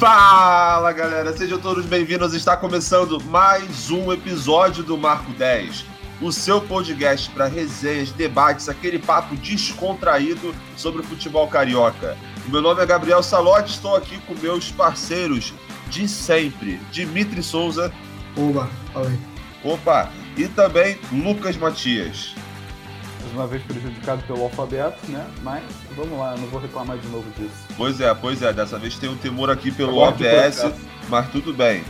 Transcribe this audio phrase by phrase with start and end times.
[0.00, 2.32] Fala galera, sejam todos bem-vindos.
[2.32, 5.84] Está começando mais um episódio do Marco 10,
[6.22, 12.16] o seu podcast para resenhas, debates, aquele papo descontraído sobre o futebol carioca.
[12.46, 15.52] Meu nome é Gabriel Salotti, estou aqui com meus parceiros
[15.90, 17.92] de sempre, Dimitri Souza.
[18.38, 19.18] Oba, fala aí.
[19.62, 22.34] Opa, e também Lucas Matias.
[23.20, 25.26] Mais uma vez prejudicado pelo alfabeto, né?
[25.42, 25.62] Mas
[26.00, 27.52] vamos lá, não vou reclamar de novo disso.
[27.76, 30.72] Pois é, pois é, dessa vez tem um temor aqui pelo OBS,
[31.08, 31.84] mas tudo bem.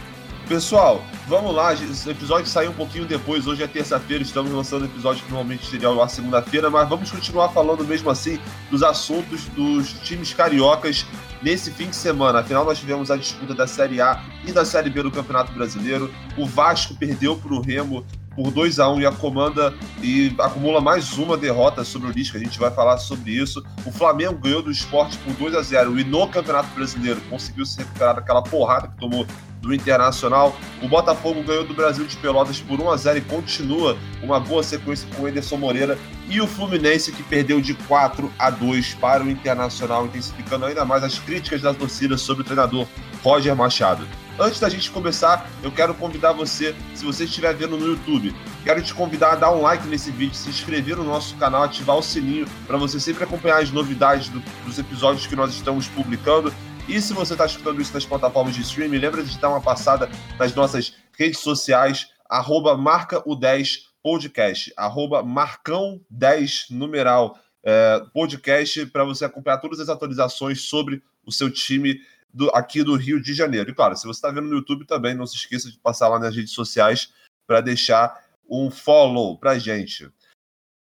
[0.48, 1.72] Pessoal, vamos lá.
[1.72, 3.46] Esse episódio saiu um pouquinho depois.
[3.46, 7.50] Hoje é terça-feira, estamos lançando o episódio que normalmente seria na segunda-feira, mas vamos continuar
[7.50, 8.36] falando mesmo assim
[8.68, 11.06] dos assuntos dos times cariocas
[11.40, 12.40] nesse fim de semana.
[12.40, 16.12] Afinal, nós tivemos a disputa da Série A e da Série B do Campeonato Brasileiro.
[16.36, 20.34] O Vasco perdeu para o Remo por 2 a 1 um, e a comanda e
[20.38, 22.38] acumula mais uma derrota sobre o Lisca.
[22.38, 23.64] A gente vai falar sobre isso.
[23.84, 27.78] O Flamengo ganhou do esporte por 2 a 0 e no Campeonato Brasileiro conseguiu se
[27.78, 29.26] recuperar daquela porrada que tomou
[29.60, 30.56] do Internacional.
[30.82, 34.62] O Botafogo ganhou do Brasil de Pelotas por 1 a 0 e continua uma boa
[34.62, 35.98] sequência com o Ederson Moreira.
[36.28, 41.04] E o Fluminense que perdeu de 4 a 2 para o Internacional, intensificando ainda mais
[41.04, 42.86] as críticas das torcidas sobre o treinador
[43.22, 44.06] Roger Machado.
[44.40, 48.82] Antes da gente começar, eu quero convidar você, se você estiver vendo no YouTube, quero
[48.82, 52.02] te convidar a dar um like nesse vídeo, se inscrever no nosso canal, ativar o
[52.02, 56.50] sininho para você sempre acompanhar as novidades do, dos episódios que nós estamos publicando.
[56.88, 60.08] E se você está escutando isso nas plataformas de streaming, lembra de dar uma passada
[60.38, 68.86] nas nossas redes sociais, arroba marca o 10 podcast, arroba marcão 10 numeral é, podcast,
[68.86, 72.00] para você acompanhar todas as atualizações sobre o seu time
[72.32, 73.70] do, aqui do Rio de Janeiro.
[73.70, 76.18] E claro, se você está vendo no YouTube também, não se esqueça de passar lá
[76.18, 77.12] nas redes sociais
[77.46, 80.08] para deixar um follow para gente.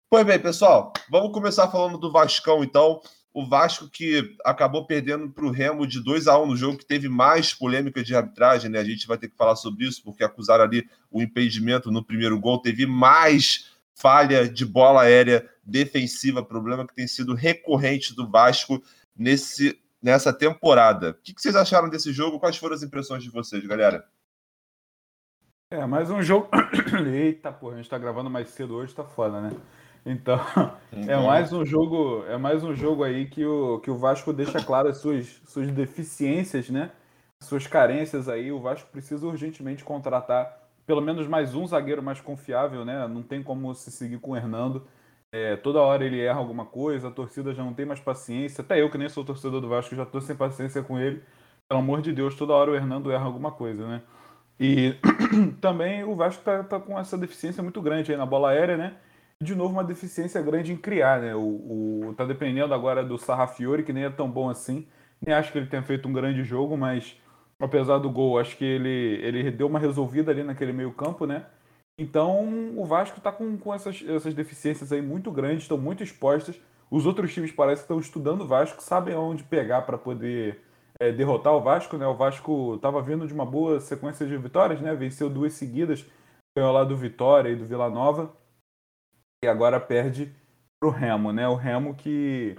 [0.10, 3.02] Pois bem, pessoal, vamos começar falando do Vascão, então.
[3.34, 6.86] O Vasco que acabou perdendo para o Remo de 2 a 1 no jogo, que
[6.88, 8.80] teve mais polêmica de arbitragem, né?
[8.80, 12.40] A gente vai ter que falar sobre isso, porque acusaram ali o impedimento no primeiro
[12.40, 12.60] gol.
[12.60, 18.82] Teve mais falha de bola aérea defensiva, problema que tem sido recorrente do Vasco
[19.16, 21.12] nesse nessa temporada.
[21.12, 22.40] O que vocês acharam desse jogo?
[22.40, 24.08] Quais foram as impressões de vocês, galera?
[25.70, 26.50] É, mais um jogo.
[27.14, 29.52] Eita, porra, a gente tá gravando mais cedo hoje, tá foda, né?
[30.06, 30.40] Então,
[31.08, 31.26] é uhum.
[31.26, 34.88] mais um jogo, é mais um jogo aí que o, que o Vasco deixa claro
[34.88, 36.92] as suas, suas deficiências, né?
[37.44, 38.52] Suas carências aí.
[38.52, 43.06] O Vasco precisa urgentemente contratar pelo menos mais um zagueiro mais confiável, né?
[43.10, 44.88] Não tem como se seguir com o Hernando.
[45.38, 48.64] É, toda hora ele erra alguma coisa, a torcida já não tem mais paciência.
[48.64, 51.22] Até eu, que nem sou torcedor do Vasco, já estou sem paciência com ele.
[51.70, 54.02] Pelo amor de Deus, toda hora o Hernando erra alguma coisa, né?
[54.60, 54.96] E
[55.62, 58.96] também o Vasco está tá com essa deficiência muito grande aí na bola aérea, né?
[59.40, 61.36] De novo, uma deficiência grande em criar, né?
[61.36, 64.88] O, o, tá dependendo agora do Sarrafiore, que nem é tão bom assim.
[65.24, 67.16] Nem acho que ele tenha feito um grande jogo, mas
[67.60, 71.46] apesar do gol, acho que ele, ele deu uma resolvida ali naquele meio campo, né?
[71.98, 76.60] Então o Vasco está com, com essas, essas deficiências aí muito grandes, estão muito expostas.
[76.92, 80.62] Os outros times parecem que estão estudando o Vasco, sabem aonde pegar para poder
[81.00, 81.98] é, derrotar o Vasco.
[81.98, 82.06] Né?
[82.06, 84.94] O Vasco estava vindo de uma boa sequência de vitórias, né?
[84.96, 86.06] venceu duas seguidas,
[86.56, 88.32] ganhou lá do Vitória e do Vila Nova,
[89.44, 90.34] e agora perde
[90.80, 91.34] para o Remo.
[91.34, 91.48] Né?
[91.48, 92.56] O Remo que,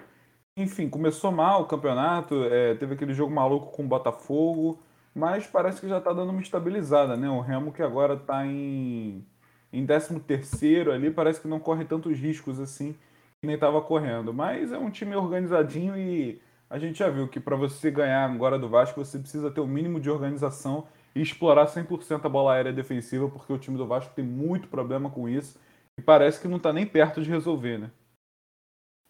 [0.58, 4.80] enfim, começou mal o campeonato, é, teve aquele jogo maluco com o Botafogo
[5.18, 7.28] mas parece que já está dando uma estabilizada, né?
[7.28, 9.26] O Remo que agora está em,
[9.72, 12.92] em 13 terceiro ali, parece que não corre tantos riscos assim
[13.40, 14.32] que nem estava correndo.
[14.32, 16.40] Mas é um time organizadinho e
[16.70, 19.64] a gente já viu que para você ganhar agora do Vasco, você precisa ter o
[19.64, 23.86] um mínimo de organização e explorar 100% a bola aérea defensiva, porque o time do
[23.86, 25.58] Vasco tem muito problema com isso
[25.98, 27.90] e parece que não está nem perto de resolver, né?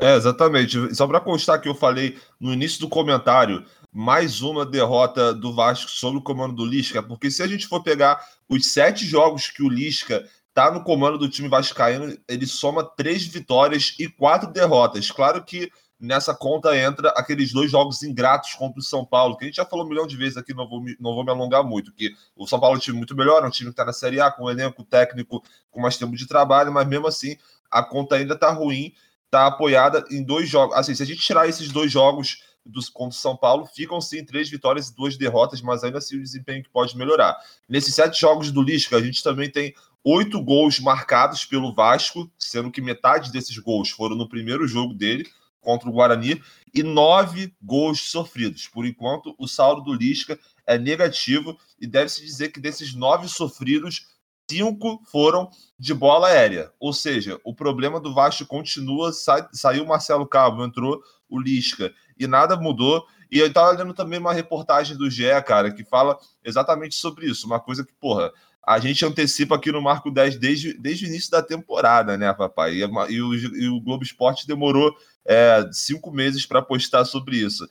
[0.01, 0.95] É, exatamente.
[0.95, 5.91] Só para constar que eu falei no início do comentário, mais uma derrota do Vasco
[5.91, 9.63] sob o comando do Lisca, porque se a gente for pegar os sete jogos que
[9.63, 15.11] o Lisca tá no comando do time vascaíno, ele soma três vitórias e quatro derrotas.
[15.11, 15.71] Claro que
[16.01, 19.65] nessa conta entra aqueles dois jogos ingratos contra o São Paulo, que a gente já
[19.65, 22.11] falou um milhão de vezes aqui, não vou me, não vou me alongar muito, que
[22.37, 24.21] o São Paulo é um time muito melhor, é um time que está na Série
[24.21, 27.37] A, com um elenco técnico com mais tempo de trabalho, mas mesmo assim
[27.71, 28.93] a conta ainda está ruim
[29.29, 30.75] está apoiada em dois jogos.
[30.75, 34.49] Assim, se a gente tirar esses dois jogos dos contra São Paulo, ficam sim três
[34.49, 37.37] vitórias e duas derrotas, mas ainda assim o desempenho que pode melhorar.
[37.69, 39.75] Nesses sete jogos do Lisca, a gente também tem
[40.05, 45.27] oito gols marcados pelo Vasco, sendo que metade desses gols foram no primeiro jogo dele
[45.61, 46.41] contra o Guarani
[46.75, 48.69] e nove gols sofridos.
[48.69, 54.07] Por enquanto, o saldo do Lisca é negativo e deve-se dizer que desses nove sofridos,
[54.51, 56.73] cinco foram de bola aérea.
[56.81, 59.13] Ou seja, o problema do Vasco continua.
[59.13, 63.07] Sa saiu Marcelo Cabo, entrou o Lisca, e nada mudou.
[63.31, 67.47] E eu tava lendo também uma reportagem do GE, cara, que fala exatamente sobre isso.
[67.47, 68.33] Uma coisa que, porra,
[68.67, 72.75] a gente antecipa aqui no Marco 10 desde, desde o início da temporada, né, papai?
[72.75, 74.95] E, e, o, e o, Globo Esporte demorou
[75.27, 77.69] é, cinco meses para postar sobre isso.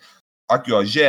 [0.50, 1.00] Aqui, ó, GE,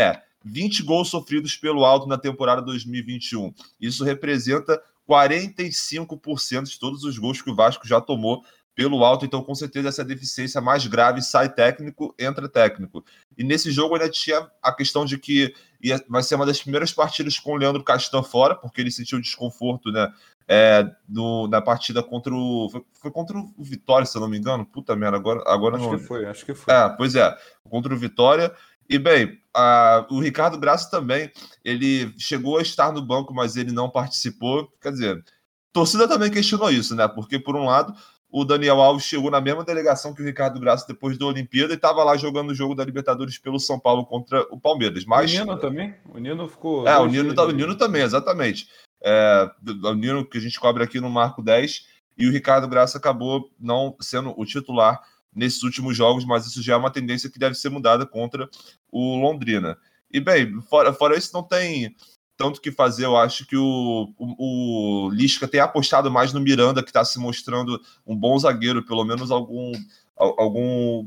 [0.45, 3.53] 20 gols sofridos pelo alto na temporada 2021.
[3.81, 8.45] Isso representa 45% de todos os gols que o Vasco já tomou
[8.79, 13.05] pelo alto, então com certeza essa deficiência mais grave sai técnico, entra técnico.
[13.37, 15.53] E nesse jogo ainda tinha a questão de que
[15.83, 19.21] ia, vai ser uma das primeiras partidas com o Leandro Castan fora, porque ele sentiu
[19.21, 20.09] desconforto, né?
[20.47, 22.69] É, do, na partida contra o.
[22.71, 24.65] Foi, foi, contra o Vitória, se eu não me engano.
[24.65, 25.95] Puta merda, agora, agora acho não.
[25.95, 26.73] Acho que foi, acho que foi.
[26.73, 27.37] É, pois é,
[27.69, 28.55] contra o Vitória.
[28.89, 31.33] E bem, a, o Ricardo Graça também,
[31.65, 34.73] ele chegou a estar no banco, mas ele não participou.
[34.81, 35.25] Quer dizer,
[35.73, 37.09] torcida também questionou isso, né?
[37.09, 37.93] Porque, por um lado,
[38.31, 41.77] o Daniel Alves chegou na mesma delegação que o Ricardo Graça depois da Olimpíada e
[41.77, 45.05] estava lá jogando o jogo da Libertadores pelo São Paulo contra o Palmeiras.
[45.05, 45.33] Mas...
[45.33, 45.95] O Nino também?
[46.13, 46.87] O Nino ficou.
[46.87, 48.69] É, o Nino, tá, o Nino também, exatamente.
[49.03, 49.51] É,
[49.85, 51.87] o Nino que a gente cobre aqui no Marco 10
[52.19, 55.01] e o Ricardo Graça acabou não sendo o titular
[55.35, 58.49] nesses últimos jogos, mas isso já é uma tendência que deve ser mudada contra
[58.91, 59.79] o Londrina.
[60.11, 61.95] E bem, fora, fora isso, não tem
[62.39, 63.05] tanto que fazer.
[63.05, 67.19] Eu acho que o, o, o Lisca tem apostado mais no Miranda, que está se
[67.19, 69.73] mostrando um bom zagueiro, pelo menos algum.
[70.17, 71.07] algum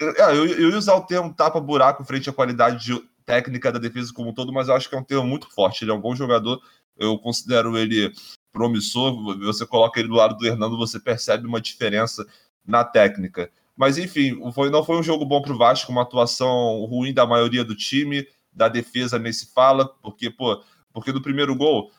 [0.00, 4.12] é, eu, eu ia usar o termo tapa-buraco frente à qualidade de, técnica da defesa
[4.12, 5.84] como um todo, mas eu acho que é um termo muito forte.
[5.84, 6.60] Ele é um bom jogador,
[6.98, 8.10] eu considero ele
[8.52, 9.38] promissor.
[9.40, 12.26] Você coloca ele do lado do Hernando, você percebe uma diferença
[12.66, 13.50] na técnica.
[13.76, 17.26] Mas enfim, foi, não foi um jogo bom para o Vasco, uma atuação ruim da
[17.26, 18.26] maioria do time
[18.58, 20.60] da defesa nem se fala, porque, pô,
[20.92, 21.90] porque no primeiro gol,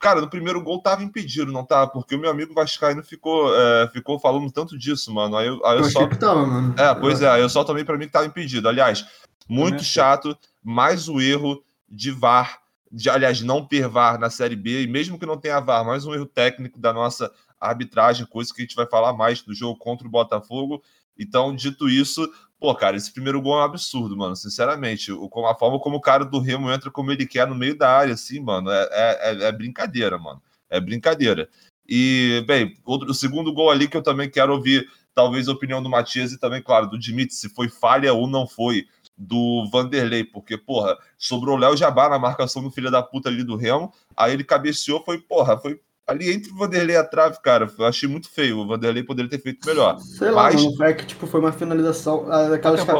[0.00, 1.86] cara, no primeiro gol tava impedido, não tá?
[1.86, 5.36] Porque o meu amigo Vascaíno ficou, é, ficou falando tanto disso, mano.
[5.36, 6.06] Aí eu, aí eu, eu só.
[6.06, 6.74] Que tava, mano.
[6.78, 8.68] É, pois é, eu só tomei para mim que tava impedido.
[8.68, 9.06] Aliás,
[9.46, 12.58] muito chato, mais o erro de VAR,
[12.90, 16.06] de, aliás, não ter VAR na Série B, e mesmo que não tenha VAR, mais
[16.06, 17.30] um erro técnico da nossa
[17.60, 20.82] arbitragem, coisa que a gente vai falar mais do jogo contra o Botafogo.
[21.18, 24.34] Então, dito isso, Pô, cara, esse primeiro gol é um absurdo, mano.
[24.34, 27.88] Sinceramente, a forma como o cara do Remo entra como ele quer no meio da
[27.90, 30.42] área, assim, mano, é, é, é, é brincadeira, mano.
[30.68, 31.48] É brincadeira.
[31.88, 35.82] E, bem, outro, o segundo gol ali que eu também quero ouvir, talvez a opinião
[35.82, 40.22] do Matias e também, claro, do Dimitri, se foi falha ou não foi, do Vanderlei,
[40.22, 43.92] porque, porra, sobrou o Léo Jabá na marcação do filho da puta ali do Remo,
[44.16, 47.84] aí ele cabeceou, foi, porra, foi ali entre o Vanderlei e a trave, cara, eu
[47.84, 48.58] achei muito feio.
[48.58, 49.98] O Vanderlei poderia ter feito melhor.
[50.00, 50.64] Sei lá, Mas...
[50.64, 52.26] não é que tipo, foi uma finalização.
[52.30, 52.94] Ah, aquelas ca...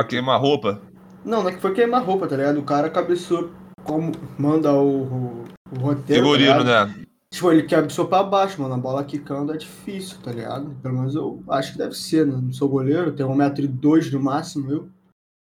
[0.00, 0.80] A queima-roupa?
[1.24, 2.58] Não, não é que foi queima-roupa, tá ligado?
[2.58, 3.50] O cara cabeçou
[3.84, 6.22] como manda o, o, o roteiro.
[6.22, 7.04] Tá Figurino, tá né?
[7.30, 8.74] Tipo, ele cabeçou pra baixo, mano.
[8.74, 10.70] A bola quicando é difícil, tá ligado?
[10.82, 12.38] Pelo menos eu acho que deve ser, né?
[12.40, 14.88] Não sou goleiro, tenho um metro e dois no máximo, eu.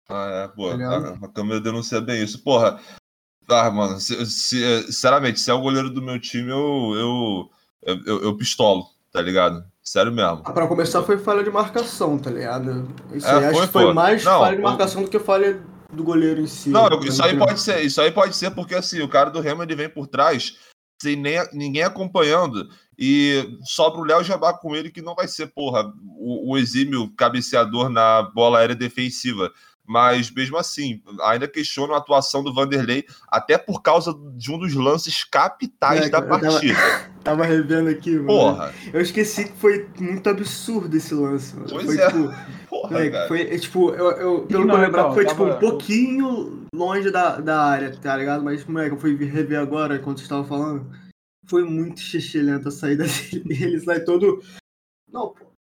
[0.09, 2.43] Ah, é, pô, tá a, a câmera denuncia bem isso.
[2.43, 2.79] Porra,
[3.49, 7.49] ah, mano, se, se, sinceramente, se é o goleiro do meu time, eu,
[7.85, 9.63] eu, eu, eu pistolo, tá ligado?
[9.83, 10.41] Sério mesmo.
[10.45, 12.87] Ah, pra começar, foi falha de marcação, tá ligado?
[13.13, 15.07] Isso é, aí, foi, acho que foi mais não, falha de marcação eu...
[15.07, 15.61] do que falha
[15.91, 16.69] do goleiro em si.
[16.69, 19.61] Não, isso aí pode ser, isso aí pode ser porque assim, o cara do Remo
[19.61, 20.57] ele vem por trás
[21.01, 25.47] sem nem, ninguém acompanhando e sobra o Léo Jabá com ele que não vai ser,
[25.47, 29.51] porra, o, o exímio cabeceador na bola aérea defensiva
[29.85, 34.73] mas mesmo assim, ainda questiono a atuação do Vanderlei, até por causa de um dos
[34.73, 36.73] lances capitais é, da partida.
[36.73, 38.27] Tava, tava, revendo aqui, mano.
[38.27, 38.73] Porra.
[38.93, 41.55] Eu esqueci que foi muito absurdo esse lance.
[41.55, 41.67] Mano.
[41.69, 42.07] Pois foi, é.
[42.07, 42.33] Tipo,
[42.69, 45.59] Porra, é, foi, é, tipo, eu, eu, pelo que eu lembrar, então, foi tipo um
[45.59, 48.43] pouquinho longe da, da área, tá ligado?
[48.43, 50.89] Mas, moleque, eu fui rever agora, quando você estava falando.
[51.45, 53.03] Foi muito xixelento a saída
[53.43, 53.63] dele.
[53.63, 54.41] Ele sai todo.
[55.11, 55.52] Não, pô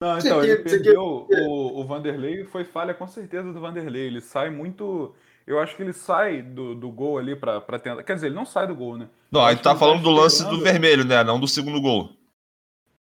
[0.00, 4.06] não, então, ele perdeu o, o Vanderlei, foi falha com certeza do Vanderlei.
[4.06, 5.14] Ele sai muito.
[5.46, 8.02] Eu acho que ele sai do, do gol ali pra, pra tentar.
[8.02, 9.08] Quer dizer, ele não sai do gol, né?
[9.30, 11.24] Não, aí tá falando tá do lance do vermelho, né?
[11.24, 12.10] Não do segundo gol.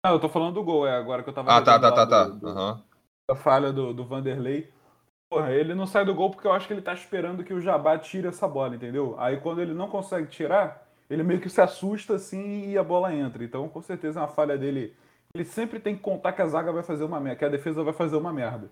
[0.04, 1.50] Não, eu tô falando do gol, é agora que eu tava.
[1.50, 2.26] Ah, tá, tá, tá, tá.
[2.26, 2.82] Uhum.
[3.30, 4.70] A falha do, do Vanderlei.
[5.30, 7.60] Porra, ele não sai do gol porque eu acho que ele tá esperando que o
[7.60, 9.16] Jabá tire essa bola, entendeu?
[9.18, 13.14] Aí quando ele não consegue tirar, ele meio que se assusta assim e a bola
[13.14, 13.42] entra.
[13.42, 14.94] Então, com certeza é uma falha dele
[15.34, 17.82] ele sempre tem que contar que a zaga vai fazer uma merda, que a defesa
[17.82, 18.70] vai fazer uma merda.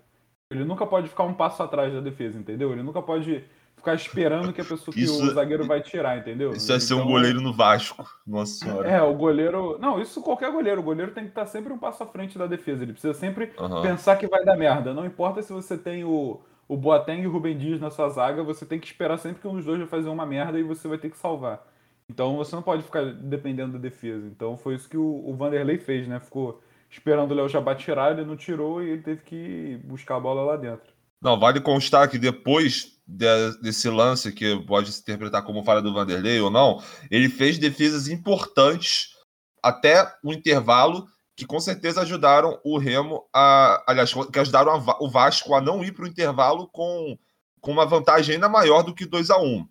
[0.49, 2.71] Ele nunca pode ficar um passo atrás da defesa, entendeu?
[2.71, 6.53] Ele nunca pode ficar esperando que a pessoa que o zagueiro vai tirar, entendeu?
[6.53, 8.89] Isso é ser um então, goleiro no Vasco, nossa senhora.
[8.89, 9.77] É, o goleiro.
[9.81, 10.81] Não, isso qualquer goleiro.
[10.81, 12.85] O goleiro tem que estar sempre um passo à frente da defesa.
[12.85, 13.83] Ele precisa sempre uhum.
[13.83, 14.95] pensar que vai dar merda.
[14.95, 18.45] Não importa se você tem o, o Boateng e o Rubem Dias na sua zaga,
[18.45, 20.87] você tem que esperar sempre que um dos dois vai fazer uma merda e você
[20.87, 21.67] vai ter que salvar.
[22.13, 24.27] Então você não pode ficar dependendo da defesa.
[24.27, 26.21] Então foi isso que o, o Vanderlei fez, né?
[26.21, 30.21] Ficou esperando o Léo Jabá tirar, ele não tirou e ele teve que buscar a
[30.21, 30.93] bola lá dentro.
[31.23, 33.27] Não, vale constar que depois de,
[33.63, 38.09] desse lance, que pode se interpretar como falha do Vanderlei ou não, ele fez defesas
[38.09, 39.17] importantes
[39.63, 43.83] até o intervalo que com certeza ajudaram o Remo a.
[43.87, 47.17] Aliás, que ajudaram a, o Vasco a não ir para o intervalo com,
[47.59, 49.67] com uma vantagem ainda maior do que 2 a 1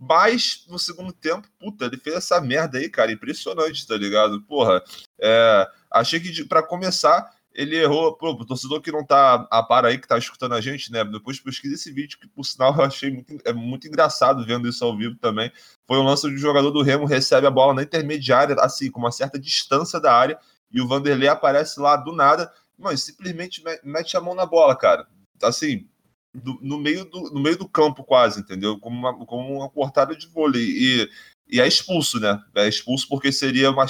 [0.00, 3.12] Mas no segundo tempo, puta, ele fez essa merda aí, cara.
[3.12, 4.40] Impressionante, tá ligado?
[4.42, 4.82] Porra,
[5.20, 8.16] é, achei que para começar ele errou.
[8.16, 11.04] Pô, o torcedor que não tá a par aí, que tá escutando a gente, né?
[11.04, 14.84] Depois pesquisa esse vídeo, que por sinal eu achei muito, é muito engraçado vendo isso
[14.84, 15.52] ao vivo também.
[15.86, 19.00] Foi um lance onde o jogador do Remo recebe a bola na intermediária, assim, com
[19.00, 20.38] uma certa distância da área,
[20.70, 25.06] e o Vanderlei aparece lá do nada, mas simplesmente mete a mão na bola, cara.
[25.42, 25.88] Assim,
[26.34, 28.78] do, no, meio do, no meio do campo, quase, entendeu?
[28.78, 30.62] Como uma, como uma cortada de vôlei.
[30.62, 31.10] E,
[31.48, 32.40] e é expulso, né?
[32.54, 33.86] É expulso porque seria uma.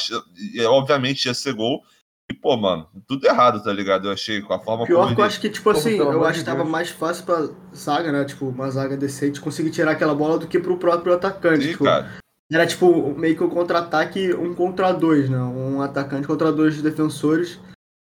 [0.69, 1.83] Obviamente ia ser gol
[2.31, 4.07] e, pô, mano, tudo errado, tá ligado?
[4.07, 5.21] Eu achei com a forma Pior que ele...
[5.21, 8.25] eu acho que, tipo assim, eu acho que tava mais fácil pra zaga, né?
[8.25, 11.65] Tipo, uma zaga decente conseguir tirar aquela bola do que pro próprio atacante.
[11.65, 12.09] Sim, tipo, cara.
[12.53, 15.39] Era tipo meio que um contra-ataque um contra dois, né?
[15.39, 17.59] Um atacante contra dois defensores.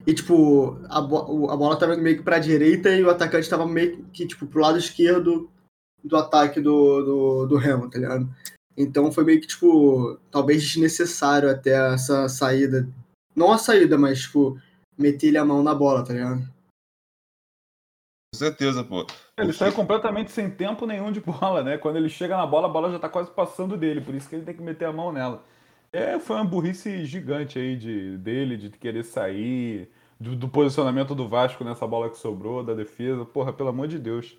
[0.07, 3.66] E, tipo, a, bo a bola tava meio que pra direita e o atacante tava
[3.66, 5.50] meio que, tipo, pro lado esquerdo
[6.02, 8.28] do ataque do, do, do Remo, tá ligado?
[8.76, 12.88] Então foi meio que, tipo, talvez desnecessário até essa saída
[13.35, 14.61] não a saída, mas, tipo,
[14.99, 16.40] meter ele a mão na bola, tá ligado?
[18.33, 19.07] Com certeza, pô.
[19.38, 21.78] Ele sai completamente sem tempo nenhum de bola, né?
[21.78, 24.37] Quando ele chega na bola, a bola já tá quase passando dele, por isso que
[24.37, 25.42] ele tem que meter a mão nela.
[25.93, 31.29] É, foi uma burrice gigante aí de, dele, de querer sair, do, do posicionamento do
[31.29, 33.25] Vasco nessa bola que sobrou, da defesa.
[33.25, 34.37] Porra, pelo amor de Deus.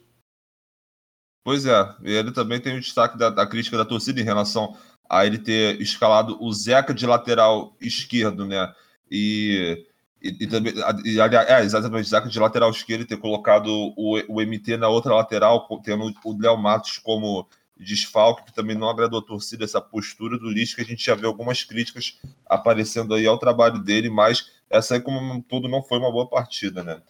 [1.43, 4.77] Pois é, ele também tem o destaque da, da, crítica da torcida em relação
[5.10, 8.74] a ele ter escalado o Zeca de lateral esquerdo, né?
[9.10, 9.86] E,
[10.22, 13.67] e, e também, e, é, exatamente, Zeca de lateral esquerdo e ter colocado
[13.98, 17.50] o, o MT na outra lateral, tendo o Léo Matos como
[17.83, 21.15] desfalque, que também não agradou a torcida, essa postura do Lisca, que a gente já
[21.15, 25.83] vê algumas críticas aparecendo aí ao trabalho dele, mas essa aí, como um todo, não
[25.83, 27.01] foi uma boa partida, né?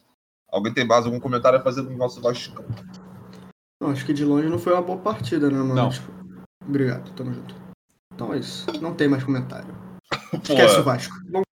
[0.49, 2.63] Alguém tem mais algum comentário a fazer do nosso Vasco?
[3.79, 5.75] Não, acho que de longe não foi uma boa partida, né, mano?
[5.75, 5.89] Não.
[5.89, 6.11] Tipo,
[6.67, 7.55] obrigado, tamo junto.
[8.13, 8.65] Então é isso.
[8.81, 9.73] Não tem mais comentário.
[10.43, 11.15] Esquece o Vasco.
[11.31, 11.47] Vamos,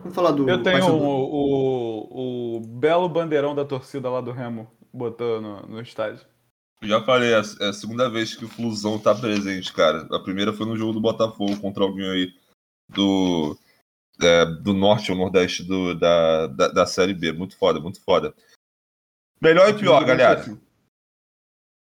[0.00, 0.48] vamos falar do.
[0.48, 5.80] Eu tenho o, o, o, belo bandeirão da torcida lá do Remo botando no, no
[5.80, 6.26] estádio.
[6.82, 10.08] Já falei, é, é a segunda vez que o Flusão tá presente, cara.
[10.10, 12.34] A primeira foi no jogo do Botafogo contra alguém aí
[12.88, 13.56] do,
[14.20, 17.32] é, do norte ou nordeste do, da, da, da, Série B.
[17.32, 18.34] Muito foda, muito foda.
[19.40, 20.40] Melhor e pior, galera.
[20.40, 20.58] Assim.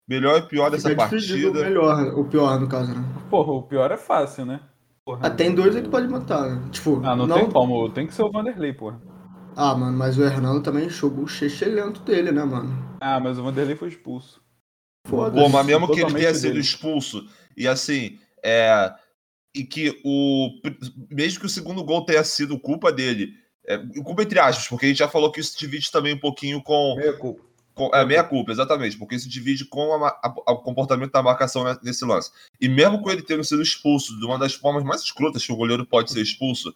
[0.09, 1.51] Melhor e pior dessa partida.
[1.51, 3.01] Melhor, o pior, no caso, né?
[3.29, 4.59] Porra, o pior é fácil, né?
[5.05, 6.69] Porra, ah, tem dois aí que pode matar, né?
[6.69, 9.01] Tipo, ah, não, não, tem como, tem que ser o Vanderlei, porra.
[9.55, 12.97] Ah, mano, mas o Hernando também jogou o lento dele, né, mano?
[12.99, 14.41] Ah, mas o Vanderlei foi expulso.
[15.11, 18.93] Pô, mas mesmo que ele tenha sido expulso, e assim, é.
[19.53, 20.49] E que o.
[21.09, 23.33] Mesmo que o segundo gol tenha sido culpa dele.
[23.65, 26.63] É, culpa entre aspas, porque a gente já falou que isso divide também um pouquinho
[26.63, 26.95] com.
[26.95, 27.43] Meia culpa.
[27.73, 32.31] Com, é, meia culpa, exatamente, porque isso divide com o comportamento da marcação nesse lance.
[32.59, 35.55] E mesmo com ele tendo sido expulso de uma das formas mais escrotas que o
[35.55, 36.69] goleiro pode ser expulso,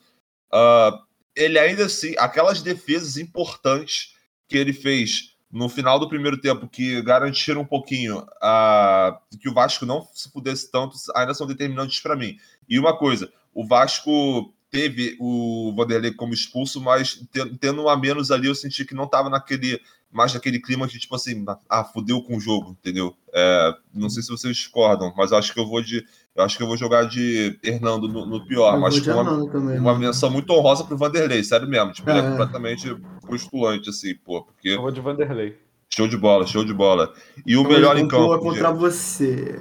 [0.53, 0.97] uh,
[1.35, 4.15] ele ainda assim, aquelas defesas importantes
[4.47, 9.53] que ele fez no final do primeiro tempo, que garantiram um pouquinho uh, que o
[9.53, 12.37] Vasco não se pudesse tanto, ainda são determinantes para mim.
[12.67, 17.25] E uma coisa, o Vasco teve o Vanderlei como expulso, mas
[17.61, 19.79] tendo um a menos ali, eu senti que não estava naquele
[20.15, 23.13] mais naquele clima de tipo assim, ah, fudeu com o jogo, entendeu?
[23.33, 26.05] É, não sei se vocês discordam, mas acho que eu vou de.
[26.33, 29.51] Eu acho que eu vou jogar de Hernando no, no pior, eu mas com uma,
[29.51, 29.99] também, uma né?
[29.99, 31.91] menção muito honrosa pro Vanderlei, sério mesmo.
[31.91, 32.17] Tipo, é.
[32.17, 32.95] ele é completamente
[33.27, 34.43] postulante, assim, pô.
[34.43, 34.69] Porque...
[34.69, 35.57] Eu vou de Vanderlei.
[35.93, 37.13] Show de bola, show de bola.
[37.45, 38.39] E o eu melhor em campo.
[38.39, 38.77] contra gente.
[38.77, 39.59] você.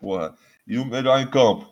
[0.00, 0.34] Porra.
[0.66, 1.71] E o melhor em campo?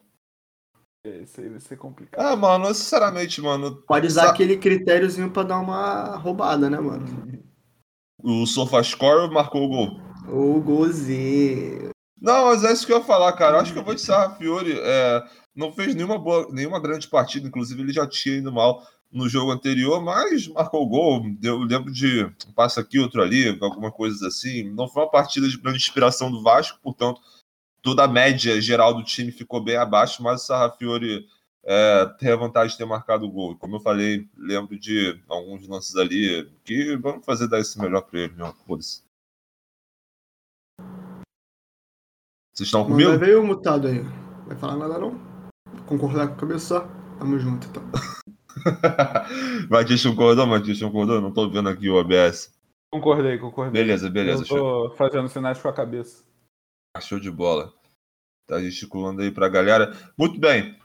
[1.05, 2.23] Isso aí vai ser complicado.
[2.23, 3.83] Ah, mano, sinceramente, mano.
[3.87, 4.31] Pode usar sa...
[4.31, 7.07] aquele critériozinho pra dar uma roubada, né, mano?
[8.23, 10.01] O SofaScore marcou o gol.
[10.29, 11.91] O golzinho.
[12.21, 13.57] Não, mas é isso que eu ia falar, cara.
[13.57, 14.79] Eu acho que eu vou de Sarra Fiore.
[14.79, 15.25] É,
[15.57, 19.51] não fez nenhuma, boa, nenhuma grande partida, inclusive ele já tinha ido mal no jogo
[19.51, 21.23] anterior, mas marcou o gol.
[21.43, 24.71] Eu lembro de um passo aqui, outro ali, alguma coisa assim.
[24.71, 27.23] Não foi uma partida de grande inspiração do Vasco, portanto,
[27.83, 31.27] toda a média geral do time ficou bem abaixo, mas o Sarrafiore
[31.65, 33.57] é, tem a vantagem de ter marcado o gol.
[33.57, 38.21] Como eu falei, lembro de alguns lances ali que vamos fazer dar esse melhor para
[38.21, 39.03] ele, não, foda-se.
[42.53, 43.11] Vocês estão comigo?
[43.11, 44.01] Mas veio mutado aí.
[44.47, 45.19] Vai falar nada não?
[45.87, 46.87] Concordar com o cabeça?
[47.19, 47.83] Tamo junto então.
[49.71, 51.21] Matisse concordou, Matisse concordou?
[51.21, 52.53] Não tô vendo aqui o OBS.
[52.93, 53.73] Concordei, concordei.
[53.73, 54.43] Beleza, beleza.
[54.43, 56.25] Eu tô fazendo sinais com a cabeça.
[57.01, 57.73] Show de bola.
[58.47, 59.97] Tá gesticulando aí pra galera.
[60.19, 60.77] Muito bem.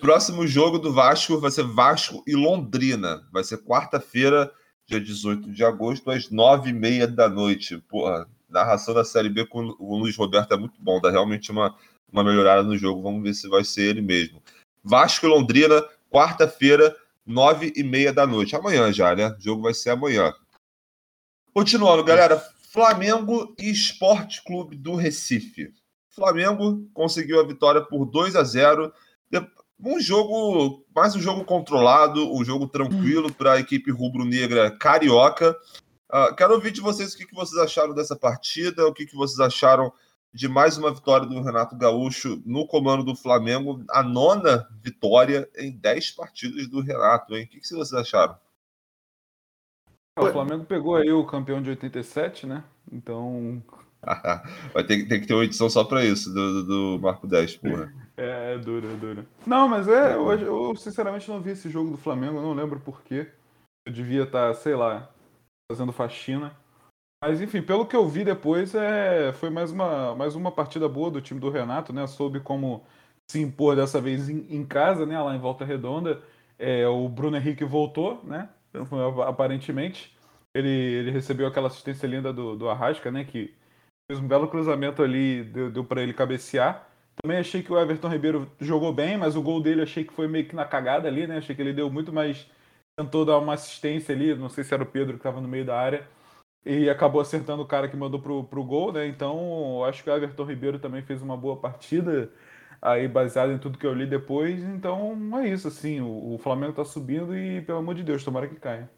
[0.00, 3.26] Próximo jogo do Vasco vai ser Vasco e Londrina.
[3.32, 4.52] Vai ser quarta-feira,
[4.86, 7.78] dia 18 de agosto, às nove e meia da noite.
[7.88, 11.00] Porra, narração da Série B com o Luiz Roberto é muito bom.
[11.00, 11.74] Dá realmente uma,
[12.12, 13.02] uma melhorada no jogo.
[13.02, 14.42] Vamos ver se vai ser ele mesmo.
[14.84, 16.94] Vasco e Londrina, quarta-feira,
[17.24, 18.54] nove e meia da noite.
[18.54, 19.28] Amanhã já, né?
[19.28, 20.32] O jogo vai ser amanhã.
[21.54, 22.42] Continuando, galera.
[22.72, 25.74] Flamengo e Esporte Clube do Recife.
[26.08, 28.90] Flamengo conseguiu a vitória por 2 a 0.
[29.78, 35.54] Um jogo, mais um jogo controlado, um jogo tranquilo para a equipe rubro-negra carioca.
[36.10, 39.16] Uh, quero ouvir de vocês o que, que vocês acharam dessa partida, o que, que
[39.16, 39.92] vocês acharam
[40.32, 45.72] de mais uma vitória do Renato Gaúcho no comando do Flamengo, a nona vitória em
[45.72, 47.44] 10 partidas do Renato, hein?
[47.44, 48.34] O que, que vocês acharam?
[50.18, 52.62] O Flamengo pegou aí o campeão de 87, né?
[52.90, 53.62] Então.
[54.74, 57.92] Vai ter, que ter uma edição só pra isso, do, do, Marco 10, porra.
[58.16, 59.26] É, é dura, é dura.
[59.46, 63.28] Não, mas é, eu, eu, sinceramente não vi esse jogo do Flamengo, não lembro porquê.
[63.86, 65.10] Eu devia estar, tá, sei lá,
[65.70, 66.54] fazendo faxina.
[67.22, 71.10] Mas enfim, pelo que eu vi depois, é, foi mais uma, mais uma partida boa
[71.10, 72.06] do time do Renato, né?
[72.06, 72.84] Soube como
[73.30, 75.18] se impor dessa vez em, em casa, né?
[75.22, 76.20] Lá em Volta Redonda.
[76.58, 78.48] É, o Bruno Henrique voltou, né?
[79.26, 80.16] Aparentemente.
[80.54, 83.24] Ele, ele recebeu aquela assistência linda do, do Arrasca, né?
[83.24, 83.54] Que
[84.10, 86.88] fez um belo cruzamento ali, deu, deu para ele cabecear.
[87.22, 90.28] Também achei que o Everton Ribeiro jogou bem, mas o gol dele achei que foi
[90.28, 91.38] meio que na cagada ali, né?
[91.38, 92.46] Achei que ele deu muito mais.
[92.96, 95.64] Tentou dar uma assistência ali, não sei se era o Pedro que estava no meio
[95.64, 96.06] da área
[96.64, 99.06] e acabou acertando o cara que mandou pro, pro gol, né?
[99.06, 102.30] Então, acho que o Everton Ribeiro também fez uma boa partida,
[102.82, 104.60] aí baseado em tudo que eu li depois.
[104.60, 108.48] Então, é isso, assim, o, o Flamengo tá subindo e, pelo amor de Deus, tomara
[108.48, 108.90] que caia.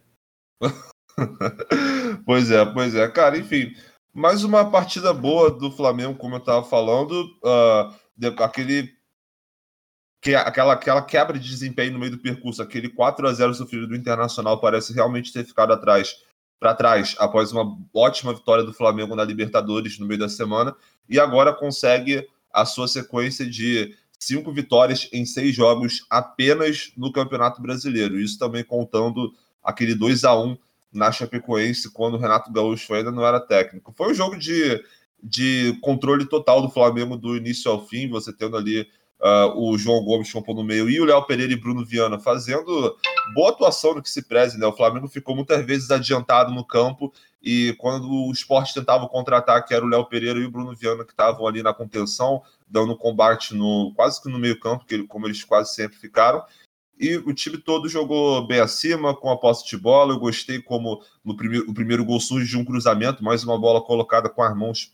[2.25, 3.07] pois é, pois é.
[3.09, 3.75] Cara, enfim,
[4.13, 7.13] mais uma partida boa do Flamengo, como eu tava falando,
[7.45, 8.95] uh, de, aquele
[10.23, 13.87] que aquela, aquela quebra de desempenho no meio do percurso, aquele 4 a 0 sofrido
[13.87, 16.17] do Internacional parece realmente ter ficado atrás
[16.59, 20.75] para trás após uma ótima vitória do Flamengo na Libertadores no meio da semana
[21.07, 27.61] e agora consegue a sua sequência de cinco vitórias em seis jogos apenas no Campeonato
[27.61, 28.19] Brasileiro.
[28.19, 30.57] Isso também contando aquele 2 a 1
[30.93, 33.93] na Chapecoense quando o Renato Gaúcho ainda não era técnico.
[33.97, 34.83] Foi um jogo de,
[35.21, 38.87] de controle total do Flamengo do início ao fim, você tendo ali
[39.21, 42.97] uh, o João Gomes compõe no meio e o Léo Pereira e Bruno Viana fazendo
[43.35, 44.67] boa atuação no que se preze, né?
[44.67, 49.85] O Flamengo ficou muitas vezes adiantado no campo e quando o esporte tentava contra-ataque, era
[49.85, 53.93] o Léo Pereira e o Bruno Viana que estavam ali na contenção, dando combate no
[53.95, 56.43] quase que no meio-campo, como eles quase sempre ficaram.
[56.99, 60.15] E o time todo jogou bem acima, com a posse de bola.
[60.15, 63.83] Eu gostei como no primeiro, o primeiro gol surge de um cruzamento, mais uma bola
[63.83, 64.93] colocada com as mãos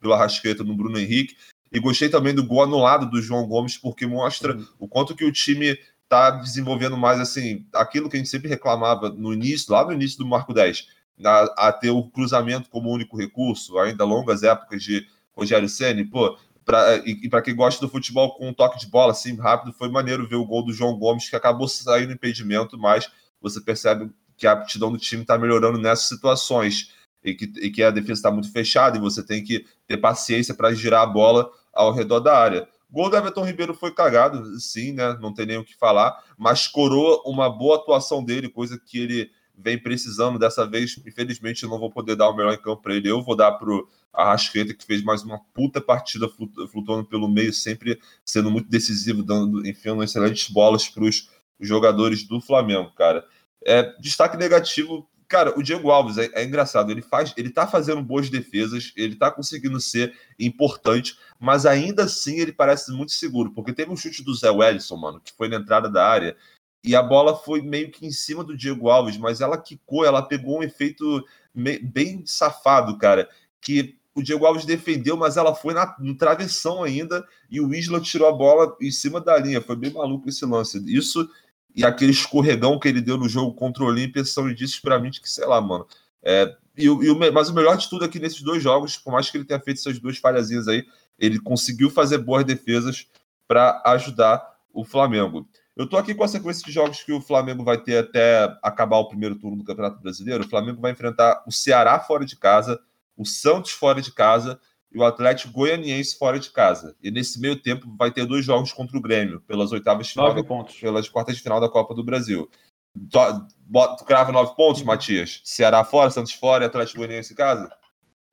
[0.00, 1.36] pela rasqueta no Bruno Henrique.
[1.72, 4.66] E gostei também do gol anulado do João Gomes, porque mostra uhum.
[4.78, 9.08] o quanto que o time está desenvolvendo mais assim aquilo que a gente sempre reclamava
[9.08, 10.86] no início, lá no início do Marco 10,
[11.24, 16.36] a, a ter o cruzamento como único recurso, ainda longas épocas de Rogério Ceni, pô,
[16.64, 19.72] pra, e, e para quem gosta do futebol com um toque de bola assim rápido,
[19.72, 24.10] foi maneiro ver o gol do João Gomes que acabou saindo impedimento, mas você percebe
[24.36, 26.92] que a aptidão do time está melhorando nessas situações
[27.24, 30.54] e que, e que a defesa está muito fechada e você tem que ter paciência
[30.54, 32.68] para girar a bola ao redor da área.
[32.90, 35.16] Gol do Everton Ribeiro foi cagado, sim, né?
[35.20, 39.30] Não tem nem o que falar, mas coroa uma boa atuação dele, coisa que ele
[39.56, 41.00] vem precisando dessa vez.
[41.06, 43.08] Infelizmente, eu não vou poder dar o melhor em campo para ele.
[43.08, 47.98] Eu vou dar pro Arrascaeta, que fez mais uma puta partida flutuando pelo meio, sempre
[48.24, 51.28] sendo muito decisivo, dando, enfiando excelentes bolas para os
[51.60, 53.24] jogadores do Flamengo, cara.
[53.64, 58.02] É, destaque negativo Cara, o Diego Alves é, é, engraçado, ele faz, ele tá fazendo
[58.02, 63.72] boas defesas, ele tá conseguindo ser importante, mas ainda assim ele parece muito seguro, porque
[63.72, 66.36] teve um chute do Zé Wellison, mano, que foi na entrada da área,
[66.84, 70.20] e a bola foi meio que em cima do Diego Alves, mas ela quicou, ela
[70.20, 73.26] pegou um efeito bem safado, cara,
[73.58, 78.02] que o Diego Alves defendeu, mas ela foi na, no travessão ainda, e o Isla
[78.02, 80.78] tirou a bola em cima da linha, foi bem maluco esse lance.
[80.94, 81.26] Isso
[81.74, 85.10] e aquele escorregão que ele deu no jogo contra o Olímpia são indícios para mim
[85.10, 85.86] de que, sei lá, mano.
[86.22, 89.36] É, e, e mas o melhor de tudo é nesses dois jogos, por mais que
[89.36, 90.84] ele tenha feito essas duas falhazinhas aí,
[91.18, 93.06] ele conseguiu fazer boas defesas
[93.46, 95.48] para ajudar o Flamengo.
[95.74, 98.98] Eu tô aqui com a sequência de jogos que o Flamengo vai ter até acabar
[98.98, 100.44] o primeiro turno do Campeonato Brasileiro.
[100.44, 102.78] O Flamengo vai enfrentar o Ceará fora de casa,
[103.16, 104.60] o Santos fora de casa
[104.94, 106.94] e o Atlético Goianiense fora de casa.
[107.02, 110.34] E nesse meio tempo vai ter dois jogos contra o Grêmio, pelas oitavas de final,
[110.34, 110.42] da,
[110.80, 112.48] pelas quartas de final da Copa do Brasil.
[112.94, 115.40] bota, crava nove pontos, Matias?
[115.44, 117.70] Ceará fora, Santos fora e Atlético Goianiense em casa?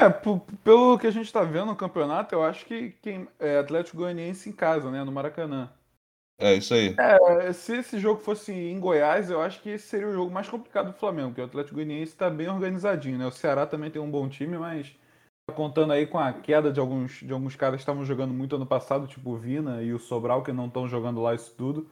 [0.01, 0.09] É,
[0.63, 4.49] pelo que a gente está vendo no campeonato, eu acho que quem é Atlético Goianiense
[4.49, 5.69] em casa, né, no Maracanã.
[6.41, 6.95] É isso aí.
[6.97, 10.47] É, se esse jogo fosse em Goiás, eu acho que esse seria o jogo mais
[10.47, 13.27] complicado do Flamengo, porque o Atlético Goianiense está bem organizadinho, né?
[13.27, 14.95] O Ceará também tem um bom time, mas
[15.49, 18.65] contando aí com a queda de alguns, de alguns caras que estavam jogando muito ano
[18.65, 21.87] passado, tipo o Vina e o Sobral, que não estão jogando lá isso tudo.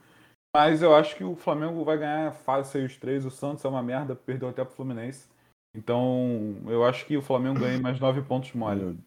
[0.55, 3.25] Mas eu acho que o Flamengo vai ganhar fácil os três.
[3.25, 5.27] O Santos é uma merda, perdeu até pro Fluminense.
[5.75, 8.97] Então, eu acho que o Flamengo ganha mais nove pontos mole.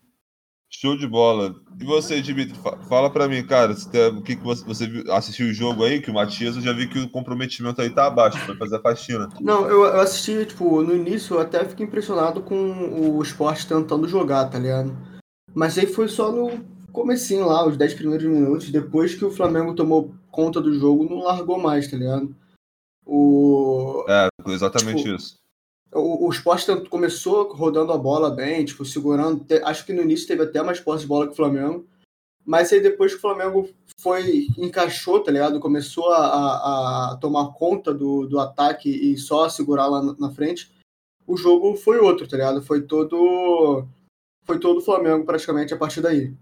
[0.72, 1.54] Show de bola.
[1.80, 2.56] E você, Dimitri,
[2.88, 3.74] fala para mim, cara,
[4.16, 6.88] o que, que você, você assistiu o jogo aí, que o Matias, eu já vi
[6.88, 9.28] que o comprometimento aí tá abaixo para fazer a faxina.
[9.40, 14.06] Não, eu, eu, assisti, tipo, no início eu até fiquei impressionado com o esporte tentando
[14.06, 14.96] jogar, tá ligado?
[15.52, 19.74] Mas aí foi só no comecinho lá, os 10 primeiros minutos, depois que o Flamengo
[19.74, 22.34] tomou conta do jogo, não largou mais, tá ligado?
[23.04, 24.04] O...
[24.08, 25.40] É, exatamente tipo, isso.
[25.92, 29.44] O, o Sport começou rodando a bola bem, tipo, segurando.
[29.64, 31.86] Acho que no início teve até mais posse de bola que o Flamengo.
[32.44, 33.68] Mas aí depois que o Flamengo
[34.00, 35.60] foi, encaixou, tá ligado?
[35.60, 40.72] Começou a, a tomar conta do, do ataque e só segurar lá na, na frente,
[41.26, 42.62] o jogo foi outro, tá ligado?
[42.62, 43.86] Foi todo.
[44.44, 46.34] Foi todo o Flamengo praticamente a partir daí.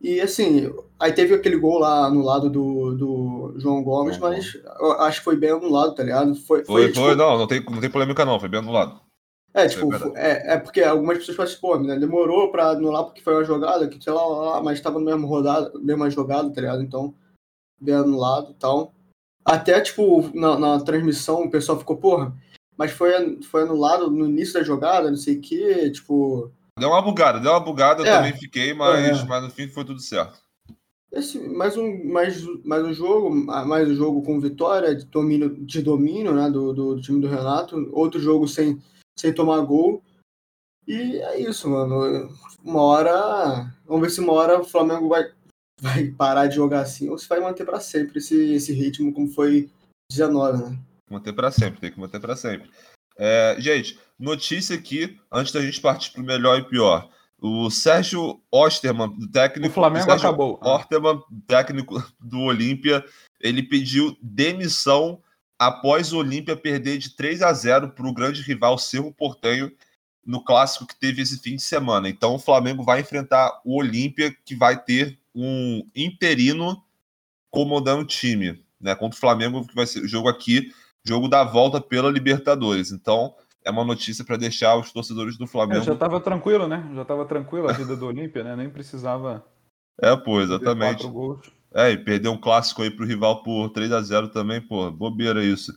[0.00, 3.17] E assim, aí teve aquele gol lá no lado do, do
[3.58, 4.56] João Gomes, mas
[5.00, 6.34] acho que foi bem anulado, tá ligado?
[6.34, 7.14] Foi, foi, foi, tipo...
[7.14, 9.00] não, não tem, não tem polêmica não, foi bem anulado.
[9.54, 13.22] É, tipo, é, é, porque algumas pessoas falam assim, pô, né, demorou pra anular porque
[13.22, 16.60] foi uma jogada, que sei lá, lá mas tava no mesmo rodado, mesma jogada, tá
[16.60, 16.82] ligado?
[16.82, 17.14] Então,
[17.80, 18.94] bem anulado e tal.
[19.44, 22.36] Até, tipo, na, na transmissão o pessoal ficou, porra,
[22.76, 27.02] mas foi, foi anulado no início da jogada, não sei o que, tipo Deu uma
[27.02, 28.16] bugada, deu uma bugada, eu é.
[28.16, 29.24] também fiquei, mas, é.
[29.24, 30.38] mas no fim foi tudo certo.
[31.10, 35.80] Esse, mais, um, mais, mais um jogo, mais um jogo com vitória, de domínio, de
[35.80, 37.88] domínio né, do, do, do, time do Renato.
[37.92, 38.82] Outro jogo sem,
[39.18, 40.02] sem tomar gol.
[40.86, 42.30] E é isso, mano.
[42.62, 43.74] Uma hora.
[43.86, 45.32] Vamos ver se uma hora o Flamengo vai,
[45.80, 49.28] vai parar de jogar assim ou se vai manter para sempre esse, esse ritmo como
[49.28, 49.70] foi
[50.10, 50.78] 19, né?
[51.10, 52.70] Manter para sempre, tem que manter para sempre.
[53.16, 57.10] É, gente, notícia aqui, antes da gente partir para o melhor e pior.
[57.40, 59.70] O Sérgio Osterman, técnico.
[59.70, 60.58] O Flamengo Sérgio acabou.
[60.62, 63.04] Osterman, técnico do Olímpia,
[63.40, 65.22] ele pediu demissão
[65.58, 69.72] após o Olímpia perder de 3 a 0 para o grande rival Cerro Portenho
[70.24, 72.08] no clássico que teve esse fim de semana.
[72.08, 76.82] Então o Flamengo vai enfrentar o Olímpia, que vai ter um interino
[77.50, 78.62] comandando o time.
[78.80, 80.72] Né, contra o Flamengo, que vai ser o jogo aqui
[81.08, 82.92] jogo da volta pela Libertadores.
[82.92, 85.80] Então, é uma notícia para deixar os torcedores do Flamengo.
[85.80, 86.88] É, já estava tranquilo, né?
[86.94, 88.56] Já estava tranquilo a vida do Olímpia, né?
[88.56, 89.44] Nem precisava.
[90.00, 91.06] É, pô, exatamente.
[91.74, 95.44] É, e perder um clássico aí pro rival por 3 a 0 também, pô, bobeira
[95.44, 95.72] isso.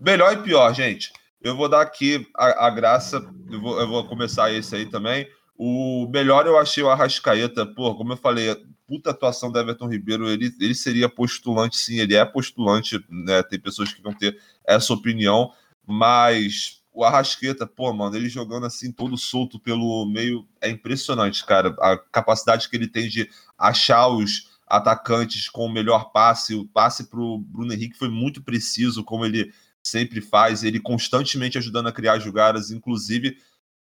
[0.00, 1.12] Melhor e pior, gente.
[1.40, 3.16] Eu vou dar aqui a, a graça,
[3.50, 5.28] eu vou, eu vou começar esse aí também.
[5.56, 8.54] O melhor eu achei o Arrascaeta, pô, como eu falei,
[8.86, 13.42] puta atuação do Everton Ribeiro, ele, ele seria postulante, sim, ele é postulante, né?
[13.42, 15.52] Tem pessoas que vão ter essa opinião,
[15.86, 21.74] mas o Arrasqueta, pô, mano, ele jogando assim todo solto pelo meio é impressionante, cara.
[21.80, 27.08] A capacidade que ele tem de achar os atacantes com o melhor passe, o passe
[27.08, 29.52] pro Bruno Henrique foi muito preciso, como ele
[29.82, 33.36] sempre faz, ele constantemente ajudando a criar jogadas, inclusive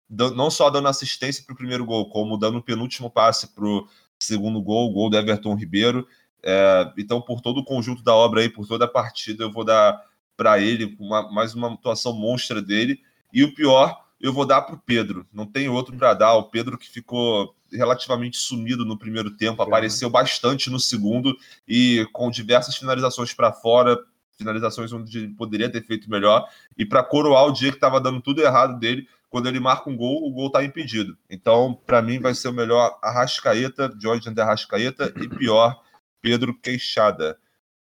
[0.09, 3.87] não só dando assistência para o primeiro gol, como dando o penúltimo passe para o
[4.19, 6.07] segundo gol, o gol do Everton Ribeiro.
[6.43, 9.65] É, então, por todo o conjunto da obra aí, por toda a partida, eu vou
[9.65, 10.01] dar
[10.41, 12.99] para ele uma, mais uma atuação monstra dele.
[13.31, 15.27] E o pior, eu vou dar para o Pedro.
[15.31, 16.33] Não tem outro para dar.
[16.33, 21.37] O Pedro que ficou relativamente sumido no primeiro tempo, apareceu bastante no segundo
[21.69, 23.99] e com diversas finalizações para fora,
[24.39, 26.49] finalizações onde ele poderia ter feito melhor.
[26.75, 29.97] E para coroar o dia que estava dando tudo errado dele, quando ele marca um
[29.97, 31.19] gol, o gol está impedido.
[31.29, 35.83] Então, para mim, vai ser o melhor Arrascaeta, Jorge André Arrascaeta, e pior,
[36.23, 37.39] Pedro Queixada.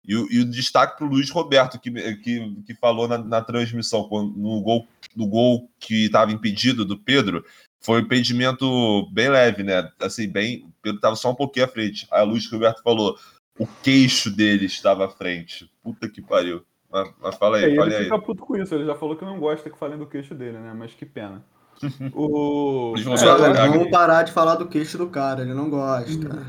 [0.07, 4.07] E, e o destaque para o Luiz Roberto, que, que, que falou na, na transmissão,
[4.35, 7.43] no gol, no gol que estava impedido do Pedro,
[7.81, 9.91] foi um impedimento bem leve, né?
[9.99, 10.65] Assim, bem.
[10.65, 12.07] O Pedro estava só um pouquinho à frente.
[12.11, 13.17] Aí o Luiz Roberto falou:
[13.59, 15.69] o queixo dele estava à frente.
[15.83, 16.63] Puta que pariu.
[16.89, 18.03] Mas, mas fala aí, é, ele aí.
[18.05, 20.57] fica puto com isso, ele já falou que não gosta que falem do queixo dele,
[20.57, 20.73] né?
[20.73, 21.43] Mas que pena.
[22.13, 22.93] o...
[22.97, 26.47] vamos parar de falar do queixo do cara, ele não gosta.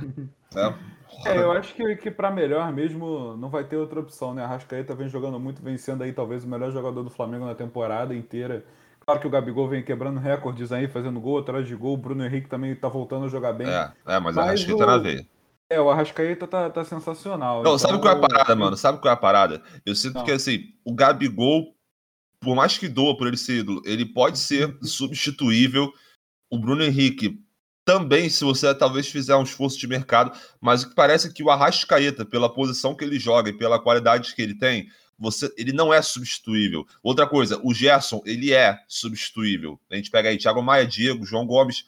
[0.56, 0.74] É,
[1.24, 4.44] é eu acho que, que para melhor mesmo não vai ter outra opção, né?
[4.44, 8.14] A Rascaeta vem jogando muito, vencendo aí talvez o melhor jogador do Flamengo na temporada
[8.14, 8.64] inteira.
[9.00, 11.94] Claro que o Gabigol vem quebrando recordes aí, fazendo gol atrás de gol.
[11.94, 13.66] O Bruno Henrique também tá voltando a jogar bem.
[13.66, 14.86] É, é mas, mas a Rascaeta o...
[14.86, 15.26] na veia.
[15.70, 17.62] É, o Arrascaeta tá, tá sensacional.
[17.62, 17.78] Não, então...
[17.78, 18.76] sabe qual é a parada, mano?
[18.76, 19.62] Sabe qual é a parada?
[19.84, 20.24] Eu sinto Não.
[20.24, 21.74] que, assim, o Gabigol,
[22.40, 25.92] por mais que doa por ele ser ídolo, ele pode ser substituível.
[26.50, 27.44] O Bruno Henrique
[27.88, 31.42] também, se você talvez fizer um esforço de mercado, mas o que parece é que
[31.42, 35.72] o Arrascaeta, pela posição que ele joga e pela qualidade que ele tem, você, ele
[35.72, 36.86] não é substituível.
[37.02, 39.80] Outra coisa, o Gerson, ele é substituível.
[39.90, 41.86] A gente pega aí Thiago Maia, Diego, João Gomes,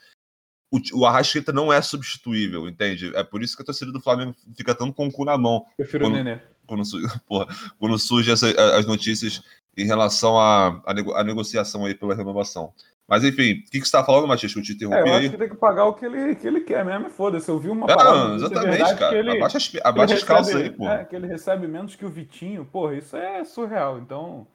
[0.71, 3.15] o, o Arrascaeta não é substituível, entende?
[3.15, 5.67] É por isso que a torcida do Flamengo fica tanto com o cu na mão.
[5.77, 6.41] Prefiro quando, o Nenê.
[6.67, 6.83] Quando,
[7.29, 7.47] porra,
[7.79, 9.43] quando surgem as notícias
[9.77, 12.73] em relação à, à, negociação aí pela renovação.
[13.11, 14.53] Mas enfim, o que, que você está falando, Matias?
[14.53, 15.19] Que eu te interrompi é, eu aí.
[15.19, 17.49] Acho que tem que pagar o que ele, que ele quer mesmo, foda-se.
[17.49, 18.29] Eu vi uma parada.
[18.29, 19.19] Não, exatamente, verdade, cara.
[19.19, 20.89] Ele, abaixa as, abaixa as calças aí, pô.
[20.89, 22.65] É, que ele recebe menos que o Vitinho.
[22.65, 23.99] Porra, isso é surreal.
[23.99, 24.47] Então,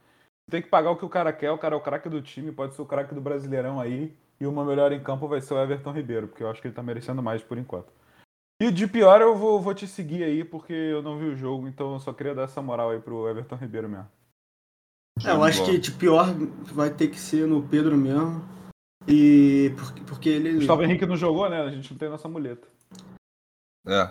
[0.50, 1.52] tem que pagar o que o cara quer.
[1.52, 4.14] O cara é o craque do time, pode ser o craque do Brasileirão aí.
[4.40, 6.76] E uma melhor em campo vai ser o Everton Ribeiro, porque eu acho que ele
[6.76, 7.92] tá merecendo mais por enquanto.
[8.62, 11.68] E de pior eu vou, vou te seguir aí, porque eu não vi o jogo,
[11.68, 14.08] então eu só queria dar essa moral aí pro Everton Ribeiro mesmo.
[15.24, 16.34] É, eu acho que de pior
[16.74, 18.44] vai ter que ser no Pedro mesmo.
[19.08, 20.56] E porque, porque ele.
[20.56, 21.62] Gustavo Henrique não jogou, né?
[21.62, 22.68] A gente não tem nossa muleta.
[23.88, 24.10] É.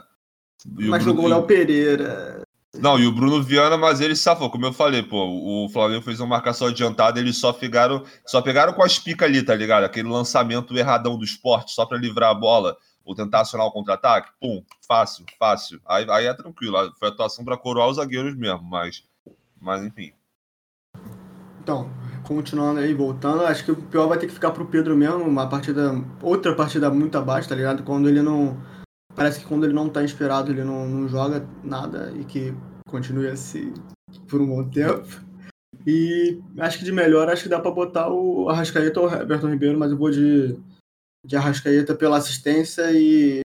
[0.66, 2.42] Mas jogou o Léo Pereira.
[2.74, 6.18] Não, e o Bruno Viana, mas ele safou, como eu falei, pô, o Flamengo fez
[6.18, 9.84] uma marcação adiantada, eles só pegaram, só pegaram com as picas ali, tá ligado?
[9.84, 14.32] Aquele lançamento erradão do esporte, só para livrar a bola, ou tentar acionar o contra-ataque,
[14.40, 15.80] pum, fácil, fácil.
[15.86, 19.04] Aí, aí é tranquilo, foi atuação para coroar os zagueiros mesmo, mas,
[19.60, 20.12] mas enfim.
[21.64, 21.90] Então,
[22.24, 25.48] continuando aí, voltando, acho que o pior vai ter que ficar pro Pedro mesmo, uma
[25.48, 27.82] partida, outra partida muito abaixo, tá ligado?
[27.82, 28.62] Quando ele não
[29.16, 32.54] parece que quando ele não tá inspirado, ele não, não joga nada e que
[32.86, 33.72] continue assim
[34.28, 35.24] por um bom tempo.
[35.86, 39.48] E acho que de melhor, acho que dá para botar o Arrascaeta ou o Everton
[39.48, 40.58] Ribeiro, mas eu vou de,
[41.24, 43.40] de Arrascaeta pela assistência e,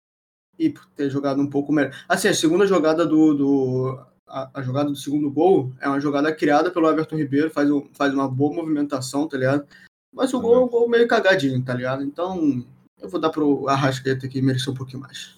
[0.57, 1.93] e por ter jogado um pouco melhor.
[2.07, 3.33] Assim, a segunda jogada do.
[3.33, 7.87] do a, jogada do segundo gol é uma jogada criada pelo Everton Ribeiro, faz, um,
[7.93, 9.65] faz uma boa movimentação, tá ligado?
[10.13, 12.03] Mas o gol é um gol meio cagadinho, tá ligado?
[12.03, 12.65] Então
[13.01, 15.35] eu vou dar pro Arrascaeta que mereceu um pouquinho mais.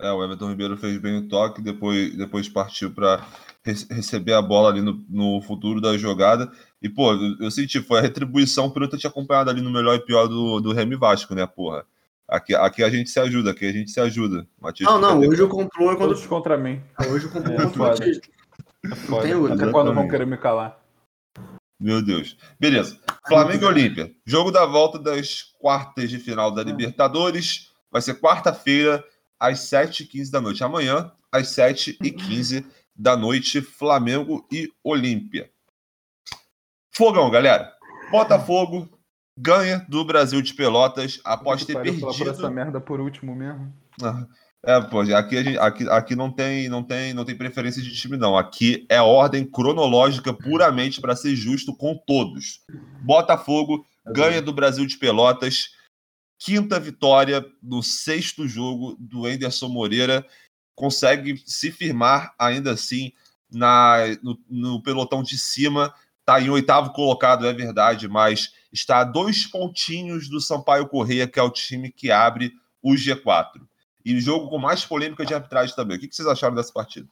[0.00, 3.26] É, o Everton Ribeiro fez bem o toque, depois, depois partiu para
[3.64, 6.50] receber a bola ali no, no futuro da jogada.
[6.80, 9.72] E, pô, eu, eu senti, foi a retribuição por eu ter te acompanhado ali no
[9.72, 11.84] melhor e pior do, do Remy Vasco, né, porra?
[12.28, 14.46] Aqui, aqui a gente se ajuda, aqui a gente se ajuda.
[14.60, 16.08] Matias não, não, hoje eu compro é quando.
[16.10, 16.82] Todos contra mim.
[17.10, 17.86] Hoje eu compro é, contra o.
[17.86, 19.54] É foda.
[19.54, 20.78] Até quando vão querer me calar.
[21.80, 22.36] Meu Deus.
[22.60, 23.00] Beleza.
[23.26, 24.12] Flamengo e Olímpia.
[24.26, 27.72] Jogo da volta das quartas de final da Libertadores.
[27.90, 29.02] Vai ser quarta-feira,
[29.40, 30.62] às 7h15 da noite.
[30.62, 32.64] Amanhã, às 7h15
[32.94, 35.50] da noite, Flamengo e Olímpia.
[36.92, 37.72] Fogão, galera.
[38.10, 38.88] Botafogo
[39.38, 42.06] ganha do Brasil de Pelotas após ter perdido.
[42.06, 43.72] Por essa merda por último mesmo.
[44.64, 48.16] É, pô, aqui, gente, aqui, aqui não, tem, não, tem, não tem preferência de time,
[48.16, 48.36] não.
[48.36, 52.60] Aqui é ordem cronológica puramente para ser justo com todos.
[53.00, 55.70] Botafogo ganha do Brasil de Pelotas
[56.38, 60.24] quinta vitória no sexto jogo do Anderson Moreira,
[60.74, 63.12] consegue se firmar ainda assim
[63.50, 69.04] na, no, no pelotão de cima, está em oitavo colocado, é verdade, mas está a
[69.04, 72.52] dois pontinhos do Sampaio Correia, que é o time que abre
[72.82, 73.60] o G4.
[74.04, 75.96] E jogo com mais polêmica de arbitragem também.
[75.96, 77.08] O que vocês acharam dessa partida?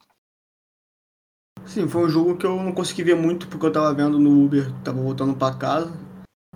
[1.65, 4.45] Sim, foi um jogo que eu não consegui ver muito porque eu estava vendo no
[4.45, 5.93] Uber, estava voltando para casa.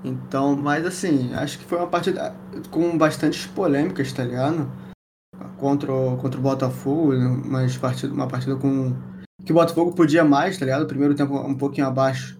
[0.03, 2.35] Então, mas assim, acho que foi uma partida
[2.71, 4.71] com bastantes polêmicas, tá ligado?
[5.57, 7.11] Contra, o, contra o Botafogo,
[7.45, 8.95] mas partida, uma partida com.
[9.45, 10.87] que o Botafogo podia mais, tá ligado?
[10.87, 12.37] Primeiro tempo um pouquinho abaixo,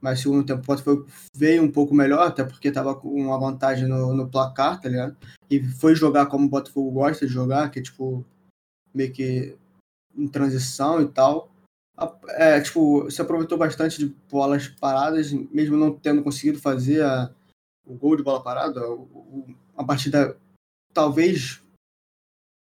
[0.00, 3.88] mas segundo tempo o Botafogo veio um pouco melhor, até porque tava com uma vantagem
[3.88, 5.16] no, no placar, tá ligado?
[5.50, 8.24] E foi jogar como o Botafogo gosta de jogar, que é tipo,
[8.94, 9.56] meio que
[10.16, 11.50] em transição e tal
[12.28, 17.30] é, tipo, se aproveitou bastante de bolas paradas, mesmo não tendo conseguido fazer a,
[17.84, 18.80] o gol de bola parada,
[19.76, 20.36] a partida
[20.94, 21.62] talvez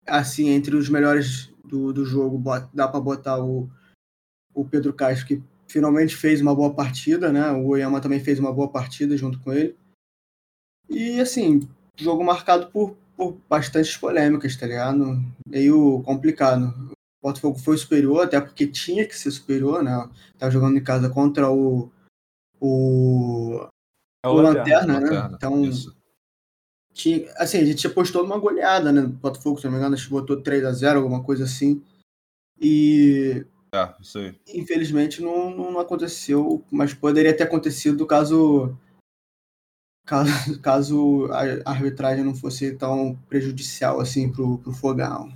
[0.06, 3.68] assim entre os melhores do, do jogo dá para botar o,
[4.54, 7.50] o Pedro Castro que finalmente fez uma boa partida, né?
[7.52, 9.76] O Oyama também fez uma boa partida junto com ele.
[10.88, 15.22] E assim, jogo marcado por, por bastantes polêmicas, tá ligado?
[15.48, 16.94] Meio complicado.
[17.22, 20.08] Botafogo foi superior, até porque tinha que ser superior, né?
[20.38, 21.90] Tava jogando em casa contra o.
[22.60, 23.66] O,
[24.24, 25.10] é o, o Lanterna, né?
[25.10, 25.70] Lanterna, então.
[26.92, 29.02] Tinha, assim, a gente apostou numa goleada, né?
[29.02, 31.82] Botafogo, se não me engano, acho que botou 3x0, alguma coisa assim.
[32.60, 33.44] E.
[33.72, 34.38] É, isso aí.
[34.48, 38.76] Infelizmente não, não aconteceu, mas poderia ter acontecido caso.
[40.06, 40.30] Caso,
[40.62, 41.28] caso
[41.64, 45.32] a arbitragem não fosse tão prejudicial assim pro, pro Fogão.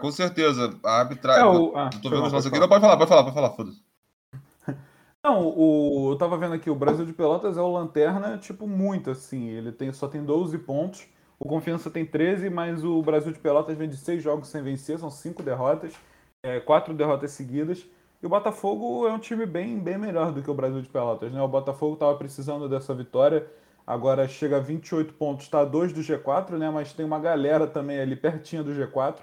[0.00, 0.78] com certeza.
[0.84, 1.42] A arbitragem.
[1.42, 1.76] É, o...
[1.76, 2.58] ah, tô vendo aqui.
[2.58, 3.82] Não, pode falar, pode falar, pode falar, foda-se.
[5.24, 9.10] Não, o, eu tava vendo aqui, o Brasil de Pelotas é o lanterna, tipo, muito
[9.10, 9.48] assim.
[9.48, 11.06] Ele tem, só tem 12 pontos.
[11.38, 14.98] O Confiança tem 13, mas o Brasil de Pelotas vem de 6 jogos sem vencer,
[14.98, 15.94] são 5 derrotas,
[16.44, 17.84] é, 4 derrotas seguidas.
[18.22, 21.32] E o Botafogo é um time bem, bem melhor do que o Brasil de Pelotas,
[21.32, 21.42] né?
[21.42, 23.46] O Botafogo estava precisando dessa vitória,
[23.86, 26.70] agora chega a 28 pontos, está a 2 do G4, né?
[26.70, 29.16] Mas tem uma galera também ali pertinho do G4.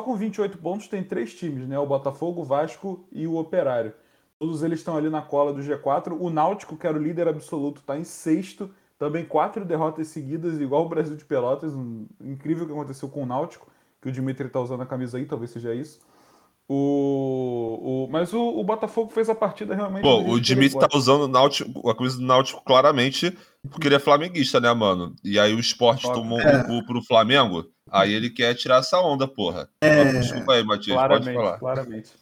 [0.00, 1.78] Só com 28 pontos tem três times, né?
[1.78, 3.92] O Botafogo, o Vasco e o Operário.
[4.38, 6.16] Todos eles estão ali na cola do G4.
[6.18, 10.84] O Náutico, que era o líder absoluto, está em sexto também quatro derrotas seguidas, igual
[10.84, 11.72] o Brasil de Pelotas.
[11.74, 13.66] Um, incrível o que aconteceu com o Náutico,
[14.00, 16.00] que o Dimitri está usando a camisa aí, talvez seja isso.
[16.72, 20.02] O, o, mas o, o Botafogo fez a partida realmente.
[20.02, 23.36] Pô, o Dimitri tá usando o Náutico, a camisa do Náutico claramente
[23.68, 25.16] porque ele é flamenguista, né, mano?
[25.24, 26.22] E aí o esporte Óbvio.
[26.22, 26.58] tomou é.
[26.58, 27.66] um cu pro Flamengo.
[27.90, 29.68] Aí ele quer tirar essa onda, porra.
[29.80, 30.04] É.
[30.12, 31.58] Desculpa aí, Matias, claramente, pode falar.
[31.58, 32.12] Claramente.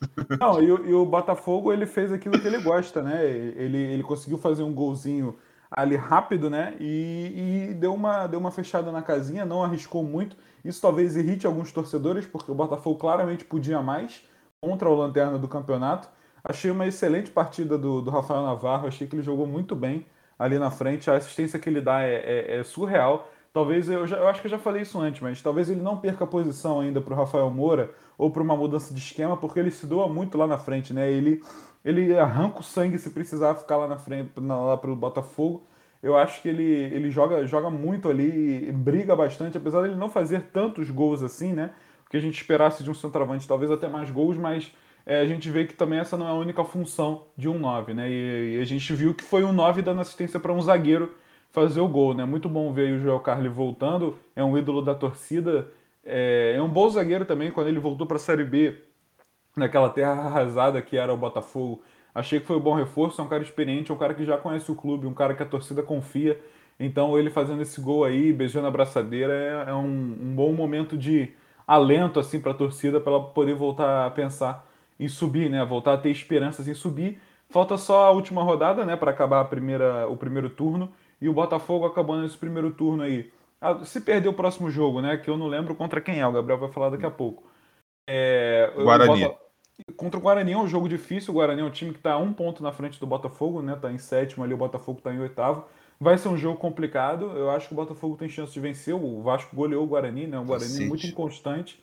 [0.40, 3.22] Não, e, e, o Botafogo ele fez aquilo que ele gosta, né?
[3.26, 5.36] Ele, ele conseguiu fazer um golzinho
[5.70, 6.74] ali rápido, né?
[6.80, 10.38] E, e, deu, uma, deu uma fechada na casinha, não arriscou muito.
[10.64, 14.22] Isso talvez irrite alguns torcedores, porque o Botafogo claramente podia mais
[14.60, 16.08] contra o Lanterna do campeonato.
[16.42, 20.06] Achei uma excelente partida do, do Rafael Navarro, achei que ele jogou muito bem
[20.38, 21.10] ali na frente.
[21.10, 23.28] A assistência que ele dá é, é, é surreal.
[23.52, 25.96] Talvez, eu, já, eu acho que eu já falei isso antes, mas talvez ele não
[25.96, 29.58] perca a posição ainda para o Rafael Moura ou para uma mudança de esquema, porque
[29.58, 31.10] ele se doa muito lá na frente, né?
[31.10, 31.42] Ele
[31.84, 35.62] ele arranca o sangue se precisar ficar lá na frente, lá pelo Botafogo.
[36.02, 40.10] Eu acho que ele, ele joga, joga muito ali, briga bastante, apesar de ele não
[40.10, 41.70] fazer tantos gols assim, né?
[42.10, 44.72] Que a gente esperasse de um centroavante, talvez até mais gols, mas
[45.04, 47.94] é, a gente vê que também essa não é a única função de um 9,
[47.94, 48.10] né?
[48.10, 51.14] E, e a gente viu que foi um 9 dando assistência para um zagueiro
[51.50, 52.24] fazer o gol, né?
[52.24, 55.70] Muito bom ver o Joel Carli voltando, é um ídolo da torcida,
[56.04, 58.76] é, é um bom zagueiro também, quando ele voltou para a Série B,
[59.56, 61.82] naquela terra arrasada que era o Botafogo.
[62.14, 64.36] Achei que foi um bom reforço, é um cara experiente, é um cara que já
[64.36, 66.40] conhece o clube, um cara que a torcida confia.
[66.80, 70.96] Então ele fazendo esse gol aí, beijando a braçadeira, é, é um, um, bom momento
[70.96, 71.30] de
[71.68, 74.66] alento assim para a torcida para ela poder voltar a pensar
[74.98, 75.62] em subir, né?
[75.64, 77.20] Voltar a ter esperanças em subir.
[77.50, 81.32] Falta só a última rodada, né, para acabar a primeira, o primeiro turno e o
[81.32, 83.32] Botafogo acabando esse primeiro turno aí.
[83.60, 86.32] Ah, se perder o próximo jogo, né, que eu não lembro contra quem é, o
[86.32, 87.44] Gabriel vai falar daqui a pouco.
[88.06, 89.34] É, Guarani.
[89.96, 91.32] Contra o Guarani é um jogo difícil.
[91.32, 93.76] O Guarani é um time que está um ponto na frente do Botafogo, né?
[93.80, 95.64] Tá em sétimo ali, o Botafogo está em oitavo.
[96.00, 97.26] Vai ser um jogo complicado.
[97.36, 98.94] Eu acho que o Botafogo tem chance de vencer.
[98.94, 100.38] O Vasco goleou o Guarani, né?
[100.38, 101.82] O Guarani é muito inconstante.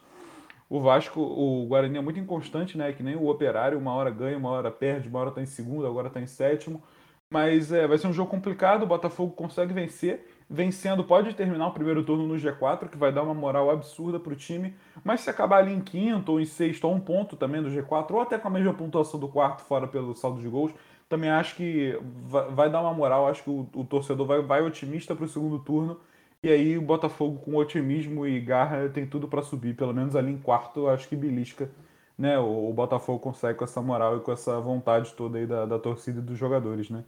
[0.70, 2.94] O Vasco, o Guarani é muito inconstante, né?
[2.94, 5.86] Que nem o Operário, uma hora ganha, uma hora perde, uma hora está em segundo,
[5.86, 6.82] agora está em sétimo.
[7.30, 8.84] Mas é, vai ser um jogo complicado.
[8.84, 13.24] O Botafogo consegue vencer vencendo, pode terminar o primeiro turno no G4, que vai dar
[13.24, 16.86] uma moral absurda para o time, mas se acabar ali em quinto ou em sexto,
[16.86, 19.88] ou um ponto também do G4, ou até com a mesma pontuação do quarto, fora
[19.88, 20.72] pelo saldo de gols,
[21.08, 24.62] também acho que vai, vai dar uma moral, acho que o, o torcedor vai, vai
[24.62, 26.00] otimista para o segundo turno,
[26.44, 30.32] e aí o Botafogo com otimismo e garra tem tudo para subir, pelo menos ali
[30.32, 31.70] em quarto, acho que belisca,
[32.18, 35.66] né, o, o, Botafogo consegue com essa moral e com essa vontade toda aí da,
[35.66, 37.04] da torcida e dos jogadores, né.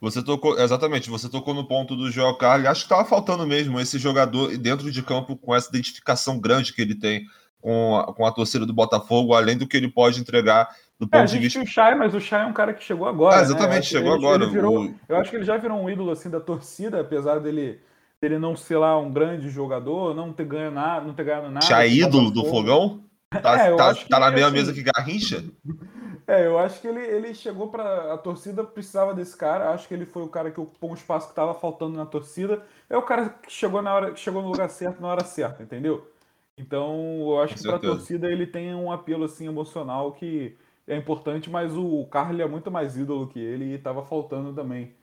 [0.00, 2.66] Você tocou, exatamente, você tocou no ponto do Joel Carli.
[2.66, 6.82] Acho que estava faltando mesmo esse jogador dentro de campo com essa identificação grande que
[6.82, 7.24] ele tem
[7.58, 11.22] com a, com a torcida do Botafogo, além do que ele pode entregar do ponto
[11.22, 11.60] é, de vista.
[11.60, 13.38] o Chay, mas o Chay é um cara que chegou agora.
[13.38, 13.82] Ah, exatamente, né?
[13.82, 14.44] chegou ele, agora.
[14.44, 14.94] Ele virou, o...
[15.08, 17.80] Eu acho que ele já virou um ídolo assim da torcida, apesar dele,
[18.20, 21.66] dele não ser lá um grande jogador, não ter ganho nada, não ter ganhado nada.
[21.66, 23.02] Chay ídolo do fogão?
[23.42, 25.44] Tá, é, tá, tá na mesma assim, mesa que Garrincha?
[26.26, 29.70] É, eu acho que ele, ele chegou para A torcida precisava desse cara.
[29.70, 32.64] Acho que ele foi o cara que ocupou um espaço que estava faltando na torcida.
[32.88, 36.10] É o cara que chegou na hora, chegou no lugar certo na hora certa, entendeu?
[36.56, 40.56] Então, eu acho Com que para a torcida ele tem um apelo assim emocional que
[40.86, 44.94] é importante, mas o, Carly é muito mais ídolo que ele e estava faltando também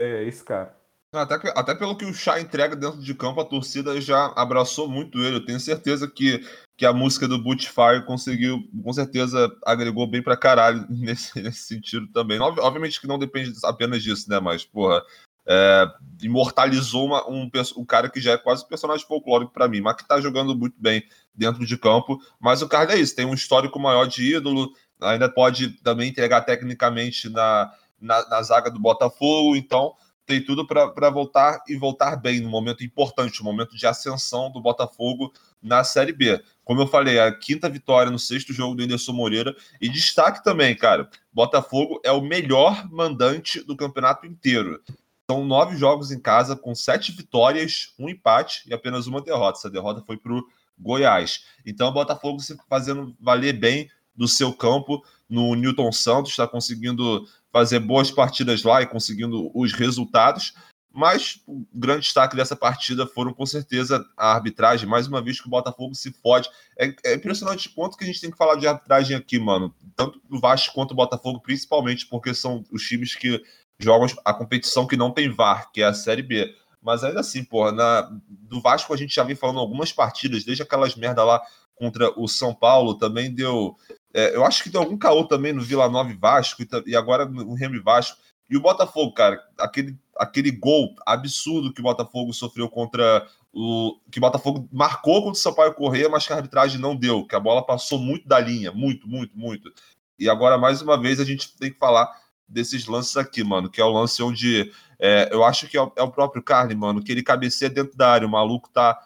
[0.00, 0.78] é, esse cara.
[1.12, 5.18] Até, até pelo que o Chá entrega dentro de campo, a torcida já abraçou muito
[5.18, 5.36] ele.
[5.36, 6.46] Eu tenho certeza que,
[6.78, 12.06] que a música do Bootfire conseguiu, com certeza, agregou bem pra caralho nesse, nesse sentido
[12.12, 12.38] também.
[12.38, 14.38] Obviamente que não depende apenas disso, né?
[14.38, 15.02] Mas, porra,
[15.48, 15.84] é,
[16.22, 19.96] imortalizou uma, um, um cara que já é quase um personagem folclórico para mim, mas
[19.96, 21.02] que tá jogando muito bem
[21.34, 22.20] dentro de campo.
[22.38, 26.42] Mas o cara é isso, tem um histórico maior de ídolo, ainda pode também entregar
[26.42, 29.94] tecnicamente na, na, na zaga do Botafogo, então
[30.30, 34.60] tem tudo para voltar e voltar bem no momento importante, no momento de ascensão do
[34.60, 36.40] Botafogo na Série B.
[36.64, 39.56] Como eu falei, a quinta vitória no sexto jogo do Anderson Moreira.
[39.80, 44.80] E destaque também, cara: Botafogo é o melhor mandante do campeonato inteiro.
[45.28, 49.58] São nove jogos em casa, com sete vitórias, um empate e apenas uma derrota.
[49.58, 50.44] Essa derrota foi para o
[50.78, 51.44] Goiás.
[51.66, 53.90] Então o Botafogo se fazendo valer bem
[54.20, 59.72] do seu campo no Newton Santos, está conseguindo fazer boas partidas lá e conseguindo os
[59.72, 60.52] resultados.
[60.92, 64.86] Mas o grande destaque dessa partida foram, com certeza, a arbitragem.
[64.86, 66.50] Mais uma vez que o Botafogo se fode.
[66.78, 69.74] É, é impressionante o quanto que a gente tem que falar de arbitragem aqui, mano.
[69.96, 73.42] Tanto o Vasco quanto o Botafogo, principalmente porque são os times que
[73.78, 76.54] jogam a competição que não tem VAR, que é a Série B.
[76.82, 80.62] Mas ainda assim, porra, na, do Vasco a gente já vem falando algumas partidas, desde
[80.62, 81.40] aquelas merda lá
[81.80, 83.74] contra o São Paulo, também deu.
[84.12, 87.24] É, eu acho que deu algum caô também no Vila Nova Vasco e, e agora
[87.24, 88.18] no Remy Vasco.
[88.50, 93.98] E o Botafogo, cara, aquele, aquele gol absurdo que o Botafogo sofreu contra o.
[94.10, 97.34] que o Botafogo marcou contra o Sampaio Correia, mas que a arbitragem não deu, que
[97.34, 99.72] a bola passou muito da linha, muito, muito, muito.
[100.18, 102.12] E agora, mais uma vez, a gente tem que falar
[102.46, 104.70] desses lances aqui, mano, que é o lance onde
[105.00, 107.96] é, eu acho que é o, é o, próprio Carne, mano, que ele cabeceia dentro
[107.96, 109.00] da área, o maluco tá.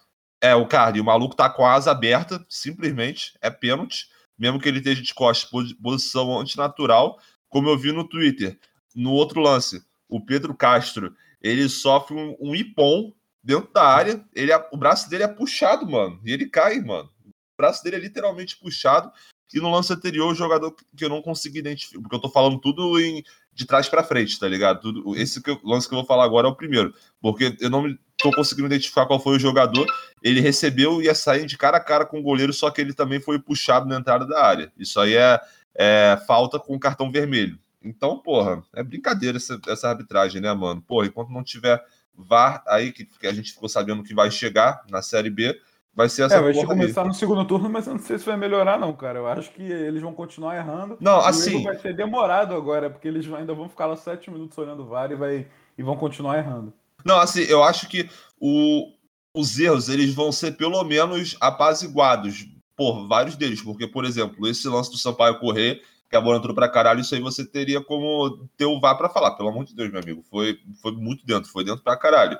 [0.44, 4.68] É, o Carne, o maluco tá com a asa aberta, simplesmente, é pênalti, mesmo que
[4.68, 7.18] ele esteja de costas, posição antinatural,
[7.48, 8.58] como eu vi no Twitter.
[8.94, 13.10] No outro lance, o Pedro Castro, ele sofre um, um ipom
[13.42, 17.08] dentro da área, ele, o braço dele é puxado, mano, e ele cai, mano.
[17.26, 19.10] O braço dele é literalmente puxado,
[19.54, 22.60] e no lance anterior, o jogador que eu não consegui identificar, porque eu tô falando
[22.60, 23.24] tudo em,
[23.54, 24.80] de trás para frente, tá ligado?
[24.80, 27.70] Tudo, esse que eu, lance que eu vou falar agora é o primeiro, porque eu
[27.70, 29.86] não tô conseguindo identificar qual foi o jogador.
[30.22, 32.94] Ele recebeu e ia sair de cara a cara com o goleiro, só que ele
[32.94, 34.72] também foi puxado na entrada da área.
[34.78, 35.38] Isso aí é,
[35.74, 37.58] é falta com cartão vermelho.
[37.82, 40.80] Então, porra, é brincadeira essa, essa arbitragem, né, mano?
[40.80, 41.84] Porra, enquanto não tiver
[42.16, 45.60] VAR aí, que, que a gente ficou sabendo que vai chegar na Série B,
[45.94, 47.08] vai ser essa é, vai começar aí.
[47.08, 49.18] no segundo turno, mas eu não sei se vai melhorar, não, cara.
[49.18, 50.96] Eu acho que eles vão continuar errando.
[50.98, 51.62] Não, assim.
[51.62, 55.12] vai ser demorado agora, porque eles ainda vão ficar lá sete minutos olhando o VAR
[55.12, 55.46] e, vai,
[55.76, 56.72] e vão continuar errando.
[57.04, 58.08] Não, assim, eu acho que
[58.40, 58.92] o,
[59.34, 62.46] os erros eles vão ser pelo menos apaziguados
[62.76, 66.54] por vários deles, porque, por exemplo, esse lance do Sampaio correr que a bola entrou
[66.54, 69.32] pra caralho, isso aí você teria como ter o VAR pra falar.
[69.32, 70.22] Pelo amor de Deus, meu amigo.
[70.30, 72.38] Foi, foi muito dentro, foi dentro pra caralho.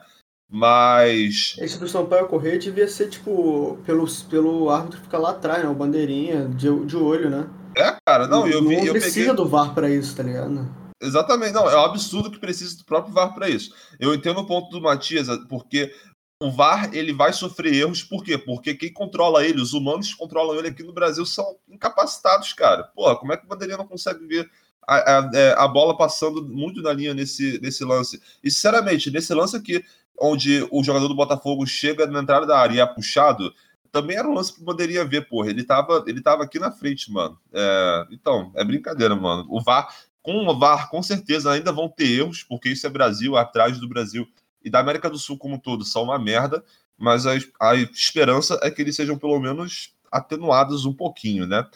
[0.49, 1.57] Mas.
[1.59, 5.69] Esse do Sampaio correr devia ser, tipo, pelo, pelo árbitro ficar lá atrás, né?
[5.69, 7.49] O bandeirinha de, de olho, né?
[7.77, 8.77] É, cara, não, eu vi.
[8.77, 9.35] Não eu precisa peguei...
[9.35, 10.69] do VAR pra isso, tá ligado?
[11.05, 13.75] Exatamente, não, é um absurdo que precise do próprio VAR para isso.
[14.01, 15.95] Eu entendo o ponto do Matias, porque
[16.41, 18.37] o VAR ele vai sofrer erros, por quê?
[18.37, 22.85] Porque quem controla ele, os humanos que controlam ele aqui no Brasil são incapacitados, cara.
[22.85, 24.51] Porra, como é que o bandeirinha não consegue ver
[24.87, 28.21] a, a, é, a, bola passando muito na linha nesse, nesse lance?
[28.43, 29.85] E sinceramente, nesse lance aqui,
[30.21, 33.53] onde o jogador do Botafogo chega na entrada da área e é puxado,
[33.95, 35.49] também era um lance que o bandeirinha ver, porra.
[35.49, 37.39] Ele tava, ele tava aqui na frente, mano.
[37.53, 39.47] É, então, é brincadeira, mano.
[39.49, 39.89] O VAR,
[40.25, 43.79] com o VAR, com certeza ainda vão ter erros, porque isso é Brasil, a arbitragem
[43.79, 44.27] do Brasil
[44.65, 46.65] e da América do Sul como um todo são uma merda,
[46.97, 51.69] mas a, a esperança é que eles sejam pelo menos atenuados um pouquinho, né?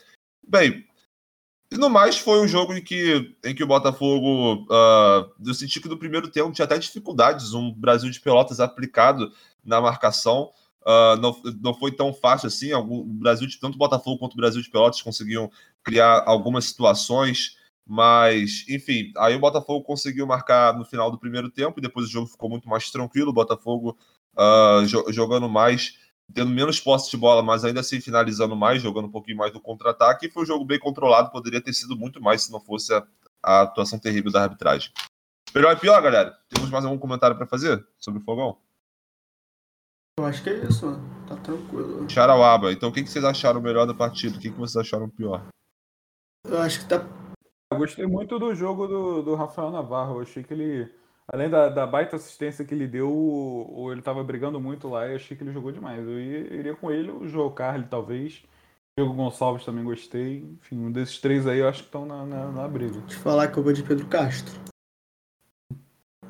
[0.42, 0.86] Bem,
[1.70, 4.64] e no mais, foi um jogo em que, em que o Botafogo.
[4.64, 9.30] Uh, eu senti que no primeiro tempo tinha até dificuldades, um Brasil de Pelotas aplicado
[9.62, 10.50] na marcação.
[10.80, 12.72] Uh, não, não foi tão fácil assim.
[12.72, 15.50] Algum, Brasil de tanto o Botafogo quanto o Brasil de Pelotas conseguiam
[15.84, 17.57] criar algumas situações.
[17.90, 22.10] Mas, enfim, aí o Botafogo conseguiu marcar no final do primeiro tempo e depois o
[22.10, 23.30] jogo ficou muito mais tranquilo.
[23.30, 23.96] O Botafogo
[24.36, 25.98] uh, jo jogando mais,
[26.34, 29.60] tendo menos posse de bola, mas ainda assim finalizando mais, jogando um pouquinho mais do
[29.60, 30.26] contra-ataque.
[30.26, 33.02] E foi um jogo bem controlado, poderia ter sido muito mais se não fosse a,
[33.42, 34.92] a atuação terrível da arbitragem.
[35.54, 36.38] Melhor e pior, galera?
[36.50, 38.58] Temos mais algum comentário para fazer sobre o Fogão?
[40.18, 41.26] Eu acho que é isso, mano.
[41.26, 42.10] Tá tranquilo.
[42.10, 42.70] Charauaba.
[42.70, 44.36] Então, o que, que vocês acharam melhor da partida?
[44.36, 45.46] O que, que vocês acharam pior?
[46.46, 47.02] Eu acho que tá
[47.70, 50.16] eu gostei muito do jogo do, do Rafael Navarro.
[50.16, 50.90] Eu achei que ele,
[51.26, 55.16] além da, da baita assistência que ele deu, ou ele estava brigando muito lá, eu
[55.16, 56.06] achei que ele jogou demais.
[56.06, 58.42] Eu iria com ele, o João Carlos, talvez.
[58.98, 60.38] O Diego Gonçalves também gostei.
[60.38, 63.00] Enfim, um desses três aí eu acho que estão na, na, na briga.
[63.02, 64.58] Te falar que eu vou de Pedro Castro.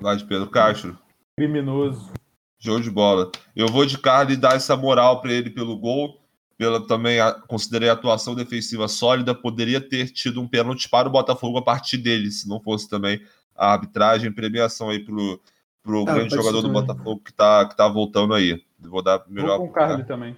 [0.00, 0.98] Vai de Pedro Castro?
[1.36, 2.12] Criminoso.
[2.58, 3.30] Show de bola.
[3.54, 6.20] Eu vou de Carlos e dar essa moral para ele pelo gol
[6.58, 11.12] pela também a, considerei a atuação defensiva sólida, poderia ter tido um pênalti para o
[11.12, 13.22] Botafogo a partir dele, se não fosse também
[13.56, 15.40] a arbitragem, premiação aí pro,
[15.82, 18.60] pro ah, grande jogador do Botafogo que tá, que tá voltando aí.
[18.80, 19.58] Vou dar melhor.
[19.58, 20.36] Vou com o Carly também.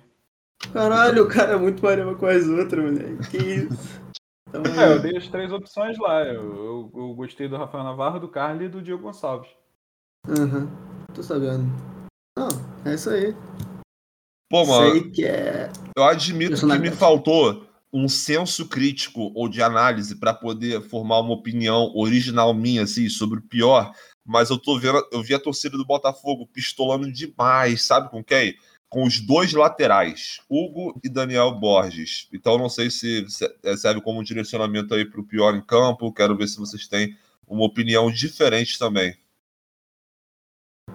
[0.72, 3.30] Caralho, o cara é muito parecido com as outras, moleque.
[3.30, 4.00] Que isso?
[4.48, 6.22] Então, é, eu dei as três opções lá.
[6.24, 9.48] Eu, eu, eu, gostei do Rafael Navarro, do Carly e do Diego Gonçalves.
[10.28, 11.64] Aham, uhum, tô sabendo.
[12.36, 12.48] Não,
[12.84, 13.34] é isso aí.
[14.51, 14.90] Pô, mano.
[14.90, 15.70] Sei que é.
[15.96, 21.34] Eu admito que me faltou um senso crítico ou de análise para poder formar uma
[21.34, 23.92] opinião original minha assim sobre o pior,
[24.24, 28.57] mas eu tô vendo, eu vi a torcida do Botafogo pistolando demais, sabe com quem?
[28.90, 32.28] com os dois laterais, Hugo e Daniel Borges.
[32.32, 33.24] Então, não sei se
[33.62, 36.12] é, serve como um direcionamento aí para o pior em campo.
[36.12, 39.16] Quero ver se vocês têm uma opinião diferente também.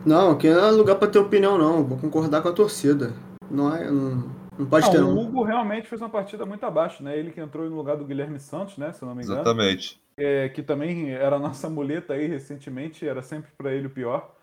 [0.06, 1.86] Não, aqui não é lugar para ter opinião, não.
[1.86, 3.14] Vou concordar com a torcida.
[3.50, 3.90] Não é.
[3.90, 5.02] Não, não pode não, ter.
[5.02, 7.18] O Hugo realmente fez uma partida muito abaixo, né?
[7.18, 8.92] Ele que entrou no lugar do Guilherme Santos, né?
[8.94, 9.42] Se eu não me engano.
[9.42, 10.00] Exatamente.
[10.18, 14.34] É, que também era a nossa muleta aí recentemente, era sempre para ele o pior.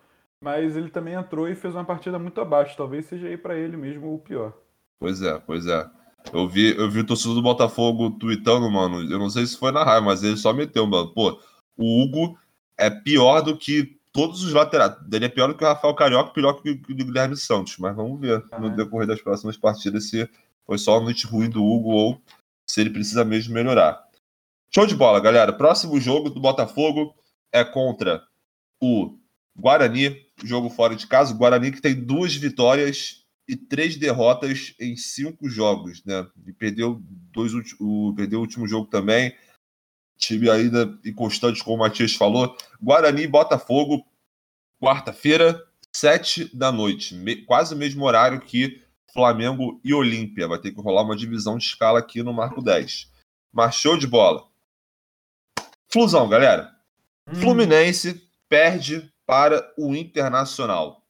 [0.43, 2.75] Mas ele também entrou e fez uma partida muito abaixo.
[2.75, 4.53] Talvez seja aí para ele mesmo o pior.
[4.99, 5.89] Pois é, pois é.
[6.31, 9.01] Eu vi, eu vi o torcedor do Botafogo tweetando, mano.
[9.09, 11.13] Eu não sei se foi na raiva, mas ele só meteu, mano.
[11.13, 11.39] Pô,
[11.77, 12.37] o Hugo
[12.77, 14.95] é pior do que todos os laterais.
[15.11, 17.77] Ele é pior do que o Rafael Carioca, pior que o Guilherme Santos.
[17.79, 18.75] Mas vamos ver ah, no é.
[18.75, 20.29] decorrer das próximas partidas se
[20.65, 22.21] foi só a noite ruim do Hugo ou
[22.65, 24.01] se ele precisa mesmo melhorar.
[24.73, 25.51] Show de bola, galera.
[25.51, 27.13] Próximo jogo do Botafogo
[27.51, 28.23] é contra
[28.81, 29.17] o
[29.57, 31.33] Guarani, jogo fora de casa.
[31.33, 36.25] O Guarani que tem duas vitórias e três derrotas em cinco jogos, né?
[36.47, 37.01] E perdeu
[37.31, 39.35] dois o, perdeu o último jogo também
[40.27, 42.55] time ainda inconstante, como o Matias falou.
[42.81, 44.05] Guarani Botafogo,
[44.81, 48.81] quarta-feira, sete da noite, me, quase o mesmo horário que
[49.13, 50.47] Flamengo e Olímpia.
[50.47, 53.11] Vai ter que rolar uma divisão de escala aqui no Marco 10.
[53.51, 54.47] Mas show de bola.
[55.87, 56.75] Flusão, galera.
[57.29, 57.35] Hum.
[57.35, 61.03] Fluminense perde para o Internacional.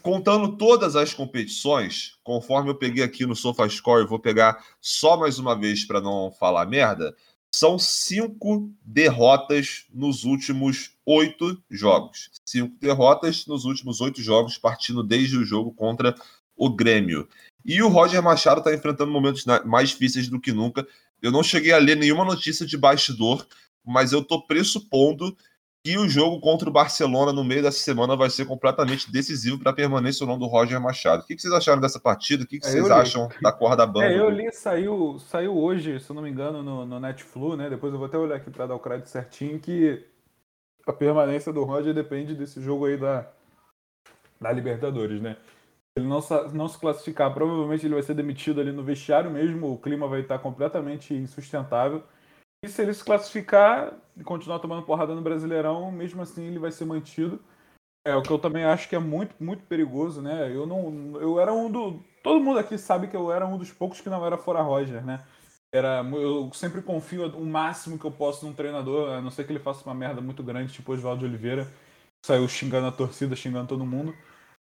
[0.00, 5.38] Contando todas as competições, conforme eu peguei aqui no SofaScore, eu vou pegar só mais
[5.38, 7.14] uma vez para não falar merda
[7.54, 12.30] são cinco derrotas nos últimos oito jogos.
[12.44, 16.14] Cinco derrotas nos últimos oito jogos, partindo desde o jogo contra
[16.56, 17.28] o Grêmio.
[17.64, 20.86] E o Roger Machado está enfrentando momentos mais difíceis do que nunca.
[21.20, 23.46] Eu não cheguei a ler nenhuma notícia de bastidor,
[23.84, 25.36] mas eu estou pressupondo
[25.84, 29.72] que o jogo contra o Barcelona no meio dessa semana vai ser completamente decisivo para
[29.72, 31.22] a permanência ou não do Roger Machado.
[31.22, 32.44] O que, vocês acharam dessa partida?
[32.44, 34.06] O que, é, vocês acham da corda bamba?
[34.06, 37.68] É, eu li, saiu, saiu hoje, se eu não me engano, no, no Netflu, né?
[37.68, 40.04] Depois eu vou até olhar aqui para dar o crédito certinho, que
[40.86, 43.28] a permanência do Roger depende desse jogo aí da,
[44.40, 45.36] da Libertadores, né?
[45.94, 46.20] Se ele não,
[46.52, 50.20] não se classificar, provavelmente ele vai ser demitido ali no vestiário mesmo, o clima vai
[50.20, 52.04] estar completamente insustentável.
[52.64, 56.70] E se ele se classificar e continuar tomando porrada no Brasileirão, mesmo assim ele vai
[56.70, 57.40] ser mantido.
[58.04, 60.50] É o que eu também acho que é muito, muito perigoso, né?
[60.54, 61.20] Eu não.
[61.20, 62.02] Eu era um do.
[62.22, 65.04] Todo mundo aqui sabe que eu era um dos poucos que não era fora Roger,
[65.04, 65.24] né?
[65.74, 69.52] Era, eu sempre confio o máximo que eu posso num treinador, a não ser que
[69.52, 71.66] ele faça uma merda muito grande, tipo Oswaldo Oliveira,
[72.24, 74.14] saiu xingando a torcida, xingando todo mundo.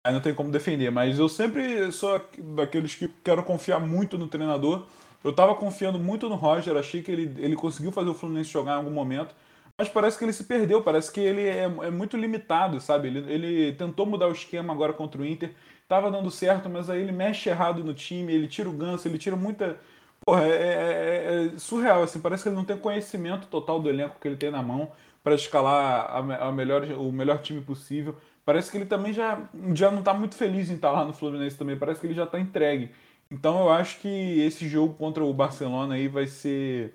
[0.03, 2.19] Aí não tem como defender, mas eu sempre sou
[2.55, 4.87] daqueles que quero confiar muito no treinador
[5.23, 8.73] eu tava confiando muito no Roger, achei que ele, ele conseguiu fazer o Fluminense jogar
[8.73, 9.35] em algum momento,
[9.77, 13.07] mas parece que ele se perdeu, parece que ele é, é muito limitado, sabe?
[13.07, 15.53] Ele, ele tentou mudar o esquema agora contra o Inter,
[15.87, 19.17] tava dando certo, mas aí ele mexe errado no time, ele tira o ganso, ele
[19.17, 19.77] tira muita.
[20.23, 24.19] Porra, é, é, é, surreal, assim, parece que ele não tem conhecimento total do elenco
[24.19, 24.91] que ele tem na mão
[25.23, 28.15] para escalar a, a, melhor, o melhor time possível.
[28.45, 29.39] Parece que ele também já,
[29.73, 32.25] já não tá muito feliz em estar lá no Fluminense também, parece que ele já
[32.25, 32.91] tá entregue.
[33.31, 36.93] Então eu acho que esse jogo contra o Barcelona aí vai ser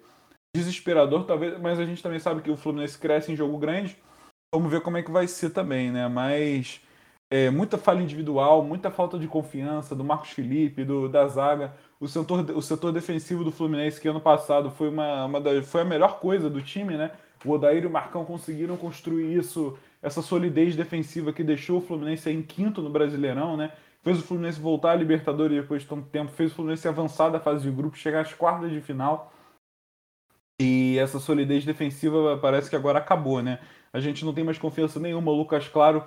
[0.54, 3.96] desesperador, talvez, mas a gente também sabe que o Fluminense cresce em jogo grande.
[4.54, 6.08] Vamos ver como é que vai ser também, né?
[6.08, 6.80] Mas
[7.30, 11.74] é, muita falha individual, muita falta de confiança do Marcos Felipe, do, da zaga.
[11.98, 15.80] O setor, o setor defensivo do Fluminense, que ano passado foi, uma, uma da, foi
[15.80, 17.12] a melhor coisa do time, né?
[17.44, 22.30] O Odair e o Marcão conseguiram construir isso, essa solidez defensiva que deixou o Fluminense
[22.30, 23.72] em quinto no Brasileirão, né?
[24.06, 27.40] Fez o Fluminense voltar à Libertadores depois de tanto tempo, fez o Fluminense avançar da
[27.40, 29.32] fase de grupo, chegar às quartas de final.
[30.62, 33.58] E essa solidez defensiva parece que agora acabou, né?
[33.92, 35.32] A gente não tem mais confiança nenhuma.
[35.32, 36.04] O Lucas Claro,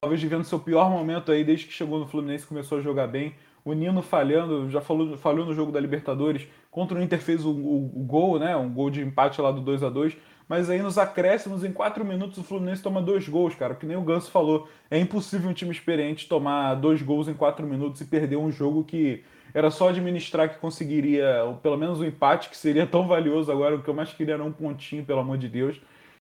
[0.00, 3.34] talvez vivendo seu pior momento aí desde que chegou no Fluminense começou a jogar bem.
[3.62, 6.48] O Nino falhando, já falou, falhou no jogo da Libertadores.
[6.70, 8.56] Contra o Inter fez o, o, o gol, né?
[8.56, 10.16] Um gol de empate lá do 2 a 2
[10.52, 13.74] mas aí nos acréscimos, em quatro minutos, o Fluminense toma dois gols, cara.
[13.74, 14.68] Que nem o Ganso falou.
[14.90, 18.84] É impossível um time experiente tomar dois gols em quatro minutos e perder um jogo
[18.84, 19.24] que
[19.54, 23.76] era só administrar que conseguiria pelo menos um empate, que seria tão valioso agora.
[23.76, 25.80] O que eu mais queria era um pontinho, pelo amor de Deus.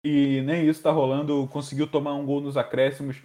[0.03, 1.47] E nem isso tá rolando.
[1.53, 3.19] Conseguiu tomar um gol nos acréscimos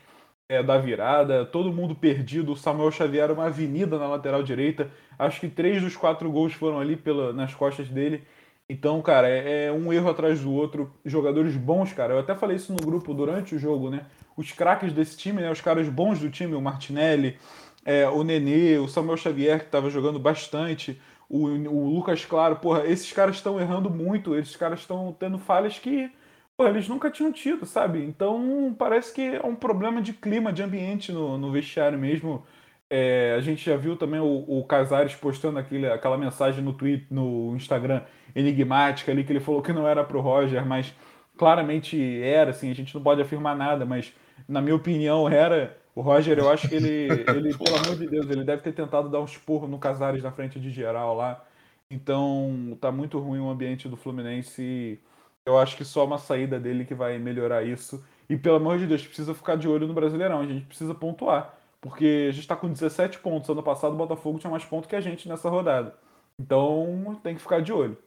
[0.49, 1.45] é, da virada.
[1.45, 2.51] Todo mundo perdido.
[2.51, 4.91] O Samuel Xavier uma avenida na lateral direita.
[5.17, 8.21] Acho que três dos quatro gols foram ali pela, nas costas dele.
[8.69, 10.93] Então, cara, é, é, um erro atrás do outro.
[11.03, 12.13] Jogadores bons, cara.
[12.13, 14.05] Eu até falei isso no grupo durante o jogo, né?
[14.37, 15.51] Os craques desse time, né?
[15.51, 17.37] Os caras bons do time, o Martinelli,
[17.83, 22.57] é, o Nenê, o Samuel Xavier, que estava jogando bastante, o, o, Lucas Claro.
[22.57, 24.35] Porra, esses caras estão errando muito.
[24.35, 26.11] Esses caras estão tendo falhas que
[26.55, 28.03] porra, eles nunca tinham tido, sabe?
[28.03, 32.45] Então, parece que é um problema de clima, de ambiente no, no vestiário mesmo.
[32.89, 37.07] É, a gente já viu também o, o Casares postando aquele, aquela mensagem no Twitter,
[37.09, 38.01] no Instagram,
[38.35, 40.93] enigmática ali, que ele falou que não era pro Roger, mas
[41.37, 44.13] claramente era, assim, a gente não pode afirmar nada, mas
[44.47, 45.77] na minha opinião era.
[45.95, 49.09] O Roger, eu acho que ele, ele pelo amor de Deus, ele deve ter tentado
[49.09, 51.43] dar um esporro no Casares na frente de geral lá.
[51.89, 54.99] Então, tá muito ruim o ambiente do Fluminense.
[55.45, 58.03] Eu acho que só uma saída dele que vai melhorar isso.
[58.29, 60.41] E pelo amor de Deus, precisa ficar de olho no Brasileirão.
[60.41, 61.57] A gente precisa pontuar.
[61.81, 63.49] Porque a gente está com 17 pontos.
[63.49, 65.95] Ano passado o Botafogo tinha mais pontos que a gente nessa rodada.
[66.39, 67.97] Então tem que ficar de olho.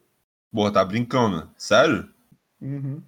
[0.52, 1.50] Porra, tá brincando?
[1.56, 2.08] Sério?
[2.60, 3.02] Uhum.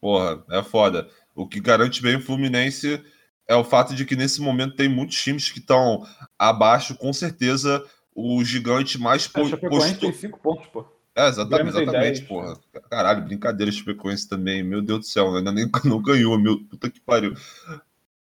[0.00, 1.08] Porra, é foda.
[1.34, 3.02] O que garante bem o Fluminense
[3.48, 6.06] é o fato de que nesse momento tem muitos times que estão
[6.38, 7.84] abaixo, com certeza
[8.14, 10.00] o gigante mais é, posto.
[10.00, 10.84] tem 5 pontos, pô.
[11.16, 12.58] É, exatamente, exatamente, porra.
[12.88, 14.62] Caralho, brincadeira Chapecoense também.
[14.62, 17.34] Meu Deus do céu, ainda nem não ganhou, meu puta que pariu.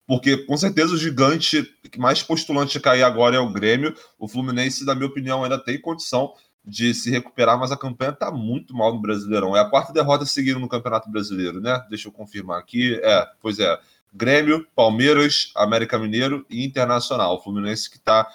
[0.06, 3.94] Porque com certeza o gigante mais postulante a cair agora é o Grêmio.
[4.18, 6.32] O Fluminense, na minha opinião, ainda tem condição
[6.64, 9.56] de se recuperar, mas a campanha tá muito mal no Brasileirão.
[9.56, 11.84] É a quarta derrota seguida no Campeonato Brasileiro, né?
[11.88, 13.00] Deixa eu confirmar aqui.
[13.02, 13.78] É, pois é.
[14.12, 17.36] Grêmio, Palmeiras, América Mineiro e Internacional.
[17.36, 18.28] O Fluminense que está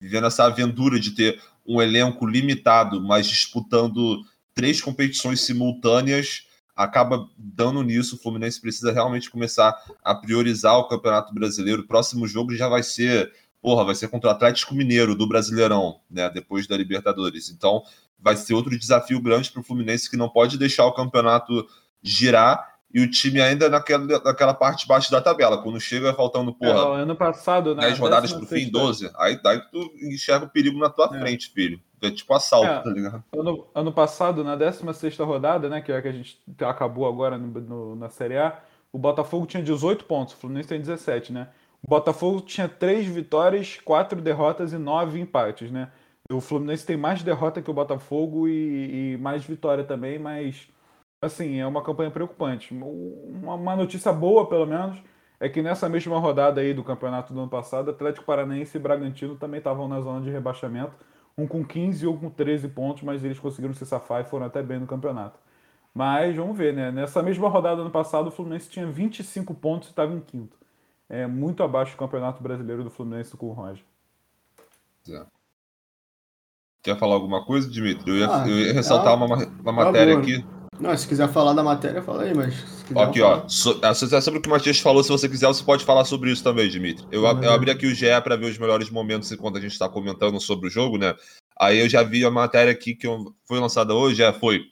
[0.00, 4.24] vivendo essa aventura de ter um elenco limitado, mas disputando
[4.54, 8.16] três competições simultâneas, acaba dando nisso.
[8.16, 11.82] O Fluminense precisa realmente começar a priorizar o Campeonato Brasileiro.
[11.82, 16.00] O próximo jogo já vai ser, porra, vai ser contra o Atlético Mineiro do Brasileirão,
[16.10, 16.30] né?
[16.30, 17.50] Depois da Libertadores.
[17.50, 17.82] Então,
[18.18, 21.66] vai ser outro desafio grande para o Fluminense que não pode deixar o campeonato
[22.02, 25.62] girar e o time ainda naquela, naquela parte de baixo da tabela.
[25.62, 26.98] Quando chega faltando, porra.
[26.98, 27.82] É, ano passado, né?
[27.82, 29.10] 10 rodadas pro fim, 12.
[29.16, 31.20] Aí daí tu enxerga o perigo na tua é.
[31.20, 31.80] frente, filho.
[32.02, 33.22] É tipo assalto, é, tá ligado?
[33.36, 35.80] Ano, ano passado, na 16 rodada, né?
[35.80, 38.58] Que é a que a gente acabou agora no, no, na Série A,
[38.92, 41.48] o Botafogo tinha 18 pontos, o Fluminense tem 17, né?
[41.82, 45.90] O Botafogo tinha 3 vitórias, 4 derrotas e 9 empates, né?
[46.30, 50.68] O Fluminense tem mais derrota que o Botafogo e, e mais vitória também, mas
[51.20, 52.72] assim, é uma campanha preocupante.
[52.72, 55.02] Uma, uma, notícia boa, pelo menos,
[55.40, 59.36] é que nessa mesma rodada aí do campeonato do ano passado, Atlético Paranaense e Bragantino
[59.36, 60.94] também estavam na zona de rebaixamento,
[61.36, 64.46] um com 15 e um com 13 pontos, mas eles conseguiram se safar e foram
[64.46, 65.38] até bem no campeonato.
[65.94, 66.92] Mas vamos ver, né?
[66.92, 70.59] Nessa mesma rodada do ano passado, o Fluminense tinha 25 pontos e estava em quinto.
[71.10, 73.84] É muito abaixo do campeonato brasileiro do Fluminense com o Roger.
[75.08, 75.26] É.
[76.82, 78.10] Quer falar alguma coisa, Dimitri?
[78.10, 80.42] Eu ia, ah, eu ia ressaltar uma, uma matéria aqui
[80.80, 82.54] não, se quiser falar da matéria, fala aí, mas.
[82.96, 83.46] Aqui, ó.
[83.46, 83.78] So,
[84.22, 86.70] sobre o que o Matias falou, se você quiser, você pode falar sobre isso também,
[86.70, 87.06] Dimitri.
[87.12, 87.44] Eu, uhum.
[87.44, 90.40] eu abri aqui o GE para ver os melhores momentos enquanto a gente está comentando
[90.40, 91.14] sobre o jogo, né?
[91.60, 93.06] Aí eu já vi a matéria aqui que
[93.46, 94.62] foi lançada hoje, é, foi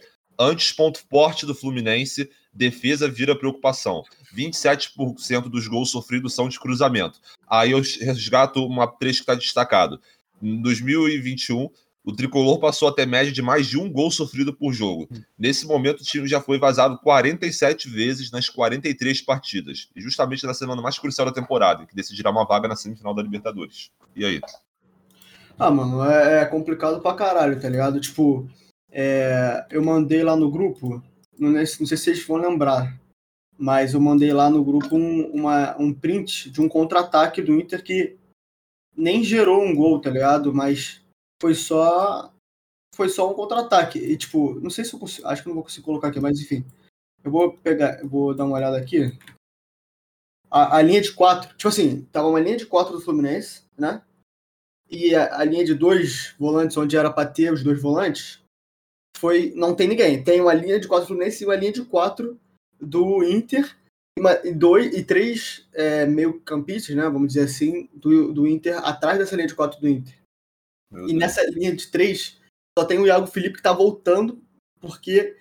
[0.41, 4.03] antes ponto forte do Fluminense, defesa vira preocupação.
[4.37, 7.21] 27% dos gols sofridos são de cruzamento.
[7.49, 10.01] Aí eu resgato uma trecho que está destacado.
[10.43, 11.71] Em 2021,
[12.05, 15.09] o tricolor passou a ter média de mais de um gol sofrido por jogo.
[15.39, 20.55] Nesse momento, o time já foi vazado 47 vezes nas 43 partidas, e justamente na
[20.55, 23.91] semana mais crucial da temporada, que decidirá uma vaga na semifinal da Libertadores.
[24.17, 24.41] E aí?
[25.59, 28.01] Ah, mano, é, é complicado pra caralho, tá ligado?
[28.01, 28.49] Tipo,
[28.91, 31.03] é, eu mandei lá no grupo,
[31.39, 32.99] não, não sei se vocês vão lembrar,
[33.59, 37.83] mas eu mandei lá no grupo um, uma, um print de um contra-ataque do Inter
[37.83, 38.17] que
[38.97, 40.55] nem gerou um gol, tá ligado?
[40.55, 41.01] Mas
[41.41, 42.33] foi só
[42.95, 43.99] foi só um contra-ataque.
[43.99, 46.41] E tipo, não sei se eu consigo, acho que não vou conseguir colocar aqui, mas
[46.41, 46.65] enfim.
[47.23, 49.17] Eu vou pegar, eu vou dar uma olhada aqui.
[50.51, 54.03] A, a linha de quatro, tipo assim, tava uma linha de quatro do Fluminense, né?
[54.91, 58.43] E a, a linha de dois volantes, onde era para ter os dois volantes,
[59.19, 60.23] foi não tem ninguém.
[60.23, 62.39] Tem uma linha de quatro do Fluminense e uma linha de quatro
[62.81, 63.77] do Inter
[64.17, 67.03] e, uma, e dois e três é, meio campistas, né?
[67.05, 70.15] Vamos dizer assim, do, do Inter atrás dessa linha de quatro do Inter.
[70.91, 71.19] Meu e Deus.
[71.19, 72.41] nessa linha de três,
[72.79, 74.43] só tem o Iago Felipe que tá voltando,
[74.81, 75.37] porque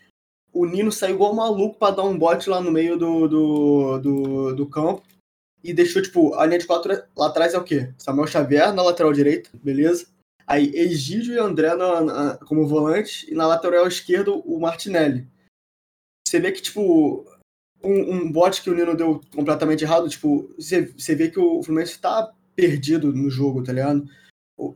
[0.51, 4.55] o Nino saiu igual maluco para dar um bote lá no meio do, do, do,
[4.55, 5.03] do, campo.
[5.63, 7.93] E deixou, tipo, a linha de quatro lá atrás é o quê?
[7.97, 10.07] Samuel Xavier na lateral direita, beleza?
[10.47, 11.71] Aí Egídio e André
[12.45, 15.27] como volante, e na lateral esquerda o Martinelli.
[16.25, 17.25] Você vê que, tipo,
[17.83, 21.61] um, um bote que o Nino deu completamente errado, tipo, você, você vê que o
[21.61, 24.07] Fluminense tá perdido no jogo, tá ligado?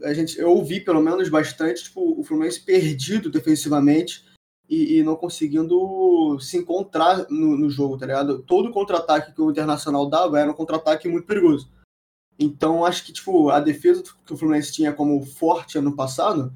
[0.03, 4.24] a gente, eu ouvi pelo menos bastante tipo, o Fluminense perdido defensivamente
[4.69, 8.43] e, e não conseguindo se encontrar no, no jogo, tá ligado?
[8.43, 11.67] Todo contra-ataque que o Internacional dava era um contra-ataque muito perigoso.
[12.41, 16.51] Então, acho que tipo, a defesa que o Fluminense tinha como forte ano passado,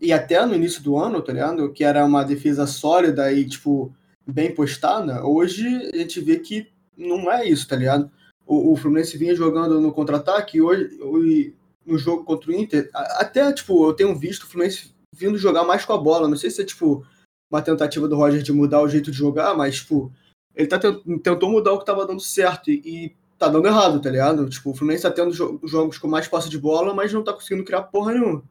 [0.00, 1.70] e até no início do ano, tá ligado?
[1.72, 3.94] Que era uma defesa sólida e, tipo,
[4.26, 8.10] bem postada, hoje a gente vê que não é isso, tá ligado?
[8.46, 11.54] O, o Fluminense vinha jogando no contra-ataque e hoje,
[11.84, 15.84] no jogo contra o Inter, até, tipo, eu tenho visto o Fluminense vindo jogar mais
[15.84, 16.26] com a bola.
[16.28, 17.06] Não sei se é, tipo,
[17.50, 20.10] uma tentativa do Roger de mudar o jeito de jogar, mas, tipo,
[20.54, 24.08] ele tá tentou mudar o que tava dando certo e, e tá dando errado, tá
[24.08, 24.48] ligado?
[24.48, 27.64] Tipo, o Fluminense tá tendo jogos com mais posse de bola, mas não tá conseguindo
[27.64, 28.42] criar porra nenhuma.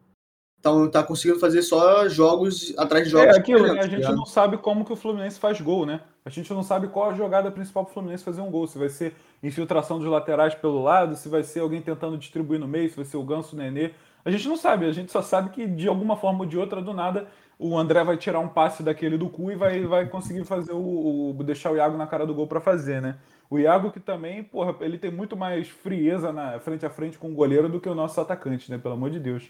[0.60, 3.36] Então tá conseguindo fazer só jogos atrás de jogos.
[3.36, 3.80] É aquilo, né?
[3.80, 6.02] A gente tá não sabe como que o Fluminense faz gol, né?
[6.24, 8.68] A gente não sabe qual a jogada principal pro Fluminense fazer um gol.
[8.68, 12.68] Se vai ser infiltração dos laterais pelo lado, se vai ser alguém tentando distribuir no
[12.68, 13.92] meio, se vai ser o Ganso, o Nenê.
[14.24, 16.80] A gente não sabe, a gente só sabe que de alguma forma ou de outra,
[16.80, 17.26] do nada,
[17.58, 21.36] o André vai tirar um passe daquele do cu e vai, vai conseguir fazer o,
[21.36, 23.18] o deixar o Iago na cara do gol para fazer, né?
[23.52, 27.30] O Iago que também, porra, ele tem muito mais frieza na frente a frente com
[27.30, 28.78] o goleiro do que o nosso atacante, né?
[28.78, 29.44] Pelo amor de Deus.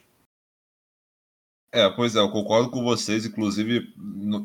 [1.71, 3.27] É, pois é, eu concordo com vocês.
[3.27, 3.93] Inclusive,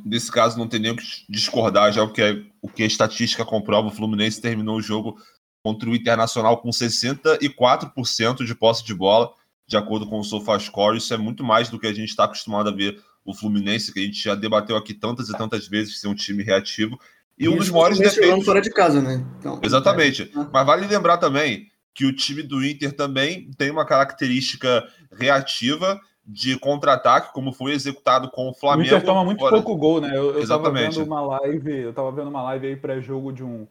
[0.04, 2.86] nesse caso, não tem nem o que discordar, já o que, é, o que a
[2.86, 3.88] estatística comprova.
[3.88, 5.16] O Fluminense terminou o jogo
[5.64, 9.32] contra o Internacional com 64% de posse de bola,
[9.66, 10.98] de acordo com o SofaScore.
[10.98, 14.00] Isso é muito mais do que a gente está acostumado a ver o Fluminense, que
[14.00, 17.00] a gente já debateu aqui tantas e tantas vezes, ser um time reativo.
[17.38, 18.44] E, um dos maiores defeitos.
[18.44, 19.24] fora de casa, né?
[19.38, 20.22] Então, Exatamente.
[20.34, 20.46] É.
[20.52, 26.58] Mas vale lembrar também que o time do Inter também tem uma característica reativa de
[26.58, 28.90] contra-ataque, como foi executado com o Flamengo.
[28.90, 29.52] O Inter toma muito fora...
[29.52, 30.10] pouco gol, né?
[30.10, 30.96] Eu, eu Exatamente.
[30.96, 33.66] tava vendo uma live, eu tava vendo uma live aí pré-jogo de um,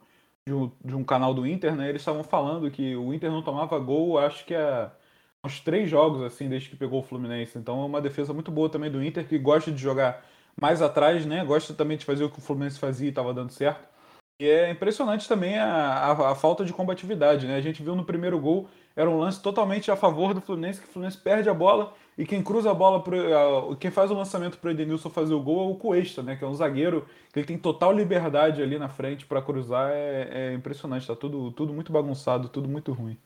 [0.48, 1.90] de um, de um canal do Inter, né?
[1.90, 4.90] Eles estavam falando que o Inter não tomava gol, acho que há
[5.44, 7.58] uns três jogos, assim, desde que pegou o Fluminense.
[7.58, 10.26] Então é uma defesa muito boa também do Inter, que gosta de jogar
[10.60, 11.44] mais atrás, né?
[11.44, 13.88] Gosta também de fazer o que o Fluminense fazia e estava dando certo.
[14.40, 17.56] E é impressionante também a, a, a, falta de combatividade, né?
[17.56, 20.90] A gente viu no primeiro gol, era um lance totalmente a favor do Fluminense, que
[20.90, 23.16] o Fluminense perde a bola e quem cruza a bola, pro,
[23.80, 26.36] quem faz o lançamento para o Edenilson fazer o gol é o Cuesta, né?
[26.36, 29.92] Que é um zagueiro que ele tem total liberdade ali na frente para cruzar.
[29.92, 33.18] É, é, impressionante, tá tudo, tudo muito bagunçado, tudo muito ruim.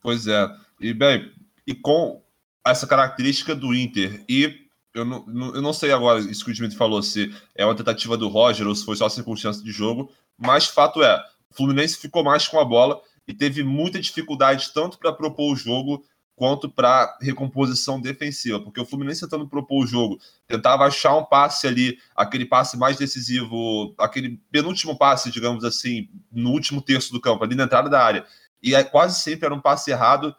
[0.00, 0.48] Pois é.
[0.80, 1.30] E bem,
[1.66, 2.22] e com
[2.66, 4.63] essa característica do Inter e
[4.94, 8.16] eu não, eu não sei agora, isso que o Dimitri falou, se é uma tentativa
[8.16, 11.20] do Roger ou se foi só circunstância de jogo, mas fato é,
[11.50, 15.56] o Fluminense ficou mais com a bola e teve muita dificuldade tanto para propor o
[15.56, 16.04] jogo
[16.36, 21.66] quanto para recomposição defensiva, porque o Fluminense tentando propor o jogo, tentava achar um passe
[21.66, 27.44] ali, aquele passe mais decisivo, aquele penúltimo passe, digamos assim, no último terço do campo,
[27.44, 28.26] ali na entrada da área,
[28.62, 30.34] e quase sempre era um passe errado.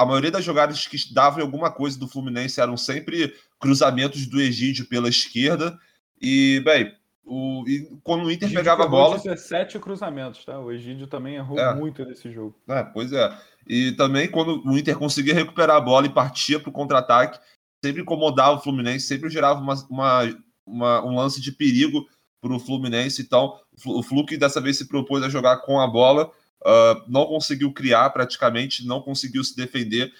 [0.00, 4.86] A maioria das jogadas que davam alguma coisa do Fluminense eram sempre cruzamentos do Egídio
[4.86, 5.78] pela esquerda,
[6.18, 9.18] e, bem, o, e quando o Inter o pegava a bola.
[9.18, 10.58] 17 cruzamentos, tá?
[10.58, 11.74] O Egídio também errou é.
[11.74, 12.56] muito nesse jogo.
[12.66, 13.30] É, pois é.
[13.68, 17.38] E também quando o Inter conseguia recuperar a bola e partia para o contra-ataque,
[17.84, 20.34] sempre incomodava o Fluminense, sempre gerava uma, uma,
[20.66, 22.08] uma um lance de perigo
[22.40, 23.20] para o Fluminense.
[23.20, 26.30] Então, o Flu que dessa vez se propôs a jogar com a bola,
[26.62, 30.12] uh, não conseguiu criar praticamente, não conseguiu se defender.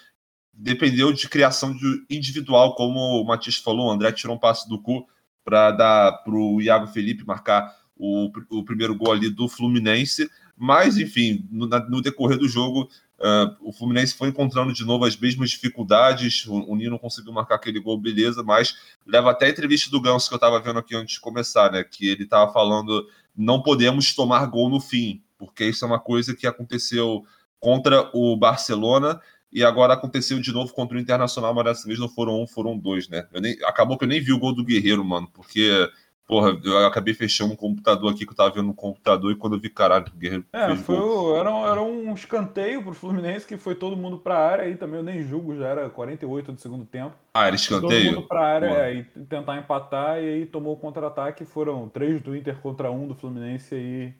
[0.53, 4.81] Dependeu de criação de individual, como o Matias falou, o André tirou um passe do
[4.81, 5.07] cu
[5.45, 10.31] para dar para o Iago Felipe marcar o, o primeiro gol ali do Fluminense.
[10.57, 12.89] Mas, enfim, no, no decorrer do jogo,
[13.21, 16.47] Uh, o Fluminense foi encontrando de novo as mesmas dificuldades.
[16.47, 18.75] O, o Nino conseguiu marcar aquele gol, beleza, mas
[19.07, 21.85] leva até a entrevista do Ganso que eu estava vendo aqui antes de começar, né?
[21.85, 26.37] Que ele estava falando: não podemos tomar gol no fim, porque isso é uma coisa
[26.37, 27.25] que aconteceu
[27.59, 29.19] contra o Barcelona
[29.51, 32.79] e agora aconteceu de novo contra o Internacional, mas dessa vez não foram um, foram
[32.79, 33.27] dois, né?
[33.33, 35.91] Nem, acabou que eu nem vi o gol do Guerreiro, mano, porque
[36.31, 39.57] Porra, eu acabei fechando um computador aqui que eu tava vendo no computador e quando
[39.57, 40.45] eu vi, caralho, o Guerreiro.
[40.53, 44.65] É, foi o, era, era um escanteio pro Fluminense que foi todo mundo pra área
[44.65, 47.17] aí também, eu nem julgo, já era 48 do segundo tempo.
[47.35, 48.11] Ah, era escanteio?
[48.11, 51.45] Todo mundo pra área é, e tentar empatar e aí tomou o contra-ataque.
[51.45, 54.15] Foram três do Inter contra um do Fluminense aí.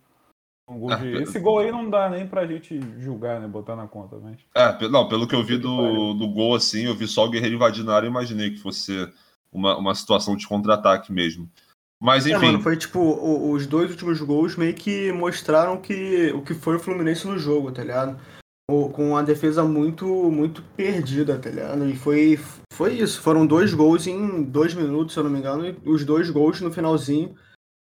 [0.71, 1.23] Um gol ah, de...
[1.23, 3.49] Esse gol aí não dá nem pra gente julgar, né?
[3.49, 4.39] Botar na conta, mas.
[4.55, 7.57] É, não, pelo que eu vi do, do gol assim, eu vi só o Guerreiro
[7.57, 9.11] invadindo a área e imaginei que fosse
[9.53, 11.51] uma, uma situação de contra-ataque mesmo.
[12.01, 12.47] Mas é, enfim.
[12.47, 16.77] É, mano, foi tipo, os dois últimos gols meio que mostraram que, o que foi
[16.77, 18.17] o Fluminense no jogo, tá ligado?
[18.93, 21.89] Com a defesa muito, muito perdida, tá ligado?
[21.89, 22.39] E foi,
[22.73, 23.21] foi isso.
[23.21, 26.61] Foram dois gols em dois minutos, se eu não me engano, e os dois gols
[26.61, 27.35] no finalzinho,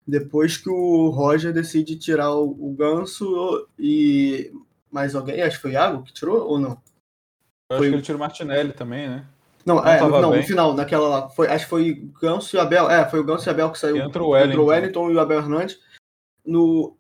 [0.10, 4.52] depois que o Roger decide tirar o, o ganso e
[4.92, 6.82] mais alguém, acho que foi o Iago que tirou ou não?
[7.70, 9.26] Eu acho que ele tirou o Martinelli também, né?
[9.66, 11.30] Não, não, é, não no final, naquela lá.
[11.30, 12.90] Foi, acho que foi Ganso e Abel.
[12.90, 13.98] É, foi o Ganso e Abel que saiu.
[13.98, 14.62] Entra o Wellington.
[14.62, 15.80] o Wellington e o Abel Hernandes.
[16.44, 16.98] No,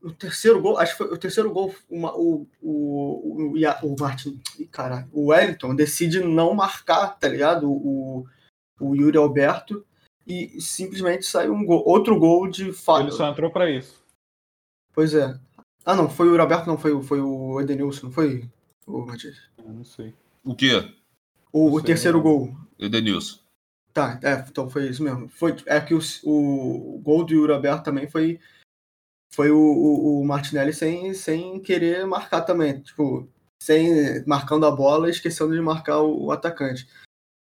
[0.00, 4.40] no terceiro gol, acho que foi o terceiro gol, uma, o, o, o, o Martin.
[4.70, 7.68] Caralho, o Wellington decide não marcar, tá ligado?
[7.68, 8.24] O,
[8.78, 9.84] o Yuri Alberto.
[10.26, 13.02] E simplesmente sai um gol, outro gol de fato.
[13.02, 14.02] Ele só entrou pra isso.
[14.92, 15.38] Pois é.
[15.84, 18.48] Ah, não, foi o Yuri Alberto, não, foi, foi o Edenilson, não foi
[18.86, 19.36] o Matias?
[19.64, 20.12] Não sei.
[20.44, 20.92] O quê?
[21.52, 22.56] O, o terceiro gol.
[22.78, 23.38] Edenilson.
[23.92, 25.28] Tá, é, então foi isso mesmo.
[25.28, 28.38] Foi, é que o, o gol do Yuri Alberto também foi,
[29.32, 32.80] foi o, o, o, Martinelli sem, sem querer marcar também.
[32.80, 33.28] Tipo,
[33.62, 36.86] sem marcando a bola e esquecendo de marcar o, o atacante.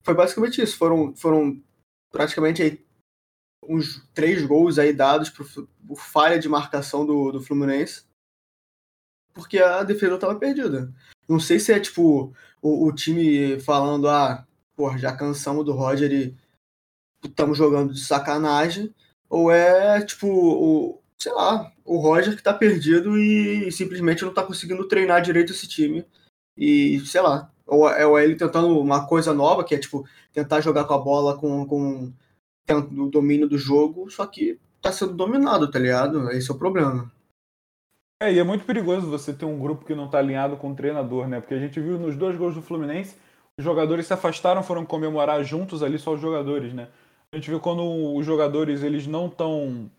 [0.02, 0.76] Foi basicamente isso.
[0.76, 1.60] Foram, foram
[2.14, 2.80] praticamente aí,
[3.68, 5.44] uns três gols aí dados por,
[5.84, 8.04] por falha de marcação do, do Fluminense.
[9.32, 10.94] Porque a defesa estava perdida.
[11.28, 14.46] Não sei se é tipo o, o time falando, ah,
[14.76, 16.36] porra, já cansamos do Roger e
[17.24, 18.94] estamos jogando de sacanagem,
[19.28, 24.32] ou é tipo o, sei lá, o Roger que tá perdido e, e simplesmente não
[24.32, 26.06] tá conseguindo treinar direito esse time.
[26.56, 30.06] E, sei lá, ou é, ou é ele tentando uma coisa nova, que é tipo
[30.34, 32.12] tentar jogar com a bola com, com
[32.68, 36.30] o domínio do jogo, só que tá sendo dominado, tá ligado?
[36.32, 37.10] Esse é o problema.
[38.20, 40.74] É, e é muito perigoso você ter um grupo que não tá alinhado com o
[40.74, 41.40] treinador, né?
[41.40, 43.16] Porque a gente viu nos dois gols do Fluminense,
[43.56, 46.88] os jogadores se afastaram, foram comemorar juntos ali, só os jogadores, né?
[47.32, 49.90] A gente vê quando os jogadores eles não estão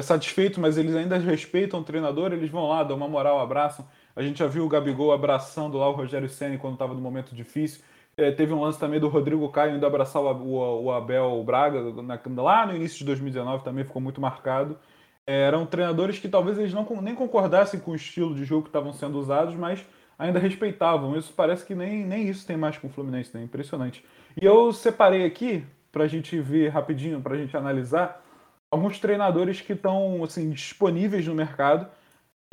[0.00, 3.86] satisfeitos, mas eles ainda respeitam o treinador, eles vão lá, dão uma moral, abraçam.
[4.16, 7.34] A gente já viu o Gabigol abraçando lá o Rogério Senna quando estava no momento
[7.34, 7.82] difícil.
[8.16, 11.80] É, teve um lance também do Rodrigo Caio indo abraçar o, o, o Abel Braga
[12.02, 14.78] na, lá no início de 2019, também ficou muito marcado.
[15.26, 18.68] É, eram treinadores que talvez eles não nem concordassem com o estilo de jogo que
[18.68, 19.84] estavam sendo usados, mas
[20.18, 21.16] ainda respeitavam.
[21.16, 23.42] Isso parece que nem, nem isso tem mais com o Fluminense, né?
[23.42, 24.04] Impressionante.
[24.40, 28.22] E eu separei aqui para a gente ver rapidinho, para a gente analisar,
[28.70, 31.86] alguns treinadores que estão assim, disponíveis no mercado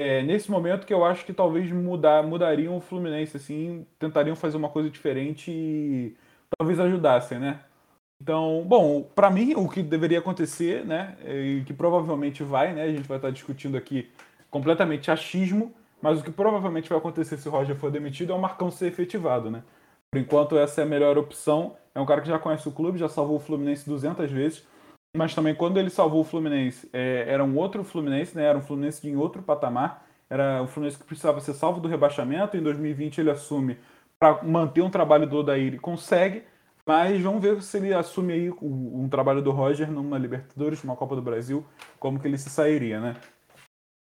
[0.02, 4.58] é, nesse momento que eu acho que talvez mudar, mudariam o Fluminense, assim, tentariam fazer
[4.58, 6.16] uma coisa diferente e
[6.58, 7.60] talvez ajudassem, né?
[8.22, 12.92] Então, bom, para mim o que deveria acontecer, né, e que provavelmente vai, né, a
[12.92, 14.12] gente vai estar discutindo aqui
[14.50, 18.40] completamente achismo, mas o que provavelmente vai acontecer se o Roger for demitido é o
[18.40, 19.64] Marcão ser efetivado, né?
[20.12, 22.98] Por enquanto essa é a melhor opção é um cara que já conhece o clube,
[22.98, 24.66] já salvou o Fluminense 200 vezes.
[25.16, 28.46] Mas também quando ele salvou o Fluminense, é, era um outro Fluminense, né?
[28.46, 30.06] Era um Fluminense em outro patamar.
[30.30, 32.56] Era um Fluminense que precisava ser salvo do rebaixamento.
[32.56, 33.78] Em 2020 ele assume
[34.18, 36.44] para manter um trabalho do Odair e consegue.
[36.86, 40.96] Mas vamos ver se ele assume aí um, um trabalho do Roger numa Libertadores, numa
[40.96, 41.66] Copa do Brasil,
[42.00, 43.16] como que ele se sairia, né?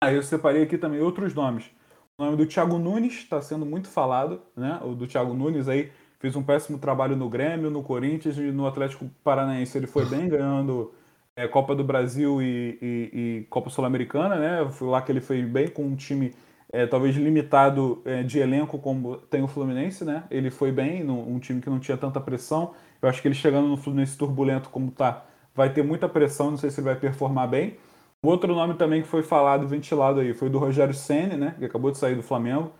[0.02, 1.70] Aí eu separei aqui também outros nomes.
[2.18, 4.80] O nome do Thiago Nunes está sendo muito falado, né?
[4.82, 5.92] O do Thiago Nunes aí
[6.24, 9.76] fez um péssimo trabalho no Grêmio, no Corinthians e no Atlético Paranaense.
[9.76, 10.90] Ele foi bem ganhando
[11.36, 14.70] é, Copa do Brasil e, e, e Copa Sul-Americana, né?
[14.70, 16.32] Foi lá que ele foi bem com um time
[16.72, 20.24] é, talvez limitado é, de elenco como tem o Fluminense, né?
[20.30, 22.72] Ele foi bem, num, um time que não tinha tanta pressão.
[23.02, 26.56] Eu acho que ele chegando no Fluminense turbulento como tá, vai ter muita pressão, não
[26.56, 27.76] sei se ele vai performar bem.
[28.22, 31.54] Outro nome também que foi falado, ventilado aí, foi do Rogério Ceni, né?
[31.58, 32.72] Que acabou de sair do Flamengo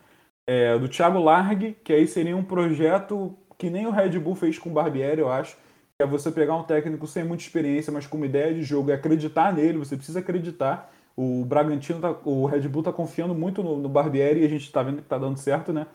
[0.46, 4.58] é, do Thiago Largue, que aí seria um projeto que nem o Red Bull fez
[4.58, 5.56] com o Barbieri, eu acho.
[5.96, 8.90] Que é você pegar um técnico sem muita experiência, mas com uma ideia de jogo
[8.90, 10.92] e acreditar nele, você precisa acreditar.
[11.16, 14.64] O Bragantino, tá, o Red Bull está confiando muito no, no, Barbieri e a gente
[14.64, 15.86] está vendo que está dando certo, né?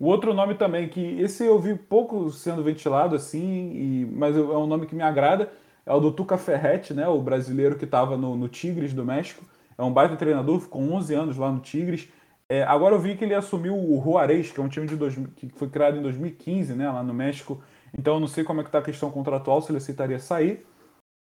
[0.00, 4.40] O outro nome também, que esse eu vi pouco sendo ventilado assim, e, mas é
[4.40, 5.52] um nome que me agrada,
[5.84, 7.06] é o do Tuca Ferretti, né?
[7.06, 9.44] O brasileiro que estava no, no Tigres do México.
[9.76, 12.08] É um baita treinador, ficou 11 anos lá no Tigres
[12.52, 15.14] é, agora eu vi que ele assumiu o Juarez, que é um time de dois,
[15.36, 17.62] que foi criado em 2015, né, lá no México.
[17.96, 20.62] Então eu não sei como é que está a questão contratual, se ele aceitaria sair.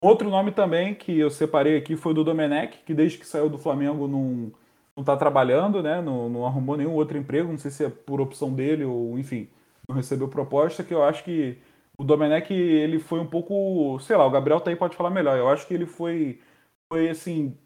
[0.03, 3.59] Outro nome também que eu separei aqui foi do Domenech, que desde que saiu do
[3.59, 4.53] Flamengo não
[4.97, 8.53] está trabalhando, né, não, não, arrumou nenhum outro emprego, não sei se é por opção
[8.53, 9.49] dele ou, enfim,
[9.89, 11.59] não recebeu proposta, que eu acho que
[11.97, 15.39] o Domenech, ele foi um pouco, sei lá, o Gabriel tá aí pode falar melhor,
[15.39, 16.41] eu acho que ele foi,
[16.89, 17.57] foi assim,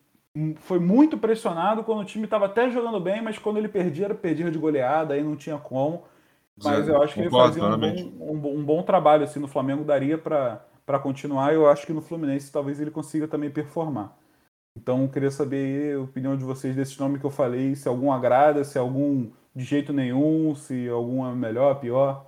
[0.57, 4.15] foi muito pressionado quando o time estava até jogando bem, mas quando ele perdia, era
[4.15, 6.05] perdia de goleada, aí não tinha como.
[6.63, 9.85] Mas eu acho que ele fazia um bom, um, um bom, trabalho assim no Flamengo,
[9.85, 11.53] daria para continuar.
[11.53, 14.17] Eu acho que no Fluminense talvez ele consiga também performar.
[14.77, 18.65] Então, queria saber a opinião de vocês desse nome que eu falei, se algum agrada,
[18.65, 22.27] se algum de jeito nenhum, se algum é melhor, pior.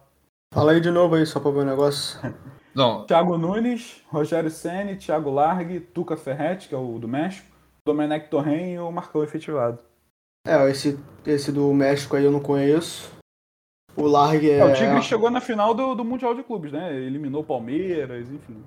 [0.54, 2.20] Fala aí de novo aí, só para ver o negócio.
[2.72, 3.04] Não.
[3.06, 7.55] Thiago Nunes, Rogério Ceni, Thiago Largue, Tuca Ferretti, que é o do México,
[7.86, 9.78] Domenech Torren e o Marcão efetivado.
[10.44, 13.10] É, esse, esse do México aí eu não conheço.
[13.96, 14.58] O Largue é...
[14.58, 14.64] é...
[14.64, 16.94] o Tigre chegou na final do, do Mundial de Clubes, né?
[16.94, 18.62] Eliminou o Palmeiras, enfim.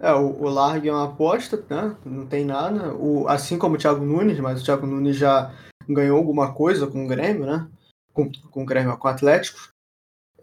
[0.00, 1.96] É, o, o Largue é uma aposta, né?
[2.04, 2.94] Não tem nada.
[2.94, 5.54] O, assim como o Thiago Nunes, mas o Thiago Nunes já
[5.88, 7.70] ganhou alguma coisa com o Grêmio, né?
[8.12, 9.58] Com, com o Grêmio, com o Atlético.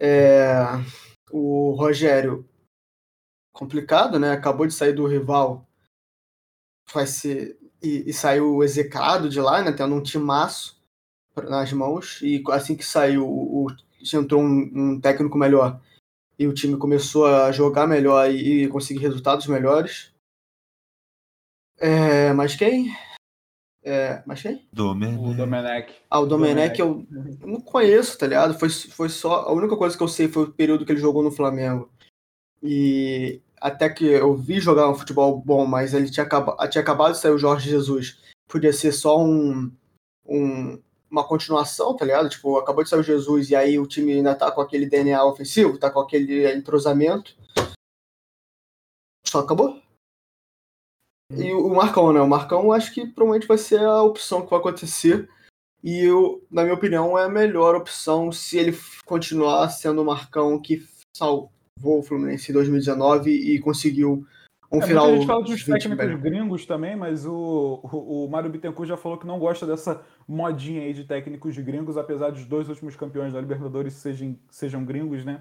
[0.00, 0.64] É,
[1.30, 2.44] o Rogério,
[3.52, 4.32] complicado, né?
[4.32, 5.64] Acabou de sair do rival.
[6.92, 10.82] Vai ser e, e saiu execrado de lá, né, tendo um timaço
[11.48, 13.66] nas mãos, e assim que saiu, o,
[14.14, 15.80] entrou um, um, técnico melhor,
[16.38, 20.12] e o time começou a jogar melhor e, conseguir resultados melhores.
[21.78, 22.96] É, mas quem?
[23.82, 24.66] É, mas quem?
[24.72, 25.18] Domenech.
[25.18, 25.94] O Domenech.
[26.08, 27.06] Ah, o Domenech, Eu,
[27.40, 28.58] eu, não conheço, tá ligado?
[28.58, 29.42] Foi, foi só.
[29.42, 31.90] A única coisa que eu sei foi o período que ele jogou no Flamengo.
[32.62, 37.12] E até que eu vi jogar um futebol bom, mas ele tinha, acaba, tinha acabado
[37.12, 38.20] de sair o Jorge Jesus.
[38.46, 39.72] Podia ser só um,
[40.26, 40.78] um,
[41.10, 42.28] uma continuação, tá ligado?
[42.28, 45.24] Tipo, acabou de sair o Jesus e aí o time ainda tá com aquele DNA
[45.24, 47.34] ofensivo, tá com aquele entrosamento.
[49.26, 49.80] Só acabou.
[51.30, 52.20] E o Marcão, né?
[52.20, 55.26] O Marcão acho que provavelmente vai ser a opção que vai acontecer.
[55.82, 60.60] E eu, na minha opinião, é a melhor opção se ele continuar sendo o Marcão
[60.60, 60.86] que
[61.82, 64.26] o Fluminense em 2019 e conseguiu
[64.70, 65.06] um é, final.
[65.06, 69.18] A gente fala dos técnicos gringos também, mas o, o, o Mário Bittencourt já falou
[69.18, 73.40] que não gosta dessa modinha aí de técnicos gringos, apesar dos dois últimos campeões da
[73.40, 75.40] Libertadores sejam, sejam gringos, né?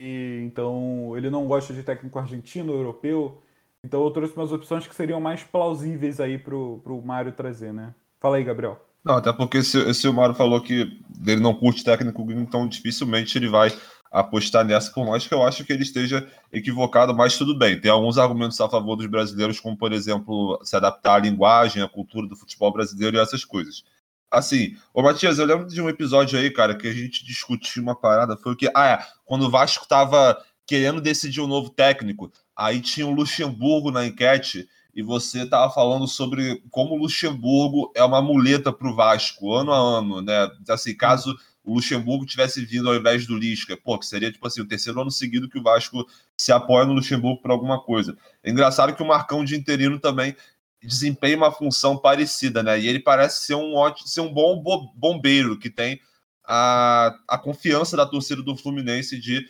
[0.00, 3.42] E, então ele não gosta de técnico argentino, europeu.
[3.84, 7.94] Então eu trouxe umas opções que seriam mais plausíveis aí pro, pro Mário trazer, né?
[8.20, 8.78] Fala aí, Gabriel.
[9.02, 12.68] Não, até porque se, se o Mário falou que ele não curte técnico gringo, então
[12.68, 13.70] dificilmente ele vai
[14.10, 17.80] apostar nessa, por mais que eu acho que ele esteja equivocado, mas tudo bem.
[17.80, 21.88] Tem alguns argumentos a favor dos brasileiros, como, por exemplo, se adaptar à linguagem, à
[21.88, 23.84] cultura do futebol brasileiro e essas coisas.
[24.28, 27.94] Assim, ô Matias, eu lembro de um episódio aí, cara, que a gente discutiu uma
[27.94, 32.32] parada, foi o que, ah, é, quando o Vasco tava querendo decidir um novo técnico,
[32.54, 38.02] aí tinha o Luxemburgo na enquete, e você tava falando sobre como o Luxemburgo é
[38.04, 40.50] uma muleta para o Vasco, ano a ano, né?
[40.68, 44.60] Assim, caso o Luxemburgo tivesse vindo ao invés do Lisca, pô, que seria tipo assim,
[44.60, 46.06] o terceiro ano seguido que o Vasco
[46.36, 48.16] se apoia no Luxemburgo por alguma coisa.
[48.42, 50.34] É engraçado que o Marcão de interino também
[50.82, 52.80] desempenha uma função parecida, né?
[52.80, 54.62] E ele parece ser um ótimo, ser um bom
[54.94, 56.00] bombeiro que tem
[56.44, 59.46] a, a confiança da torcida do Fluminense de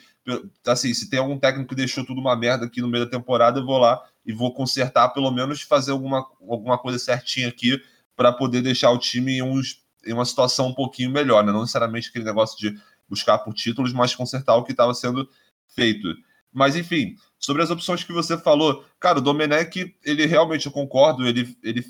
[0.67, 3.59] assim, se tem algum técnico que deixou tudo uma merda aqui no meio da temporada,
[3.59, 7.81] eu vou lá e vou consertar, pelo menos fazer alguma, alguma coisa certinha aqui
[8.15, 11.53] para poder deixar o time em uns em uma situação um pouquinho melhor, né?
[11.53, 12.79] Não necessariamente aquele negócio de
[13.09, 15.29] buscar por títulos, mas consertar o que estava sendo
[15.69, 16.09] feito.
[16.53, 21.27] Mas, enfim, sobre as opções que você falou, cara, o Domenech, ele realmente, eu concordo,
[21.27, 21.85] ele, ele,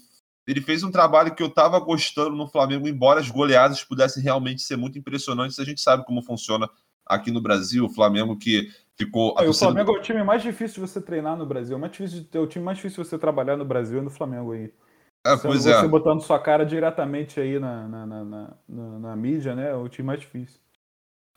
[0.47, 4.63] ele fez um trabalho que eu estava gostando no Flamengo, embora as goleadas pudessem realmente
[4.63, 6.69] ser muito impressionantes, a gente sabe como funciona
[7.07, 9.35] aqui no Brasil, o Flamengo que ficou...
[9.39, 12.27] O Flamengo é o time mais difícil de você treinar no Brasil, é, mais difícil
[12.33, 14.71] é o time mais difícil de você trabalhar no Brasil é no Flamengo aí.
[15.25, 15.89] É, pois você é.
[15.89, 18.25] botando sua cara diretamente aí na, na, na,
[18.69, 19.71] na, na mídia, né?
[19.71, 20.59] É o time mais difícil.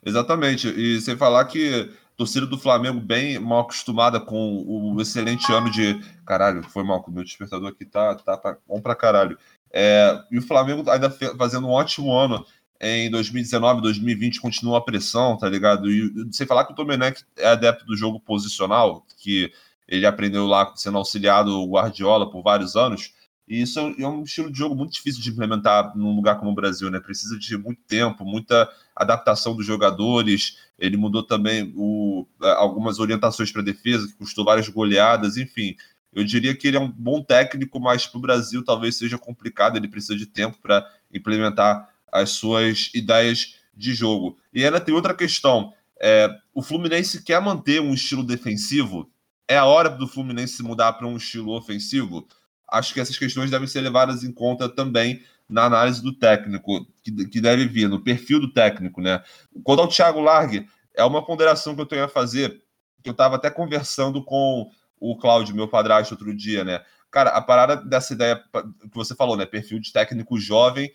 [0.06, 0.68] Exatamente.
[0.70, 5.70] E sem falar que a torcida do Flamengo bem mal acostumada com o excelente ano
[5.70, 6.00] de.
[6.26, 9.38] Caralho, foi mal, meu despertador aqui tá, tá, tá bom pra caralho.
[9.72, 12.46] É, e o Flamengo ainda fazendo um ótimo ano
[12.80, 15.90] em 2019, 2020, continua a pressão, tá ligado?
[15.90, 19.52] E sem falar que o Domenech é adepto do jogo posicional, que
[19.88, 23.14] ele aprendeu lá sendo auxiliado o Guardiola por vários anos.
[23.48, 26.56] E isso é um estilo de jogo muito difícil de implementar num lugar como o
[26.56, 27.00] Brasil, né?
[27.00, 30.58] Precisa de muito tempo, muita adaptação dos jogadores.
[30.80, 35.76] Ele mudou também o, algumas orientações para defesa, que custou várias goleadas, enfim.
[36.14, 39.76] Eu diria que ele é um bom técnico, mas para o Brasil talvez seja complicado.
[39.76, 44.38] Ele precisa de tempo para implementar as suas ideias de jogo.
[44.54, 49.10] E ainda tem outra questão: é, o Fluminense quer manter um estilo defensivo.
[49.48, 52.26] É a hora do Fluminense mudar para um estilo ofensivo?
[52.74, 57.12] Acho que essas questões devem ser levadas em conta também na análise do técnico, que,
[57.28, 59.22] que deve vir, no perfil do técnico, né?
[59.64, 62.64] Quanto ao Thiago Largue, é uma ponderação que eu tenho a fazer,
[63.04, 64.70] que eu estava até conversando com
[65.00, 66.82] o Cláudio, meu padrasto, outro dia, né?
[67.12, 68.44] Cara, a parada dessa ideia
[68.82, 69.46] que você falou, né?
[69.46, 70.92] Perfil de técnico jovem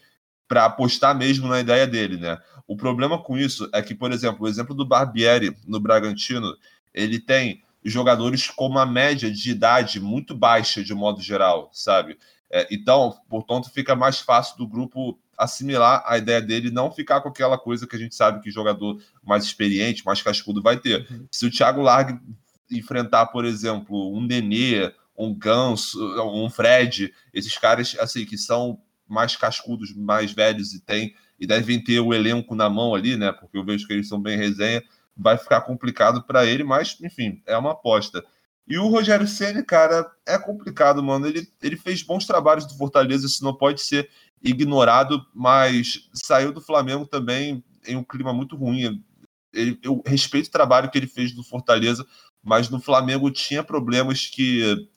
[0.48, 2.38] para apostar mesmo na ideia dele, né?
[2.66, 6.56] O problema com isso é que, por exemplo, o exemplo do Barbieri no Bragantino,
[6.92, 12.18] ele tem jogadores com uma média de idade muito baixa, de modo geral, sabe?
[12.50, 17.28] É, então, portanto, fica mais fácil do grupo assimilar a ideia dele não ficar com
[17.28, 21.06] aquela coisa que a gente sabe que jogador mais experiente, mais cascudo vai ter.
[21.08, 21.26] Uhum.
[21.30, 22.18] Se o Thiago Largue
[22.70, 29.36] enfrentar, por exemplo, um Nenê, um Ganso, um Fred, esses caras assim que são mais
[29.36, 33.30] cascudos, mais velhos e tem e devem ter o elenco na mão ali, né?
[33.30, 34.82] Porque eu vejo que eles são bem resenha
[35.18, 38.24] vai ficar complicado para ele, mas enfim, é uma aposta.
[38.68, 41.26] E o Rogério Ceni, cara, é complicado, mano.
[41.26, 44.08] Ele, ele fez bons trabalhos do Fortaleza, isso não pode ser
[44.42, 49.02] ignorado, mas saiu do Flamengo também em um clima muito ruim.
[49.52, 52.06] Ele, eu respeito o trabalho que ele fez do Fortaleza,
[52.42, 54.88] mas no Flamengo tinha problemas que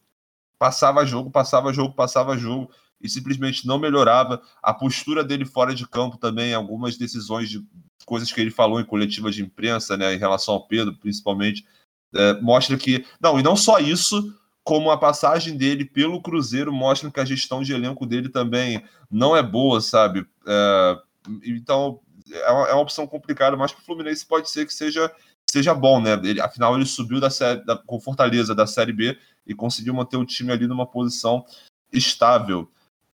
[0.60, 2.70] passava jogo, passava jogo, passava jogo
[3.02, 4.42] e simplesmente não melhorava.
[4.62, 7.66] A postura dele fora de campo também, algumas decisões de
[8.04, 11.66] coisas que ele falou em coletiva de imprensa, né, em relação ao Pedro, principalmente,
[12.14, 13.06] é, mostra que.
[13.20, 14.34] Não, e não só isso,
[14.64, 19.36] como a passagem dele pelo Cruzeiro mostra que a gestão de elenco dele também não
[19.36, 20.26] é boa, sabe?
[20.48, 20.98] É,
[21.46, 22.00] então,
[22.32, 25.12] é uma, é uma, opção complicada, mas para o Fluminense pode ser que seja,
[25.50, 26.14] seja bom, né?
[26.24, 30.18] Ele, afinal, ele subiu da série, da, com Fortaleza da Série B e conseguiu manter
[30.18, 31.46] o time ali numa posição
[31.92, 32.70] estável.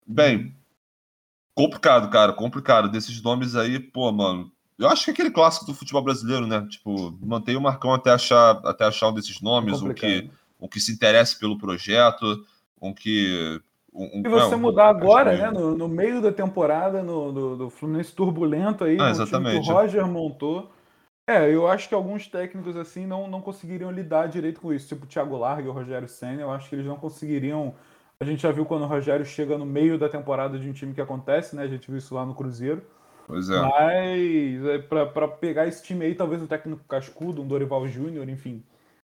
[0.05, 0.55] Bem,
[1.53, 2.89] complicado, cara, complicado.
[2.89, 4.51] Desses nomes aí, pô, mano.
[4.77, 6.65] Eu acho que é aquele clássico do futebol brasileiro, né?
[6.69, 10.79] Tipo, mantém o Marcão até achar, até achar um desses nomes, um que um que
[10.79, 12.45] se interesse pelo projeto,
[12.81, 13.61] um que.
[13.93, 15.51] Um, e você mudar agora, né?
[15.51, 19.63] No, no, meio da temporada, no, do, do Fluminense turbulento aí, ah, exatamente.
[19.63, 20.71] que o Roger montou.
[21.27, 25.05] É, eu acho que alguns técnicos assim não, não conseguiriam lidar direito com isso, tipo
[25.05, 27.73] o Thiago Largue e o Rogério Senna, eu acho que eles não conseguiriam.
[28.19, 30.93] A gente já viu quando o Rogério chega no meio da temporada de um time
[30.93, 31.63] que acontece, né?
[31.63, 32.83] A gente viu isso lá no Cruzeiro.
[33.27, 33.59] Pois é.
[33.59, 38.63] Mas é, para pegar esse time aí, talvez um técnico cascudo, um Dorival Júnior, enfim,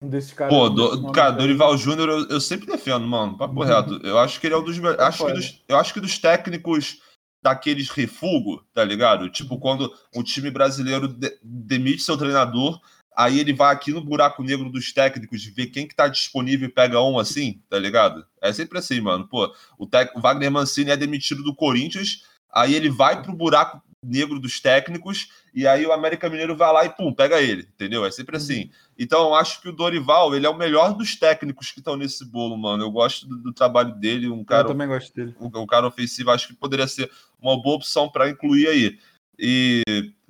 [0.02, 0.54] um desses caras.
[0.54, 3.38] Pô, do, cara, Dorival Júnior eu, eu, sempre defendo, mano.
[3.38, 3.66] Papo uhum.
[3.66, 4.00] reto.
[4.06, 4.78] Eu acho que ele é um dos.
[4.78, 7.00] É acho que dos, eu acho que dos técnicos
[7.42, 9.30] daqueles refugo, tá ligado?
[9.30, 12.78] Tipo, quando o time brasileiro de, demite seu treinador,
[13.16, 16.72] aí ele vai aqui no buraco negro dos técnicos, ver quem que tá disponível e
[16.72, 18.24] pega um assim, tá ligado?
[18.40, 19.26] É sempre assim, mano.
[19.26, 23.82] Pô, o, tec, o Wagner Mancini é demitido do Corinthians, aí ele vai pro buraco
[24.02, 28.04] negro dos técnicos, e aí o América Mineiro vai lá e pum, pega ele, entendeu?
[28.04, 28.62] É sempre assim.
[28.62, 28.70] Uhum.
[28.98, 32.24] Então eu acho que o Dorival, ele é o melhor dos técnicos que estão nesse
[32.24, 32.82] bolo, mano.
[32.82, 34.64] Eu gosto do, do, trabalho dele, um cara.
[34.64, 35.34] Eu também gosto dele.
[35.40, 38.98] Um, um cara ofensivo, acho que poderia ser uma boa opção para incluir aí.
[39.38, 39.82] E,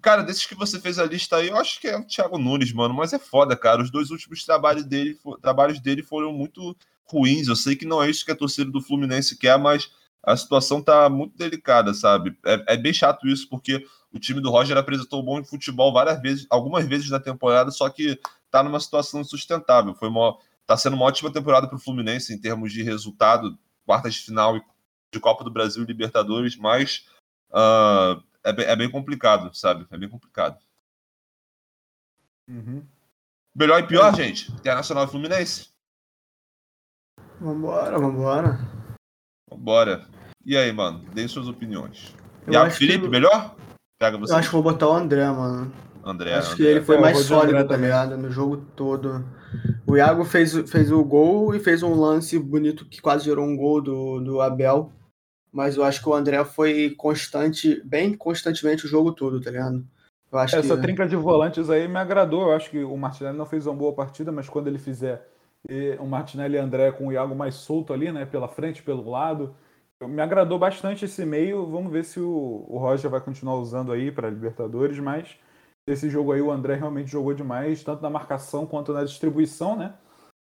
[0.03, 2.73] cara, desses que você fez a lista aí, eu acho que é o Thiago Nunes,
[2.73, 3.83] mano, mas é foda, cara.
[3.83, 7.49] Os dois últimos trabalhos dele, trabalhos dele foram muito ruins.
[7.49, 9.91] Eu sei que não é isso que a torcida do Fluminense quer, mas
[10.23, 12.37] a situação tá muito delicada, sabe?
[12.45, 16.47] É, é, bem chato isso, porque o time do Roger apresentou bom futebol várias vezes,
[16.49, 18.21] algumas vezes na temporada, só que
[18.51, 19.95] tá numa situação insustentável.
[19.95, 24.15] Foi uma, tá sendo uma ótima temporada para o Fluminense em termos de resultado, quartas
[24.15, 24.61] de final
[25.13, 27.07] de Copa do Brasil e Libertadores, mas
[27.51, 29.87] uh, é, bem, é, bem complicado, sabe?
[29.91, 30.59] É bem complicado.
[32.49, 32.87] Uhum.
[33.55, 34.51] Melhor e pior, gente?
[34.53, 35.71] Internacional e Fluminense?
[37.41, 38.82] Vambora, vambora.
[39.53, 40.07] Vambora.
[40.45, 41.05] E aí, mano?
[41.15, 42.15] Deem suas opiniões.
[42.47, 43.09] Eu e a Felipe, que...
[43.09, 43.55] melhor?
[43.99, 44.33] Pega você.
[44.33, 45.73] Eu acho que vou botar o André, mano.
[46.05, 46.35] André.
[46.35, 46.57] Acho André.
[46.57, 48.17] que ele foi é, mais sólido, tá ligado?
[48.17, 49.25] No jogo todo.
[49.87, 53.57] O Iago fez, fez o gol e fez um lance bonito que quase gerou um
[53.57, 54.93] gol do, do Abel.
[55.53, 59.85] Mas eu acho que o André foi constante, bem constantemente o jogo todo, tá ligado?
[60.33, 60.83] Eu acho Essa que...
[60.83, 62.49] trinca de volantes aí me agradou.
[62.49, 65.32] Eu acho que o Martinelli não fez uma boa partida, mas quando ele fizer
[66.01, 68.27] o Martinelli e André com o Iago mais solto ali, né?
[68.27, 69.55] Pela frente, pelo lado.
[70.01, 71.67] Me agradou bastante esse meio.
[71.67, 75.37] Vamos ver se o, o Roger vai continuar usando aí para Libertadores, mas
[75.87, 79.95] esse jogo aí o André realmente jogou demais, tanto na marcação quanto na distribuição, né?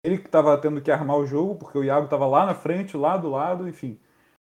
[0.04, 2.96] Ele que estava tendo que armar o jogo, porque o Iago estava lá na frente,
[2.96, 3.98] lá do lado, enfim.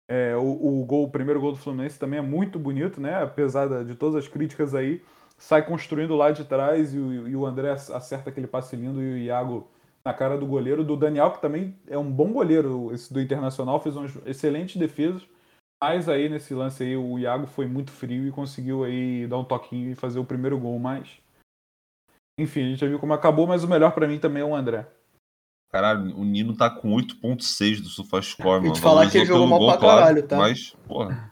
[0.08, 3.22] É, o, o, gol, o primeiro gol do Fluminense também é muito bonito, né?
[3.22, 5.04] Apesar de todas as críticas aí,
[5.38, 9.14] sai construindo lá de trás e o, e o André acerta aquele passe lindo e
[9.14, 9.68] o Iago
[10.10, 13.80] na cara do goleiro, do Daniel, que também é um bom goleiro, esse do Internacional,
[13.80, 15.22] fez umas excelentes defesas.
[15.82, 19.46] Mas aí nesse lance aí o Iago foi muito frio e conseguiu aí dar um
[19.46, 21.08] toquinho e fazer o primeiro gol, mas
[22.40, 24.56] enfim, a gente já viu como acabou, mas o melhor para mim também é o
[24.56, 24.88] André.
[25.72, 28.68] Caralho, o Nino tá com 8.6 do SofaScore, mano.
[28.68, 30.38] E te falar que ele jogou mal pra caralho, tá?
[30.38, 31.32] Mas, porra.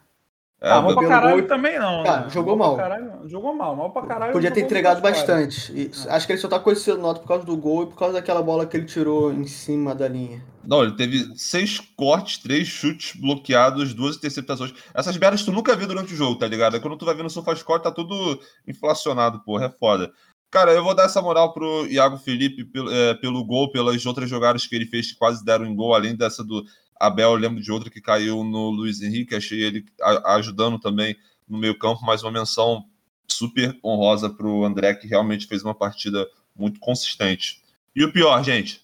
[0.59, 1.47] É, ah, mal pra caralho gol...
[1.47, 2.03] também não.
[2.03, 2.29] Cara, né?
[2.31, 2.75] jogou mal.
[2.75, 4.33] Caralho, jogou mal, mal pra caralho.
[4.33, 5.71] Podia ter entregado bastante.
[5.71, 6.11] E é.
[6.11, 8.15] Acho que ele só tá com esse nota por causa do gol e por causa
[8.15, 10.43] daquela bola que ele tirou em cima da linha.
[10.63, 14.73] Não, ele teve seis cortes, três chutes bloqueados, duas interceptações.
[14.95, 16.81] Essas merdas tu nunca vê durante o jogo, tá ligado?
[16.81, 20.11] Quando tu vai ver no SofaScore, tá tudo inflacionado, porra, é foda.
[20.49, 24.29] Cara, eu vou dar essa moral pro Iago Felipe pelo, é, pelo gol, pelas outras
[24.29, 26.63] jogadas que ele fez que quase deram em gol, além dessa do
[26.99, 29.85] Abel, eu lembro de outra que caiu no Luiz Henrique, achei ele
[30.25, 31.15] ajudando também
[31.47, 32.85] no meio campo, mas uma menção
[33.27, 37.63] super honrosa para o André, que realmente fez uma partida muito consistente.
[37.95, 38.81] E o pior, gente?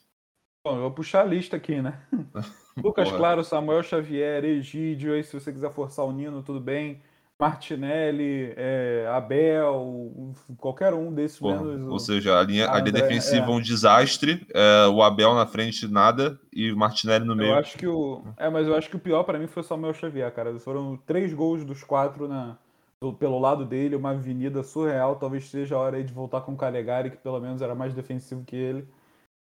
[0.66, 2.02] Bom, eu vou puxar a lista aqui, né?
[2.82, 7.02] Lucas Claro, Samuel Xavier, Egídio, aí se você quiser forçar o Nino, tudo bem.
[7.40, 11.88] Martinelli, é, Abel, qualquer um desses Porra, menos.
[11.90, 13.50] Ou seja, a linha, a linha defensiva é.
[13.50, 17.52] um desastre, é, o Abel na frente nada e o Martinelli no meio.
[17.52, 18.24] Eu acho que o.
[18.38, 20.58] É, mas eu acho que o pior para mim foi o Samuel Xavier, cara.
[20.60, 22.58] Foram três gols dos quatro na,
[23.02, 25.18] do, pelo lado dele, uma avenida surreal.
[25.18, 27.94] Talvez seja a hora aí de voltar com o Calegari, que pelo menos era mais
[27.94, 28.88] defensivo que ele.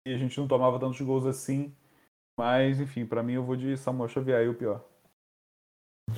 [0.07, 1.72] E a gente não tomava tantos gols assim.
[2.39, 4.84] Mas, enfim, para mim eu vou de Samuel Xavier aí o pior.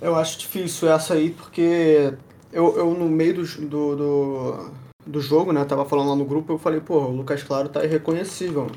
[0.02, 2.14] Eu acho difícil essa aí, porque
[2.52, 4.72] eu, eu no meio do, do, do,
[5.06, 7.84] do, jogo, né, tava falando lá no grupo, eu falei, pô, o Lucas Claro tá
[7.84, 8.68] irreconhecível.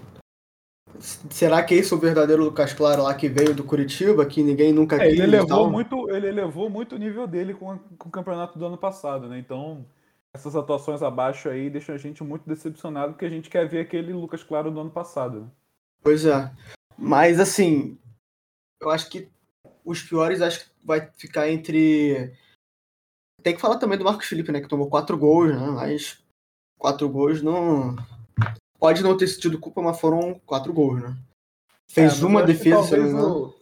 [0.98, 4.72] Será que esse é o verdadeiro Lucas Claro lá que veio do Curitiba, que ninguém
[4.72, 5.12] nunca é, quis?
[5.12, 8.78] Ele elevou, muito, ele elevou muito o nível dele com, com o campeonato do ano
[8.78, 9.38] passado, né?
[9.38, 9.84] Então,
[10.34, 14.12] essas atuações abaixo aí deixam a gente muito decepcionado, porque a gente quer ver aquele
[14.12, 15.40] Lucas Claro do ano passado.
[15.40, 15.47] Né?
[16.02, 16.51] Pois é.
[16.97, 17.98] Mas, assim,
[18.80, 19.28] eu acho que
[19.86, 22.36] os piores acho que vai ficar entre.
[23.42, 24.60] Tem que falar também do Marcos Felipe, né?
[24.60, 25.66] Que tomou quatro gols, né?
[25.68, 26.18] Mas
[26.76, 27.94] quatro gols não.
[28.78, 31.16] Pode não ter sido culpa, mas foram quatro gols, né?
[31.90, 33.54] Fez é, uma defesa, se não engano.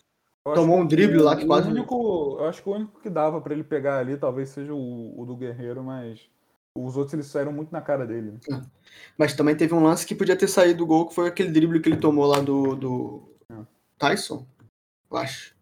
[0.55, 1.69] Tomou um drible lá que quase.
[1.69, 5.21] Único, eu acho que o único que dava para ele pegar ali talvez seja o,
[5.21, 6.29] o, do Guerreiro, mas
[6.77, 8.39] os outros eles saíram muito na cara dele.
[8.51, 8.61] É.
[9.17, 11.81] Mas também teve um lance que podia ter saído do gol, que foi aquele drible
[11.81, 13.57] que ele tomou lá do, do é.
[13.99, 14.47] Tyson,
[15.11, 15.54] eu acho.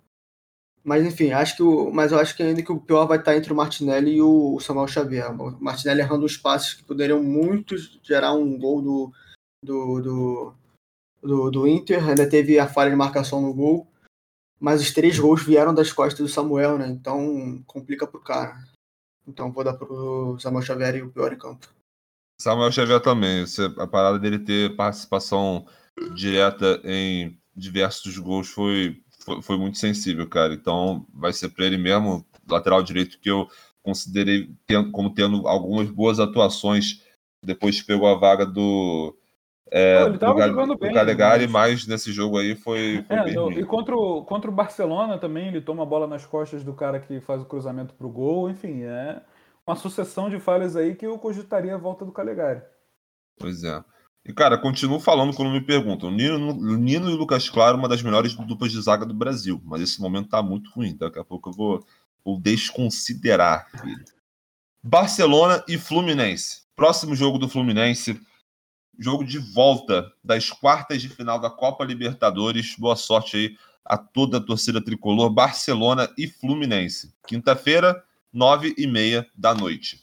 [0.84, 3.36] Mas enfim, acho que o, mas eu acho que ainda que o pior vai estar
[3.36, 5.30] entre o Martinelli e o Samuel Xavier.
[5.30, 9.12] O Martinelli errando os passes que poderiam muito gerar um gol do,
[9.64, 10.54] do, do,
[11.22, 12.08] do, do Inter.
[12.08, 13.86] Ainda teve a falha de marcação no gol.
[14.58, 16.88] Mas os três gols vieram das costas do Samuel, né?
[16.88, 18.56] Então complica pro cara.
[19.26, 21.68] Então vou dar pro Samuel Xavier e o pior em campo.
[22.40, 23.44] Samuel Xavier também.
[23.78, 25.64] A parada dele ter participação
[26.14, 30.54] direta em diversos gols foi foi, foi muito sensível, cara.
[30.54, 33.48] Então vai ser para ele mesmo, lateral direito, que eu
[33.82, 34.50] considerei
[34.92, 37.02] como tendo algumas boas atuações
[37.42, 39.16] depois que pegou a vaga do.
[39.70, 41.72] É, ele tava do, jogando do bem, Calegari, mas...
[41.72, 45.16] mas nesse jogo aí foi, foi é, bem no, E contra o, contra o Barcelona
[45.18, 48.50] também, ele toma a bola nas costas do cara que faz o cruzamento pro gol.
[48.50, 49.22] Enfim, é
[49.66, 52.60] uma sucessão de falhas aí que eu cogitaria a volta do Calegari.
[53.38, 53.82] Pois é.
[54.24, 56.10] E, cara, continuo falando quando me perguntam.
[56.10, 59.60] Nino, Nino e Lucas Claro, uma das melhores duplas de zaga do Brasil.
[59.64, 60.96] Mas esse momento tá muito ruim.
[60.96, 61.86] Daqui a pouco eu vou,
[62.24, 64.04] vou desconsiderar ele.
[64.82, 66.62] Barcelona e Fluminense.
[66.76, 68.20] Próximo jogo do Fluminense.
[68.96, 72.76] Jogo de volta das quartas de final da Copa Libertadores.
[72.78, 75.30] Boa sorte aí a toda a torcida tricolor.
[75.30, 77.12] Barcelona e Fluminense.
[77.26, 80.00] Quinta-feira, nove e meia da noite.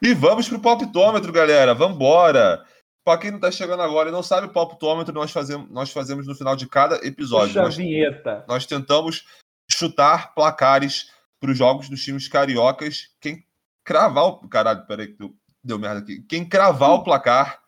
[0.00, 1.74] E vamos pro palpitômetro, galera.
[1.74, 2.64] Vambora!
[3.06, 6.26] Para quem não está chegando agora e não sabe, o palpitômetro nós fazemos, nós fazemos
[6.26, 7.50] no final de cada episódio.
[7.50, 8.44] Puxa nós, vinheta.
[8.48, 9.24] Nós tentamos
[9.70, 13.10] chutar placares para os jogos dos times cariocas.
[13.20, 13.46] Quem
[13.84, 14.48] cravar o.
[14.48, 16.20] Caralho, peraí que deu, deu merda aqui.
[16.22, 17.62] Quem cravar o placar,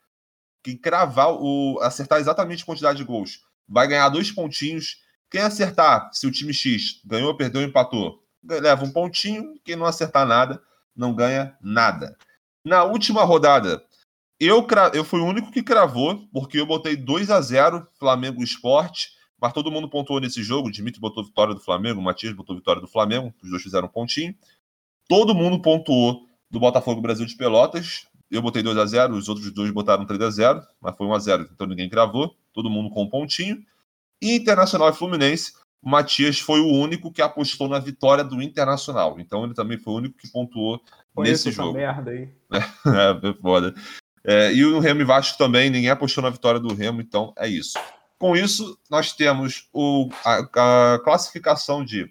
[0.61, 1.79] quem cravar o.
[1.83, 5.05] acertar exatamente a quantidade de gols, vai ganhar dois pontinhos.
[5.31, 9.55] Quem acertar se o time X ganhou, perdeu, empatou, leva um pontinho.
[9.65, 10.61] Quem não acertar nada,
[10.97, 12.19] não ganha nada.
[12.65, 13.87] Na última rodada,
[14.47, 19.11] eu, eu fui o único que cravou, porque eu botei 2 a 0 Flamengo Esporte,
[19.41, 20.69] mas todo mundo pontuou nesse jogo.
[20.69, 23.87] O Dimitri botou vitória do Flamengo, o Matias botou vitória do Flamengo, os dois fizeram
[23.87, 24.35] um pontinho.
[25.09, 28.07] Todo mundo pontuou do Botafogo Brasil de Pelotas.
[28.31, 31.15] Eu botei 2 a 0 os outros dois botaram 3 a 0 mas foi 1
[31.15, 32.37] a 0 então ninguém cravou.
[32.53, 33.65] Todo mundo com um pontinho.
[34.21, 39.19] E Internacional e Fluminense, o Matias foi o único que apostou na vitória do Internacional.
[39.19, 40.81] Então ele também foi o único que pontuou
[41.15, 41.73] Conheço nesse jogo.
[41.73, 42.29] merda aí.
[42.51, 43.75] É, é foda.
[44.25, 47.49] É, e o Remo e Vasco também, ninguém apostou na vitória do Remo, então é
[47.49, 47.79] isso.
[48.19, 52.11] Com isso, nós temos o, a, a classificação de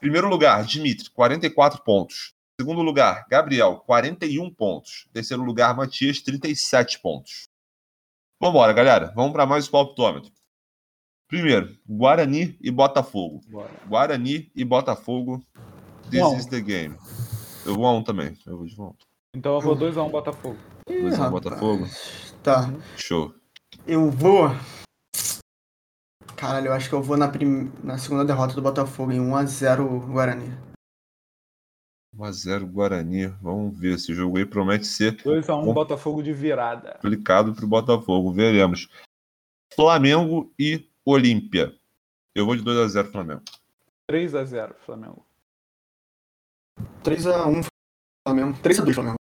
[0.00, 2.32] primeiro lugar, Dimitri, 44 pontos.
[2.60, 5.08] Segundo lugar, Gabriel, 41 pontos.
[5.12, 7.48] Terceiro lugar, Matias, 37 pontos.
[8.40, 9.12] Vamos embora, galera.
[9.14, 10.32] Vamos para mais o palpitômetro.
[11.28, 13.42] Primeiro, Guarani e Botafogo.
[13.48, 13.70] Bora.
[13.86, 15.44] Guarani e Botafogo.
[16.10, 16.96] This is the game.
[17.66, 18.36] Eu vou a um também.
[18.46, 19.07] Eu vou de volta.
[19.36, 20.58] Então eu vou 2x1 um Botafogo.
[20.88, 21.86] 2x1 um Botafogo?
[22.42, 22.70] Tá.
[22.96, 23.34] Show.
[23.86, 24.48] Eu vou.
[26.34, 27.70] Caralho, eu acho que eu vou na, prim...
[27.82, 30.56] na segunda derrota do Botafogo em 1x0 Guarani.
[32.16, 33.26] 1x0 Guarani.
[33.42, 33.96] Vamos ver.
[33.96, 35.16] Esse jogo aí promete ser.
[35.16, 36.94] 2x1 Botafogo de virada.
[36.94, 38.32] Complicado pro Botafogo.
[38.32, 38.88] Veremos.
[39.74, 41.74] Flamengo e Olímpia.
[42.34, 43.42] Eu vou de 2x0 Flamengo.
[44.10, 45.26] 3x0 Flamengo.
[47.02, 47.66] 3x1
[48.28, 48.58] Flamengo.
[48.62, 49.16] 3x2 Flamengo.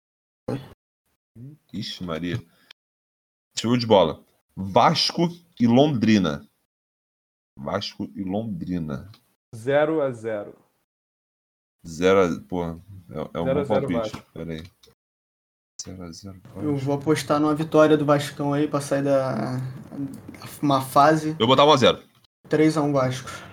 [1.72, 2.40] Ixi, Maria.
[3.58, 4.24] Show de bola.
[4.54, 6.46] Vasco e Londrina.
[7.58, 9.10] Vasco e Londrina.
[9.54, 10.54] 0 a 0
[11.84, 12.40] 0 a...
[12.48, 12.80] Porra,
[13.10, 14.22] é, é um bom palpite.
[14.32, 14.62] Pera aí.
[15.82, 19.58] 0 a 0 Eu vou apostar numa vitória do Vascão aí pra sair da...
[20.62, 21.30] Uma fase.
[21.30, 22.02] Eu vou botar 1 a 0
[22.48, 23.51] 3 a 1 Vasco.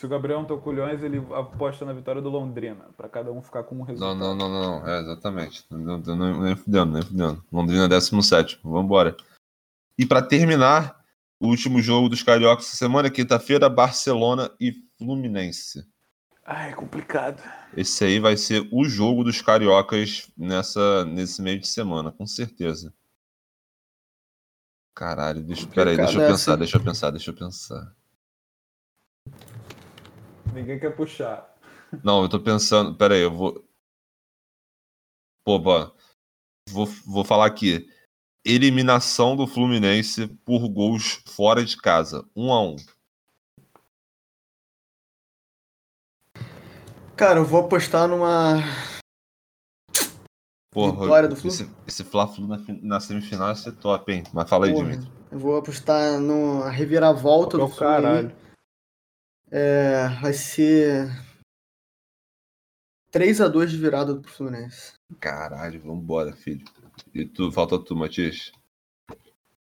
[0.00, 3.64] Se o Gabriel não culhões, ele aposta na vitória do Londrina, para cada um ficar
[3.64, 4.18] com um resultado.
[4.18, 5.62] Não, não, não, não, é exatamente.
[5.68, 7.44] Não, não, nem fudendo, nem fudendo.
[7.52, 8.60] Londrina 17.
[8.64, 9.14] Vamos embora.
[9.98, 11.04] E para terminar,
[11.38, 15.86] o último jogo dos Cariocas essa semana, quinta-feira, Barcelona e Fluminense.
[16.46, 17.42] Ai, é complicado.
[17.76, 22.94] Esse aí vai ser o jogo dos cariocas nessa, nesse meio de semana, com certeza.
[24.94, 27.99] Caralho, deixa, peraí, deixa eu pensar, deixa eu pensar, deixa eu pensar.
[30.52, 31.54] Ninguém quer puxar.
[32.04, 32.94] Não, eu tô pensando.
[32.96, 33.64] Pera aí, eu vou.
[35.44, 35.58] Pô.
[36.68, 37.88] Vou, vou falar aqui.
[38.44, 42.24] Eliminação do Fluminense por gols fora de casa.
[42.34, 42.76] Um a um.
[47.16, 48.62] Cara, eu vou apostar numa.
[50.72, 51.64] Porra, Vitória do Fluminense.
[51.64, 54.24] Esse, esse Fla-Flu na, na, semifinal ia ser top, hein?
[54.32, 55.12] Mas fala aí, Porra, Dimitri.
[55.30, 58.02] Eu vou apostar numa reviravolta do Fluminense.
[58.02, 58.49] Caralho.
[59.52, 61.08] É, vai ser
[63.10, 64.92] 3 a 2 de virada pro Fluminense.
[65.18, 66.64] Caralho, vambora, filho.
[67.12, 68.52] E tu, falta tu, Matias.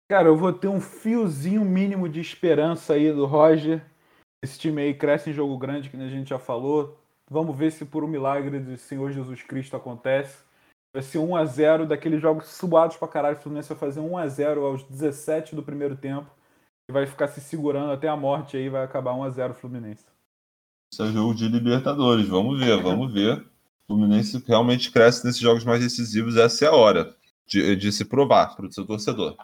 [0.09, 3.85] Cara, eu vou ter um fiozinho mínimo de esperança aí do Roger.
[4.43, 6.99] Esse time aí cresce em jogo grande, que a gente já falou.
[7.29, 10.43] Vamos ver se por um milagre do Senhor Jesus Cristo acontece.
[10.93, 13.37] Vai ser 1x0 daqueles jogos suados pra caralho.
[13.37, 16.29] O Fluminense vai fazer 1x0 aos 17 do primeiro tempo
[16.91, 20.05] vai ficar se segurando até a morte aí, vai acabar 1x0 Fluminense.
[20.91, 23.39] Isso é jogo de Libertadores, vamos ver, vamos ver.
[23.87, 27.15] O Fluminense realmente cresce nesses jogos mais decisivos, essa é a hora
[27.47, 29.35] de, de se provar para o seu torcedor.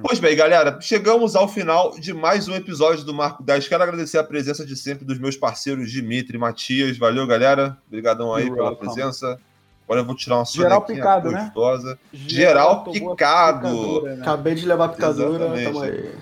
[0.00, 3.66] Pois bem, galera, chegamos ao final de mais um episódio do Marco 10.
[3.66, 6.96] Quero agradecer a presença de sempre dos meus parceiros Dimitri e Matias.
[6.96, 7.76] Valeu, galera.
[7.88, 8.88] Obrigadão aí You're pela welcome.
[8.88, 9.40] presença.
[9.86, 11.44] Agora eu vou tirar uma Geral picado, né?
[11.44, 11.96] gostosa.
[12.12, 14.02] Geral, Geral picado.
[14.02, 14.18] Né?
[14.20, 16.12] Acabei de levar picadura, tamo aí.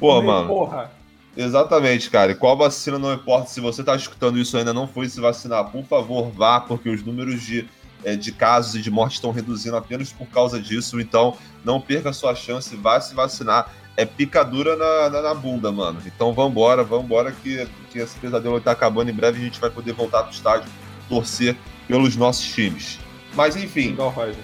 [0.00, 0.48] Pô, mano.
[0.48, 0.90] Porra.
[1.36, 2.32] Exatamente, cara.
[2.32, 3.48] E qual vacina não importa.
[3.48, 7.04] Se você tá escutando isso ainda não foi se vacinar, por favor, vá, porque os
[7.04, 7.68] números de,
[8.04, 11.00] é, de casos e de mortes estão reduzindo apenas por causa disso.
[11.00, 13.70] Então, não perca a sua chance, vá se vacinar.
[13.96, 16.02] É picadura na, na, na bunda, mano.
[16.04, 19.08] Então vambora, vambora, que, que esse pesadelo tá acabando.
[19.08, 20.68] Em breve a gente vai poder voltar pro estádio,
[21.08, 22.98] torcer pelos nossos times.
[23.34, 23.94] Mas enfim.
[23.94, 24.34] Roger.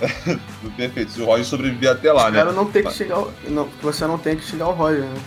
[0.76, 1.12] Perfeito.
[1.12, 2.44] Se o Roger sobreviver até lá, né?
[2.44, 3.24] não tem que chegar.
[3.48, 5.20] Não, você não tem que chegar ao Roger, né?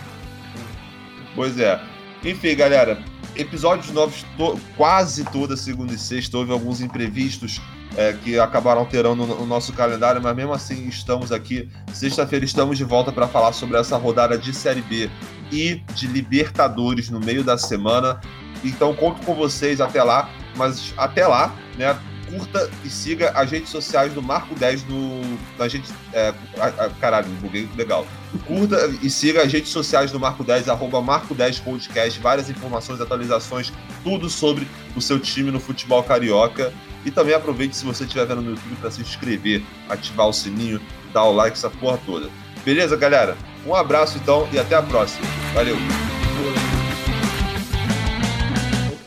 [1.34, 1.80] Pois é.
[2.24, 3.02] Enfim, galera.
[3.36, 6.38] Episódios novos to quase toda segunda e sexta.
[6.38, 7.60] Houve alguns imprevistos
[7.96, 11.68] é, que acabaram alterando o nosso calendário, mas mesmo assim estamos aqui.
[11.92, 15.10] Sexta-feira estamos de volta para falar sobre essa rodada de Série B
[15.50, 18.20] e de Libertadores no meio da semana.
[18.62, 21.98] Então conto com vocês até lá, mas até lá, né?
[22.34, 25.20] Curta e siga as redes sociais do Marco 10 no.
[25.58, 25.92] Na gente.
[26.12, 28.06] É, a, a, caralho, buguei legal.
[28.46, 33.00] Curta e siga as redes sociais do Marco 10, arroba Marco 10 Podcast, várias informações,
[33.00, 34.66] atualizações, tudo sobre
[34.96, 36.72] o seu time no futebol carioca.
[37.04, 40.80] E também aproveite se você estiver vendo no YouTube para se inscrever, ativar o sininho,
[41.12, 42.30] dar o like, essa porra toda.
[42.64, 43.36] Beleza, galera?
[43.66, 45.26] Um abraço então e até a próxima.
[45.52, 45.76] Valeu!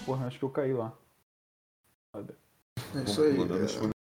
[0.05, 0.93] Porra, acho que eu caí lá.
[3.05, 3.91] Isso aí.